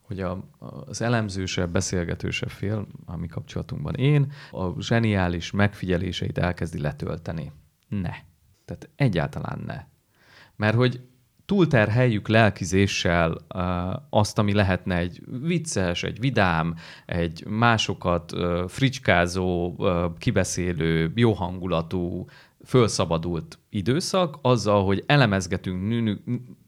hogy 0.00 0.20
a, 0.20 0.48
az 0.86 1.02
elemzősebb, 1.02 1.70
beszélgetősebb 1.70 2.48
fél, 2.48 2.86
a 3.04 3.16
mi 3.16 3.26
kapcsolatunkban 3.26 3.94
én, 3.94 4.32
a 4.50 4.82
zseniális 4.82 5.50
megfigyeléseit 5.50 6.38
elkezdi 6.38 6.80
letölteni. 6.80 7.52
Ne. 7.88 8.12
Tehát 8.64 8.88
egyáltalán 8.96 9.62
ne. 9.66 9.84
Mert 10.56 10.76
hogy 10.76 11.00
túlterheljük 11.46 12.28
lelkizéssel 12.28 13.36
azt, 14.10 14.38
ami 14.38 14.52
lehetne 14.52 14.96
egy 14.96 15.22
vicces, 15.42 16.02
egy 16.02 16.20
vidám, 16.20 16.74
egy 17.06 17.46
másokat 17.46 18.32
fricskázó, 18.68 19.76
kibeszélő, 20.18 21.12
jó 21.14 21.32
hangulatú, 21.32 22.24
fölszabadult 22.66 23.58
időszak, 23.70 24.38
azzal, 24.42 24.84
hogy 24.84 25.04
elemezgetünk, 25.06 25.88
nünü, 25.88 26.16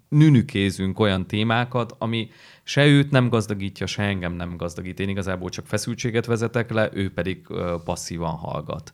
nünükézünk 0.08 0.98
olyan 0.98 1.26
témákat, 1.26 1.94
ami 1.98 2.30
se 2.62 2.86
őt 2.86 3.10
nem 3.10 3.28
gazdagítja, 3.28 3.86
se 3.86 4.02
engem 4.02 4.32
nem 4.32 4.56
gazdagít. 4.56 5.00
Én 5.00 5.08
igazából 5.08 5.48
csak 5.48 5.66
feszültséget 5.66 6.26
vezetek 6.26 6.70
le, 6.70 6.90
ő 6.92 7.12
pedig 7.12 7.46
passzívan 7.84 8.34
hallgat. 8.34 8.92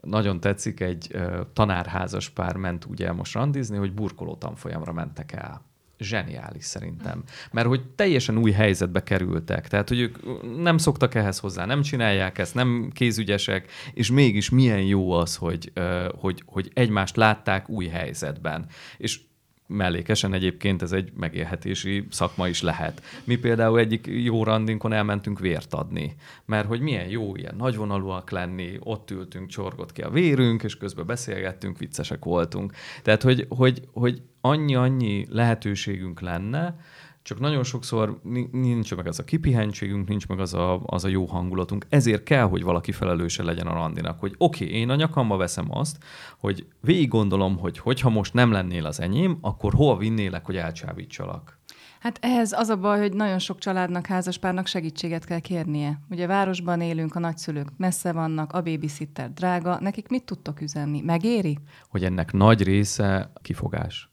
Nagyon 0.00 0.40
tetszik, 0.40 0.80
egy 0.80 1.16
tanárházas 1.52 2.30
pár 2.30 2.56
ment 2.56 2.84
úgy 2.84 3.02
el 3.02 3.12
most 3.12 3.34
randizni, 3.34 3.76
hogy 3.76 3.92
burkoló 3.92 4.34
tanfolyamra 4.34 4.92
mentek 4.92 5.32
el. 5.32 5.71
Zseniális 6.02 6.64
szerintem. 6.64 7.22
Mert 7.52 7.66
hogy 7.66 7.82
teljesen 7.96 8.38
új 8.38 8.50
helyzetbe 8.50 9.02
kerültek. 9.02 9.68
Tehát, 9.68 9.88
hogy 9.88 10.00
ők 10.00 10.16
nem 10.56 10.78
szoktak 10.78 11.14
ehhez 11.14 11.38
hozzá, 11.38 11.66
nem 11.66 11.82
csinálják 11.82 12.38
ezt, 12.38 12.54
nem 12.54 12.90
kézügyesek, 12.94 13.70
és 13.94 14.10
mégis 14.10 14.50
milyen 14.50 14.82
jó 14.82 15.10
az, 15.12 15.36
hogy, 15.36 15.72
hogy, 16.20 16.42
hogy 16.46 16.70
egymást 16.74 17.16
látták 17.16 17.68
új 17.68 17.86
helyzetben. 17.86 18.66
És 18.96 19.20
mellékesen 19.72 20.32
egyébként 20.32 20.82
ez 20.82 20.92
egy 20.92 21.12
megélhetési 21.16 22.06
szakma 22.10 22.48
is 22.48 22.62
lehet. 22.62 23.02
Mi 23.24 23.36
például 23.36 23.78
egyik 23.78 24.06
jó 24.06 24.44
randinkon 24.44 24.92
elmentünk 24.92 25.38
vért 25.38 25.74
adni, 25.74 26.14
mert 26.44 26.66
hogy 26.66 26.80
milyen 26.80 27.08
jó 27.08 27.36
ilyen 27.36 27.54
nagyvonalúak 27.56 28.30
lenni, 28.30 28.76
ott 28.80 29.10
ültünk, 29.10 29.48
csorgott 29.48 29.92
ki 29.92 30.02
a 30.02 30.10
vérünk, 30.10 30.62
és 30.62 30.76
közben 30.76 31.06
beszélgettünk, 31.06 31.78
viccesek 31.78 32.24
voltunk. 32.24 32.72
Tehát, 33.02 33.22
hogy, 33.22 33.46
hogy, 33.48 33.82
hogy 33.92 34.22
annyi-annyi 34.40 35.26
lehetőségünk 35.30 36.20
lenne, 36.20 36.76
csak 37.22 37.40
nagyon 37.40 37.62
sokszor 37.62 38.20
ni- 38.22 38.48
nincs 38.52 38.94
meg 38.94 39.06
az 39.06 39.18
a 39.18 39.24
kipihentségünk, 39.24 40.08
nincs 40.08 40.28
meg 40.28 40.40
az 40.40 40.54
a, 40.54 40.80
az 40.84 41.04
a 41.04 41.08
jó 41.08 41.24
hangulatunk. 41.24 41.86
Ezért 41.88 42.22
kell, 42.22 42.44
hogy 42.44 42.62
valaki 42.62 42.92
felelőse 42.92 43.42
legyen 43.42 43.66
a 43.66 43.72
randinak, 43.72 44.20
hogy 44.20 44.34
oké, 44.38 44.64
okay, 44.64 44.76
én 44.76 44.90
a 44.90 44.94
nyakamba 44.94 45.36
veszem 45.36 45.66
azt, 45.68 45.98
hogy 46.38 46.66
végig 46.80 47.08
gondolom, 47.08 47.58
hogy 47.58 47.78
hogyha 47.78 48.10
most 48.10 48.34
nem 48.34 48.52
lennél 48.52 48.86
az 48.86 49.00
enyém, 49.00 49.38
akkor 49.40 49.74
hova 49.74 49.96
vinnélek, 49.96 50.44
hogy 50.44 50.56
elcsábítsalak. 50.56 51.60
Hát 52.00 52.18
ehhez 52.20 52.52
az 52.52 52.68
a 52.68 52.76
baj, 52.76 53.00
hogy 53.00 53.12
nagyon 53.12 53.38
sok 53.38 53.58
családnak, 53.58 54.06
házaspárnak 54.06 54.66
segítséget 54.66 55.24
kell 55.24 55.38
kérnie. 55.38 56.00
Ugye 56.10 56.26
városban 56.26 56.80
élünk, 56.80 57.14
a 57.14 57.18
nagyszülők 57.18 57.68
messze 57.76 58.12
vannak, 58.12 58.52
a 58.52 58.62
babysitter 58.62 59.32
drága, 59.32 59.80
nekik 59.80 60.08
mit 60.08 60.24
tudtok 60.24 60.60
üzenni? 60.60 61.00
Megéri? 61.00 61.58
Hogy 61.88 62.04
ennek 62.04 62.32
nagy 62.32 62.62
része 62.62 63.32
kifogás. 63.42 64.10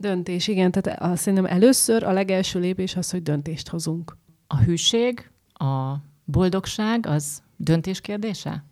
Döntés, 0.00 0.48
igen. 0.48 0.70
Tehát 0.70 1.00
azt 1.02 1.22
szerintem 1.22 1.52
először 1.52 2.02
a 2.02 2.12
legelső 2.12 2.60
lépés 2.60 2.96
az, 2.96 3.10
hogy 3.10 3.22
döntést 3.22 3.68
hozunk. 3.68 4.16
A 4.46 4.56
hűség, 4.56 5.30
a 5.54 5.92
boldogság, 6.24 7.06
az 7.06 7.42
döntés 7.56 8.00
kérdése? 8.00 8.64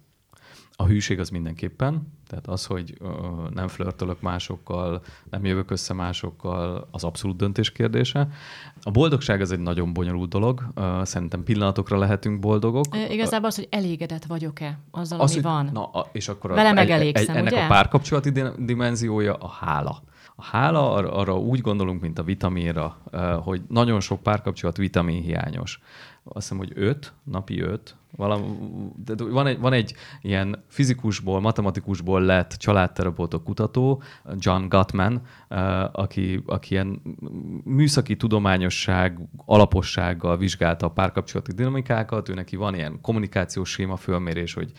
A 0.77 0.85
hűség 0.87 1.19
az 1.19 1.29
mindenképpen, 1.29 2.13
tehát 2.29 2.47
az, 2.47 2.65
hogy 2.67 2.95
ö, 3.01 3.09
nem 3.55 3.69
flörtölök 3.69 4.21
másokkal, 4.21 5.03
nem 5.31 5.45
jövök 5.45 5.71
össze 5.71 5.95
másokkal, 5.95 6.89
az 6.91 7.05
abszolút 7.05 7.37
döntés 7.37 7.73
kérdése. 7.73 8.29
A 8.83 8.91
boldogság 8.91 9.41
az 9.41 9.53
egy 9.53 9.59
nagyon 9.59 9.93
bonyolult 9.93 10.29
dolog, 10.31 10.63
ö, 10.75 11.01
szerintem 11.05 11.43
pillanatokra 11.43 11.99
lehetünk 11.99 12.41
boldogok. 12.41 12.85
Ö, 12.95 13.13
Igazából 13.13 13.49
az, 13.49 13.55
hogy 13.55 13.69
elégedett 13.71 14.25
vagyok-e 14.25 14.79
azzal, 14.91 15.21
az, 15.21 15.31
ami 15.31 15.43
hogy, 15.43 15.51
van. 15.53 15.71
Na, 15.73 15.85
a, 15.85 16.09
és 16.13 16.29
akkor 16.29 16.51
Vele 16.51 16.69
egy- 16.69 16.75
megelégszem, 16.75 17.35
egy, 17.35 17.41
ennek 17.41 17.53
ugye? 17.53 17.65
a 17.65 17.69
párkapcsolati 17.69 18.31
di- 18.31 18.65
dimenziója 18.65 19.35
a 19.35 19.49
hála. 19.49 20.03
A 20.37 20.45
hála 20.45 20.93
arra, 20.93 21.13
arra 21.13 21.39
úgy 21.39 21.61
gondolunk, 21.61 22.01
mint 22.01 22.19
a 22.19 22.23
vitaminra, 22.23 22.97
ö, 23.11 23.39
hogy 23.43 23.63
nagyon 23.69 24.01
sok 24.01 24.23
párkapcsolat 24.23 24.77
vitamin 24.77 25.23
hiányos. 25.23 25.81
Azt 26.23 26.35
hiszem, 26.35 26.59
hogy 26.59 26.73
öt, 26.75 27.13
napi 27.25 27.61
öt, 27.61 27.97
Valam, 28.17 28.59
de 29.05 29.15
van, 29.25 29.47
egy, 29.47 29.59
van 29.59 29.73
egy 29.73 29.95
ilyen 30.21 30.65
fizikusból, 30.69 31.41
matematikusból 31.41 32.23
lett 32.23 32.51
családterapeuta 32.51 33.39
kutató, 33.39 34.03
John 34.39 34.69
Gottman, 34.69 35.23
aki, 35.93 36.43
aki 36.47 36.73
ilyen 36.73 37.01
műszaki 37.65 38.17
tudományosság, 38.17 39.19
alapossággal 39.47 40.37
vizsgálta 40.37 40.87
a 40.87 40.91
párkapcsolati 40.91 41.53
dinamikákat, 41.53 42.29
ő 42.29 42.35
neki 42.35 42.57
van 42.57 42.75
ilyen 42.75 42.99
kommunikációs 43.01 43.71
séma 43.71 43.97
fölmérés, 43.97 44.55
hogy 44.55 44.73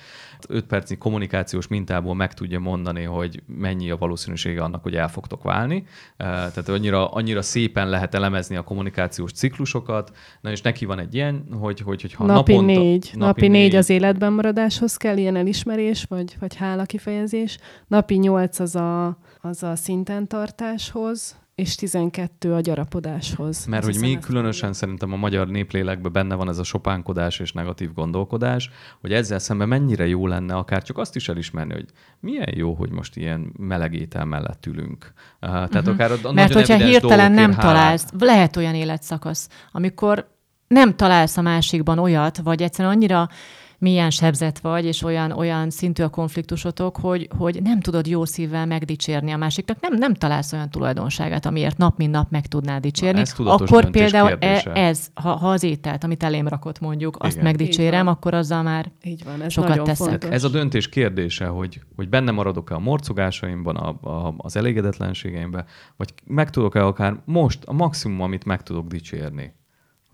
5 0.48 0.66
percnyi 0.66 0.98
kommunikációs 0.98 1.68
mintából 1.68 2.16
meg 2.16 2.34
tudja 2.34 2.60
mondani, 2.60 3.04
hogy 3.04 3.44
mennyi 3.46 3.92
a 3.92 3.98
valószínűsége 3.98 4.64
annak, 4.64 4.84
hogy 4.84 4.96
el 4.96 5.10
fogtok 5.10 5.44
válni. 5.44 5.76
Eh, 6.18 6.28
Tehát 6.28 6.70
annyira, 6.70 7.12
annyira 7.12 7.42
szépen 7.42 7.90
lehet 7.90 8.14
elemezni 8.16 8.56
a 8.56 8.64
kommunikációs 8.64 9.32
ciklusokat, 9.32 10.16
na 10.42 10.52
és 10.52 10.62
neki 10.62 10.86
van 10.86 11.00
egy 11.00 11.16
ilyen, 11.16 11.48
hogy, 11.60 11.80
hogy, 11.80 12.02
hogy 12.02 12.14
ha 12.14 12.26
napi 12.26 12.54
naponta, 12.54 12.80
négy. 12.80 13.12
Napi 13.26 13.48
négy 13.48 13.76
az 13.76 13.90
életben 13.90 14.34
maradáshoz 14.34 14.98
kell, 14.98 15.18
ilyen 15.18 15.36
elismerés, 15.36 16.04
vagy, 16.04 16.36
vagy 16.40 16.56
hála 16.56 16.84
kifejezés. 16.84 17.58
Napi 17.88 18.16
nyolc 18.16 18.60
az 18.60 18.76
a, 18.76 19.18
az 19.42 19.64
a 19.64 19.76
szinten 19.76 20.28
tartáshoz, 20.28 21.36
és 21.56 21.76
12 21.76 22.54
a 22.54 22.60
gyarapodáshoz. 22.60 23.66
Mert 23.66 23.84
hogy 23.84 24.00
mi 24.00 24.16
ezt 24.16 24.26
különösen 24.26 24.74
szerintem 24.74 25.14
a 25.14 25.16
magyar 25.16 25.48
néplélekben 25.48 26.12
benne 26.12 26.36
van 26.36 26.50
ez 26.50 26.58
a 26.58 26.64
sopánkodás 26.64 27.40
és 27.40 27.52
negatív 27.52 27.94
gondolkodás, 27.94 28.70
hogy 29.02 29.14
ezzel 29.14 29.40
szemben 29.40 29.68
mennyire 29.68 30.08
jó 30.08 30.28
lenne 30.28 30.56
akár 30.56 30.84
csak 30.84 30.98
azt 30.98 31.16
is 31.16 31.30
elismerni, 31.30 31.74
hogy 31.74 31.86
milyen 32.20 32.54
jó, 32.56 32.74
hogy 32.74 32.92
most 32.92 33.16
ilyen 33.16 33.54
meleg 33.58 33.94
étel 33.94 34.26
mellett 34.26 34.66
ülünk. 34.66 35.14
Uh, 35.42 35.50
tehát 35.50 35.76
uh-huh. 35.76 35.94
akár 35.94 36.12
a, 36.24 36.32
Mert 36.32 36.54
hogyha 36.54 36.78
hirtelen 36.78 37.32
nem 37.32 37.52
hálát. 37.52 37.66
találsz, 37.66 38.08
lehet 38.20 38.56
olyan 38.56 38.76
életszakasz, 38.76 39.50
amikor 39.72 40.35
nem 40.68 40.96
találsz 40.96 41.38
a 41.38 41.42
másikban 41.42 42.00
olyat, 42.00 42.38
vagy 42.38 42.62
egyszerűen 42.62 42.94
annyira 42.94 43.30
milyen 43.78 44.10
sebzett 44.10 44.60
vagy, 44.60 44.86
és 44.86 45.04
olyan, 45.04 45.32
olyan 45.32 45.70
szintű 45.70 46.04
a 46.04 46.10
konfliktusotok, 46.10 46.98
hogy, 46.98 47.30
hogy 47.38 47.62
nem 47.64 47.80
tudod 47.80 48.08
jó 48.08 48.26
szívvel 48.26 48.66
megdicsérni 48.66 49.32
a 49.32 49.38
másiknak, 49.38 49.80
nem, 49.82 49.98
nem 49.98 50.14
találsz 50.14 50.54
olyan 50.54 50.70
tulajdonságát, 50.70 51.46
amiért 51.46 51.78
nap 51.78 51.98
mint 51.98 52.12
nap 52.12 52.30
meg 52.30 52.46
tudnád 52.48 52.82
dicsérni. 52.82 53.20
ez 53.20 53.34
tudatos 53.34 53.70
akkor 53.70 53.90
például 53.92 54.30
e, 54.30 54.38
kérdése. 54.38 54.72
ez, 54.72 55.08
ha, 55.14 55.36
ha 55.36 55.50
az 55.50 55.64
ételt, 55.64 56.04
amit 56.04 56.24
elém 56.24 56.48
rakott 56.48 56.80
mondjuk, 56.80 57.18
azt 57.20 57.32
Igen. 57.32 57.44
megdicsérem, 57.44 58.08
akkor 58.08 58.34
azzal 58.34 58.64
már 58.64 58.92
Így 59.04 59.24
van, 59.24 59.42
ez 59.42 59.52
Sokat 59.52 59.84
teszek. 59.84 60.08
fontos. 60.08 60.30
Ez 60.30 60.44
a 60.44 60.50
döntés 60.50 60.90
kérdése, 60.90 61.46
hogy, 61.46 61.82
hogy 61.96 62.10
benne 62.10 62.32
maradok-e 62.32 62.76
a 62.76 62.80
morcogásaimban, 62.80 63.76
a, 63.76 64.10
a, 64.10 64.34
az 64.38 64.56
elégedetlenségeimben, 64.56 65.66
vagy 65.98 66.14
meg 66.26 66.50
tudok-e 66.50 66.86
akár 66.86 67.22
most 67.26 67.64
a 67.64 67.74
maximum, 67.74 68.22
amit 68.22 68.46
meg 68.46 68.64
tudok 68.64 68.88
dicsérni. 68.88 69.54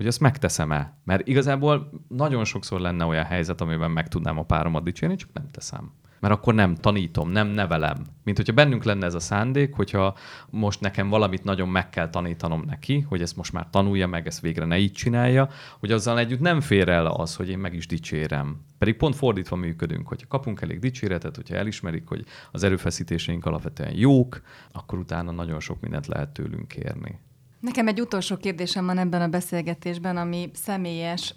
Hogy 0.02 0.10
azt 0.10 0.20
megteszem-e. 0.20 0.98
Mert 1.04 1.28
igazából 1.28 1.90
nagyon 2.08 2.46
sokszor 2.46 2.80
lenne 2.80 3.06
olyan 3.06 3.24
helyzet, 3.24 3.62
amiben 3.62 3.92
meg 3.92 4.08
tudnám 4.08 4.38
a 4.38 4.44
páromat 4.44 4.84
dicsérni, 4.84 5.16
csak 5.16 5.30
nem 5.34 5.48
teszem. 5.52 5.92
Mert 6.20 6.34
akkor 6.34 6.54
nem 6.54 6.76
tanítom, 6.76 7.30
nem 7.30 7.48
nevelem. 7.48 7.98
Mint 8.24 8.38
hogyha 8.38 8.54
bennünk 8.54 8.84
lenne 8.84 9.06
ez 9.06 9.14
a 9.14 9.20
szándék, 9.20 9.74
hogyha 9.74 10.18
most 10.50 10.80
nekem 10.80 11.10
valamit 11.10 11.44
nagyon 11.44 11.70
meg 11.70 11.90
kell 11.90 12.10
tanítanom 12.10 12.64
neki, 12.68 13.00
hogy 13.00 13.22
ezt 13.22 13.36
most 13.36 13.54
már 13.54 13.68
tanulja 13.70 14.08
meg, 14.08 14.28
ezt 14.28 14.42
végre 14.42 14.66
ne 14.66 14.78
így 14.78 14.92
csinálja, 14.92 15.50
hogy 15.80 15.92
azzal 15.92 16.20
együtt 16.20 16.40
nem 16.40 16.62
fér 16.62 16.90
el 16.90 17.06
az, 17.06 17.36
hogy 17.36 17.50
én 17.50 17.60
meg 17.60 17.74
is 17.74 17.88
dicsérem. 17.88 18.66
Pedig 18.78 18.96
pont 18.96 19.16
fordítva 19.16 19.56
működünk, 19.56 20.08
hogyha 20.08 20.28
kapunk 20.28 20.62
elég 20.62 20.80
dicséretet, 20.80 21.36
hogyha 21.36 21.56
elismerik, 21.56 22.08
hogy 22.08 22.26
az 22.52 22.64
erőfeszítéseink 22.64 23.46
alapvetően 23.46 23.94
jók, 23.94 24.42
akkor 24.72 25.00
utána 25.00 25.32
nagyon 25.32 25.60
sok 25.60 25.82
mindent 25.82 26.08
lehet 26.08 26.30
tőlünk 26.30 26.68
kérni. 26.68 27.20
Nekem 27.62 27.88
egy 27.88 28.02
utolsó 28.02 28.38
kérdésem 28.38 28.86
van 28.86 28.98
ebben 28.98 29.22
a 29.22 29.28
beszélgetésben, 29.28 30.18
ami 30.18 30.52
személyes, 30.54 31.34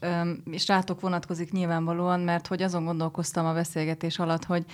és 0.51 0.67
rátok 0.67 1.01
vonatkozik 1.01 1.53
nyilvánvalóan, 1.53 2.21
mert 2.21 2.47
hogy 2.47 2.63
azon 2.63 2.85
gondolkoztam 2.85 3.47
a 3.47 3.53
beszélgetés 3.53 4.19
alatt, 4.19 4.45
hogy 4.45 4.65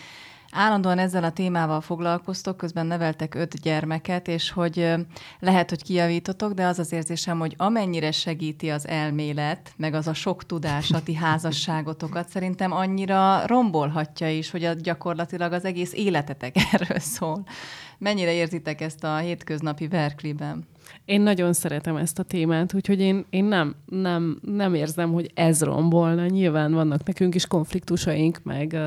Állandóan 0.53 0.99
ezzel 0.99 1.25
a 1.25 1.33
témával 1.33 1.81
foglalkoztok, 1.81 2.57
közben 2.57 2.87
neveltek 2.87 3.35
öt 3.35 3.61
gyermeket, 3.61 4.29
és 4.29 4.51
hogy 4.51 4.95
lehet, 5.39 5.69
hogy 5.69 5.83
kijavítotok, 5.83 6.53
de 6.53 6.67
az 6.67 6.79
az 6.79 6.93
érzésem, 6.93 7.39
hogy 7.39 7.55
amennyire 7.57 8.11
segíti 8.13 8.71
az 8.71 8.87
elmélet, 8.87 9.73
meg 9.77 9.95
az 9.95 10.07
a 10.07 10.15
sok 10.15 10.47
tudás 10.47 10.91
a 10.91 11.03
ti 11.03 11.15
házasságotokat, 11.15 12.29
szerintem 12.29 12.73
annyira 12.73 13.47
rombolhatja 13.47 14.31
is, 14.31 14.51
hogy 14.51 14.65
a 14.65 14.73
gyakorlatilag 14.73 15.53
az 15.53 15.65
egész 15.65 15.93
életetek 15.93 16.55
erről 16.73 16.99
szól. 16.99 17.43
Mennyire 17.99 18.33
érzitek 18.33 18.81
ezt 18.81 19.05
a 19.05 19.17
hétköznapi 19.17 19.89
verkliben? 19.89 20.67
Én 21.11 21.21
nagyon 21.21 21.53
szeretem 21.53 21.97
ezt 21.97 22.19
a 22.19 22.23
témát, 22.23 22.75
úgyhogy 22.75 23.01
én, 23.01 23.25
én 23.31 23.45
nem, 23.45 23.75
nem, 23.87 24.41
nem 24.43 24.75
érzem, 24.75 25.13
hogy 25.13 25.31
ez 25.35 25.63
rombolna. 25.63 26.27
Nyilván 26.27 26.73
vannak 26.73 27.07
nekünk 27.07 27.35
is 27.35 27.47
konfliktusaink, 27.47 28.43
meg 28.43 28.79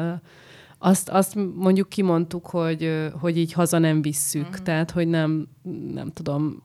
azt, 0.77 1.09
azt 1.09 1.37
mondjuk 1.55 1.89
kimondtuk, 1.89 2.45
hogy, 2.45 3.09
hogy 3.19 3.37
így 3.37 3.53
haza 3.53 3.77
nem 3.77 4.01
visszük, 4.01 4.47
uh-huh. 4.47 4.57
tehát 4.57 4.91
hogy 4.91 5.07
nem, 5.07 5.47
nem 5.93 6.11
tudom, 6.13 6.63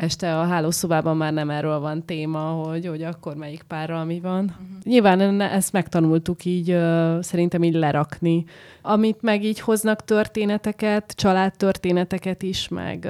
este 0.00 0.38
a 0.38 0.44
hálószobában 0.44 1.16
már 1.16 1.32
nem 1.32 1.50
erről 1.50 1.78
van 1.78 2.04
téma, 2.04 2.38
hogy, 2.38 2.86
hogy 2.86 3.02
akkor 3.02 3.34
melyik 3.34 3.62
párral 3.62 4.04
mi 4.04 4.20
van. 4.20 4.44
Uh-huh. 4.44 4.66
Nyilván 4.82 5.40
ezt 5.40 5.72
megtanultuk 5.72 6.44
így, 6.44 6.76
szerintem 7.20 7.62
így 7.62 7.74
lerakni. 7.74 8.44
Amit 8.82 9.22
meg 9.22 9.44
így 9.44 9.60
hoznak 9.60 10.04
történeteket, 10.04 11.12
családtörténeteket 11.14 12.42
is, 12.42 12.68
meg 12.68 13.08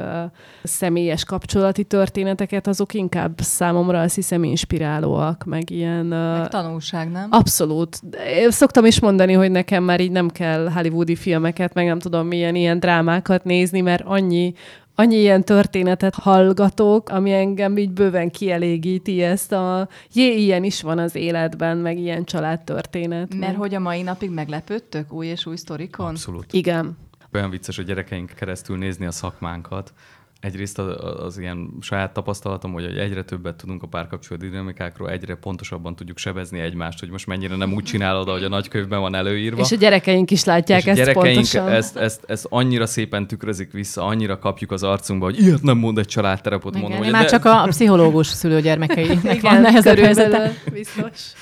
személyes 0.62 1.24
kapcsolati 1.24 1.84
történeteket, 1.84 2.66
azok 2.66 2.94
inkább 2.94 3.40
számomra 3.40 4.00
azt 4.00 4.14
hiszem 4.14 4.44
inspirálóak, 4.44 5.44
meg 5.44 5.70
ilyen... 5.70 6.06
Meg 6.06 6.48
tanulság, 6.48 7.10
nem? 7.10 7.28
Abszolút. 7.30 8.00
Én 8.36 8.50
szoktam 8.50 8.84
is 8.84 9.00
mondani, 9.00 9.32
hogy 9.32 9.50
nekem 9.50 9.84
már 9.84 10.00
így 10.00 10.10
nem 10.10 10.28
kell 10.28 10.70
hollywoodi 10.70 11.16
filmeket, 11.16 11.74
meg 11.74 11.86
nem 11.86 11.98
tudom 11.98 12.26
milyen 12.26 12.54
ilyen 12.54 12.80
drámákat 12.80 13.44
nézni, 13.44 13.80
mert 13.80 14.02
annyi 14.06 14.54
annyi 15.00 15.16
ilyen 15.16 15.44
történetet 15.44 16.14
hallgatok, 16.14 17.08
ami 17.08 17.32
engem 17.32 17.76
így 17.76 17.90
bőven 17.90 18.30
kielégíti 18.30 19.22
ezt 19.22 19.52
a 19.52 19.88
jé, 20.12 20.36
ilyen 20.36 20.64
is 20.64 20.82
van 20.82 20.98
az 20.98 21.14
életben, 21.14 21.76
meg 21.76 21.98
ilyen 21.98 22.24
családtörténet. 22.24 23.34
Mert 23.34 23.56
hogy 23.56 23.74
a 23.74 23.78
mai 23.78 24.02
napig 24.02 24.30
meglepődtök 24.30 25.12
új 25.12 25.26
és 25.26 25.46
új 25.46 25.56
sztorikon? 25.56 26.06
Abszolút. 26.06 26.52
Igen. 26.52 26.98
Olyan 27.32 27.50
vicces 27.50 27.78
a 27.78 27.82
gyerekeink 27.82 28.30
keresztül 28.30 28.78
nézni 28.78 29.06
a 29.06 29.10
szakmánkat, 29.10 29.92
egyrészt 30.40 30.78
az, 30.78 30.86
az 31.24 31.38
ilyen 31.38 31.70
saját 31.80 32.12
tapasztalatom, 32.12 32.72
hogy 32.72 32.84
egyre 32.84 33.22
többet 33.22 33.56
tudunk 33.56 33.82
a 33.82 33.86
párkapcsolat 33.86 34.42
dinamikákról, 34.42 35.10
egyre 35.10 35.34
pontosabban 35.34 35.96
tudjuk 35.96 36.18
sebezni 36.18 36.60
egymást, 36.60 37.00
hogy 37.00 37.10
most 37.10 37.26
mennyire 37.26 37.56
nem 37.56 37.72
úgy 37.72 37.84
csinálod, 37.84 38.28
ahogy 38.28 38.44
a 38.44 38.48
nagykönyvben 38.48 39.00
van 39.00 39.14
előírva. 39.14 39.60
És 39.60 39.72
a 39.72 39.76
gyerekeink 39.76 40.30
is 40.30 40.44
látják 40.44 40.80
és 40.80 40.86
ezt 40.86 41.00
a 41.00 41.04
gyerekeink 41.04 41.34
pontosan. 41.34 41.68
Ezt, 41.68 41.96
ezt, 41.96 42.24
ezt, 42.26 42.46
annyira 42.48 42.86
szépen 42.86 43.26
tükrözik 43.26 43.72
vissza, 43.72 44.04
annyira 44.04 44.38
kapjuk 44.38 44.72
az 44.72 44.82
arcunkba, 44.82 45.24
hogy 45.24 45.40
ilyet 45.40 45.62
nem 45.62 45.78
mond 45.78 45.98
egy 45.98 46.06
családterapot. 46.06 46.70
Igen, 46.70 46.82
mondom, 46.82 47.02
hogy 47.02 47.12
már 47.12 47.22
de... 47.22 47.28
csak 47.28 47.44
a 47.44 47.66
pszichológus 47.68 48.26
szülőgyermekei 48.26 49.18
van 49.40 49.60
nehezebb 49.60 49.98
helyzete. 49.98 50.52
Biztos. 50.72 51.32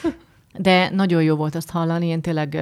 De 0.57 0.91
nagyon 0.91 1.23
jó 1.23 1.37
volt 1.37 1.55
azt 1.55 1.71
hallani, 1.71 2.07
én 2.07 2.21
tényleg 2.21 2.59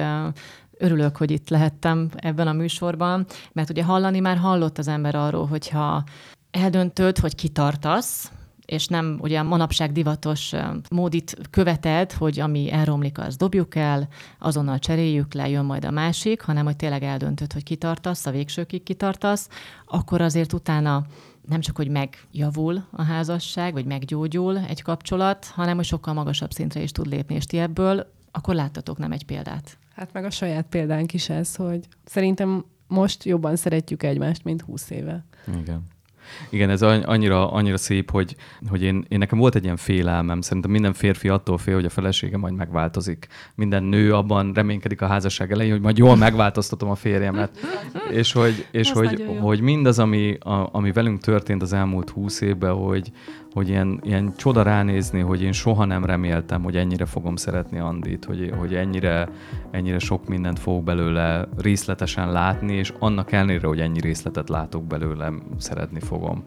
örülök, 0.77 1.17
hogy 1.17 1.31
itt 1.31 1.49
lehettem 1.49 2.09
ebben 2.15 2.47
a 2.47 2.53
műsorban, 2.53 3.25
mert 3.51 3.69
ugye 3.69 3.83
hallani 3.83 4.19
már 4.19 4.37
hallott 4.37 4.77
az 4.77 4.87
ember 4.87 5.15
arról, 5.15 5.45
hogyha 5.45 6.03
eldöntöd, 6.51 7.17
hogy 7.17 7.35
kitartasz, 7.35 8.31
és 8.65 8.87
nem 8.87 9.17
ugye 9.21 9.41
manapság 9.41 9.91
divatos 9.91 10.53
módit 10.89 11.37
követed, 11.49 12.11
hogy 12.11 12.39
ami 12.39 12.71
elromlik, 12.71 13.19
az 13.19 13.35
dobjuk 13.35 13.75
el, 13.75 14.07
azonnal 14.39 14.79
cseréljük 14.79 15.33
le, 15.33 15.49
jön 15.49 15.65
majd 15.65 15.85
a 15.85 15.91
másik, 15.91 16.41
hanem 16.41 16.65
hogy 16.65 16.75
tényleg 16.75 17.03
eldöntöd, 17.03 17.53
hogy 17.53 17.63
kitartasz, 17.63 18.25
a 18.25 18.31
végsőkig 18.31 18.83
kitartasz, 18.83 19.49
akkor 19.85 20.21
azért 20.21 20.53
utána 20.53 21.05
nem 21.47 21.59
csak, 21.59 21.75
hogy 21.75 21.89
megjavul 21.89 22.83
a 22.91 23.03
házasság, 23.03 23.73
vagy 23.73 23.85
meggyógyul 23.85 24.57
egy 24.57 24.81
kapcsolat, 24.81 25.45
hanem 25.45 25.75
hogy 25.75 25.85
sokkal 25.85 26.13
magasabb 26.13 26.51
szintre 26.51 26.81
is 26.81 26.91
tud 26.91 27.07
lépni, 27.07 27.35
és 27.35 27.45
ti 27.45 27.57
ebből 27.57 28.15
akkor 28.31 28.55
láttatok 28.55 28.97
nem 28.97 29.11
egy 29.11 29.25
példát. 29.25 29.77
Hát 29.97 30.13
meg 30.13 30.25
a 30.25 30.29
saját 30.29 30.65
példánk 30.69 31.13
is 31.13 31.29
ez, 31.29 31.55
hogy 31.55 31.87
szerintem 32.05 32.65
most 32.87 33.23
jobban 33.23 33.55
szeretjük 33.55 34.03
egymást, 34.03 34.43
mint 34.43 34.61
húsz 34.61 34.89
éve. 34.89 35.25
Igen. 35.61 35.83
Igen, 36.49 36.69
ez 36.69 36.81
annyira, 36.81 37.51
annyira 37.51 37.77
szép, 37.77 38.11
hogy, 38.11 38.35
hogy 38.67 38.81
én, 38.81 39.05
én 39.07 39.17
nekem 39.17 39.37
volt 39.37 39.55
egy 39.55 39.63
ilyen 39.63 39.77
félelmem. 39.77 40.41
Szerintem 40.41 40.71
minden 40.71 40.93
férfi 40.93 41.29
attól 41.29 41.57
fél, 41.57 41.75
hogy 41.75 41.85
a 41.85 41.89
felesége 41.89 42.37
majd 42.37 42.53
megváltozik. 42.53 43.27
Minden 43.55 43.83
nő 43.83 44.13
abban 44.13 44.51
reménykedik 44.53 45.01
a 45.01 45.07
házasság 45.07 45.51
elején, 45.51 45.71
hogy 45.71 45.81
majd 45.81 45.97
jól 45.97 46.15
megváltoztatom 46.15 46.89
a 46.89 46.95
férjemet. 46.95 47.59
és 48.11 48.31
hogy, 48.31 48.67
és 48.71 48.91
hogy, 48.91 49.25
hogy 49.39 49.61
mindaz, 49.61 49.99
ami, 49.99 50.33
a, 50.33 50.69
ami 50.71 50.91
velünk 50.91 51.21
történt 51.21 51.61
az 51.61 51.73
elmúlt 51.73 52.09
húsz 52.09 52.41
évben, 52.41 52.73
hogy, 52.73 53.11
hogy 53.57 53.69
ilyen, 53.69 53.99
ilyen 54.03 54.33
csoda 54.35 54.61
ránézni, 54.61 55.19
hogy 55.19 55.41
én 55.41 55.51
soha 55.51 55.85
nem 55.85 56.05
reméltem, 56.05 56.63
hogy 56.63 56.75
ennyire 56.75 57.05
fogom 57.05 57.35
szeretni 57.35 57.79
Andit, 57.79 58.25
hogy, 58.25 58.53
hogy 58.57 58.75
ennyire, 58.75 59.29
ennyire 59.71 59.99
sok 59.99 60.27
mindent 60.27 60.59
fogok 60.59 60.83
belőle 60.83 61.47
részletesen 61.57 62.31
látni, 62.31 62.73
és 62.73 62.93
annak 62.99 63.31
ellenére, 63.31 63.67
hogy 63.67 63.79
ennyi 63.79 63.99
részletet 63.99 64.49
látok 64.49 64.83
belőle, 64.83 65.33
szeretni 65.57 65.99
fogom. 65.99 66.43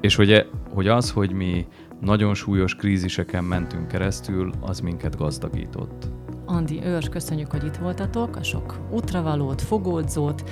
És 0.00 0.14
hogy, 0.14 0.46
hogy 0.74 0.88
az, 0.88 1.10
hogy 1.10 1.32
mi 1.32 1.66
nagyon 2.00 2.34
súlyos 2.34 2.74
kríziseken 2.74 3.44
mentünk 3.44 3.88
keresztül, 3.88 4.52
az 4.60 4.80
minket 4.80 5.16
gazdagított. 5.16 6.08
Andi 6.46 6.80
Őrs, 6.84 7.08
köszönjük, 7.08 7.50
hogy 7.50 7.64
itt 7.64 7.76
voltatok, 7.76 8.36
a 8.36 8.42
sok 8.42 8.78
útravalót, 8.90 9.62
fogódzót, 9.62 10.50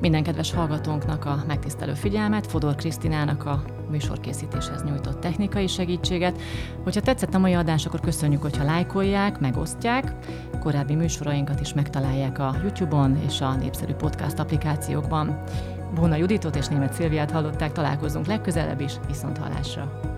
minden 0.00 0.22
kedves 0.22 0.52
hallgatónknak 0.52 1.24
a 1.24 1.44
megtisztelő 1.46 1.94
figyelmet, 1.94 2.46
Fodor 2.46 2.74
Krisztinának 2.74 3.46
a 3.46 3.62
műsorkészítéshez 3.90 4.82
nyújtott 4.82 5.20
technikai 5.20 5.66
segítséget. 5.66 6.40
Hogyha 6.82 7.00
tetszett 7.00 7.34
a 7.34 7.38
mai 7.38 7.52
adás, 7.52 7.86
akkor 7.86 8.00
köszönjük, 8.00 8.42
hogyha 8.42 8.64
lájkolják, 8.64 9.40
megosztják. 9.40 10.14
Korábbi 10.60 10.94
műsorainkat 10.94 11.60
is 11.60 11.74
megtalálják 11.74 12.38
a 12.38 12.54
YouTube-on 12.62 13.18
és 13.26 13.40
a 13.40 13.54
népszerű 13.54 13.92
podcast 13.92 14.38
applikációkban. 14.38 15.42
Bóna 15.94 16.16
Juditot 16.16 16.56
és 16.56 16.66
német 16.66 16.92
Szilviát 16.92 17.30
hallották, 17.30 17.72
találkozunk 17.72 18.26
legközelebb 18.26 18.80
is, 18.80 18.92
viszont 19.06 19.38
hallásra! 19.38 20.17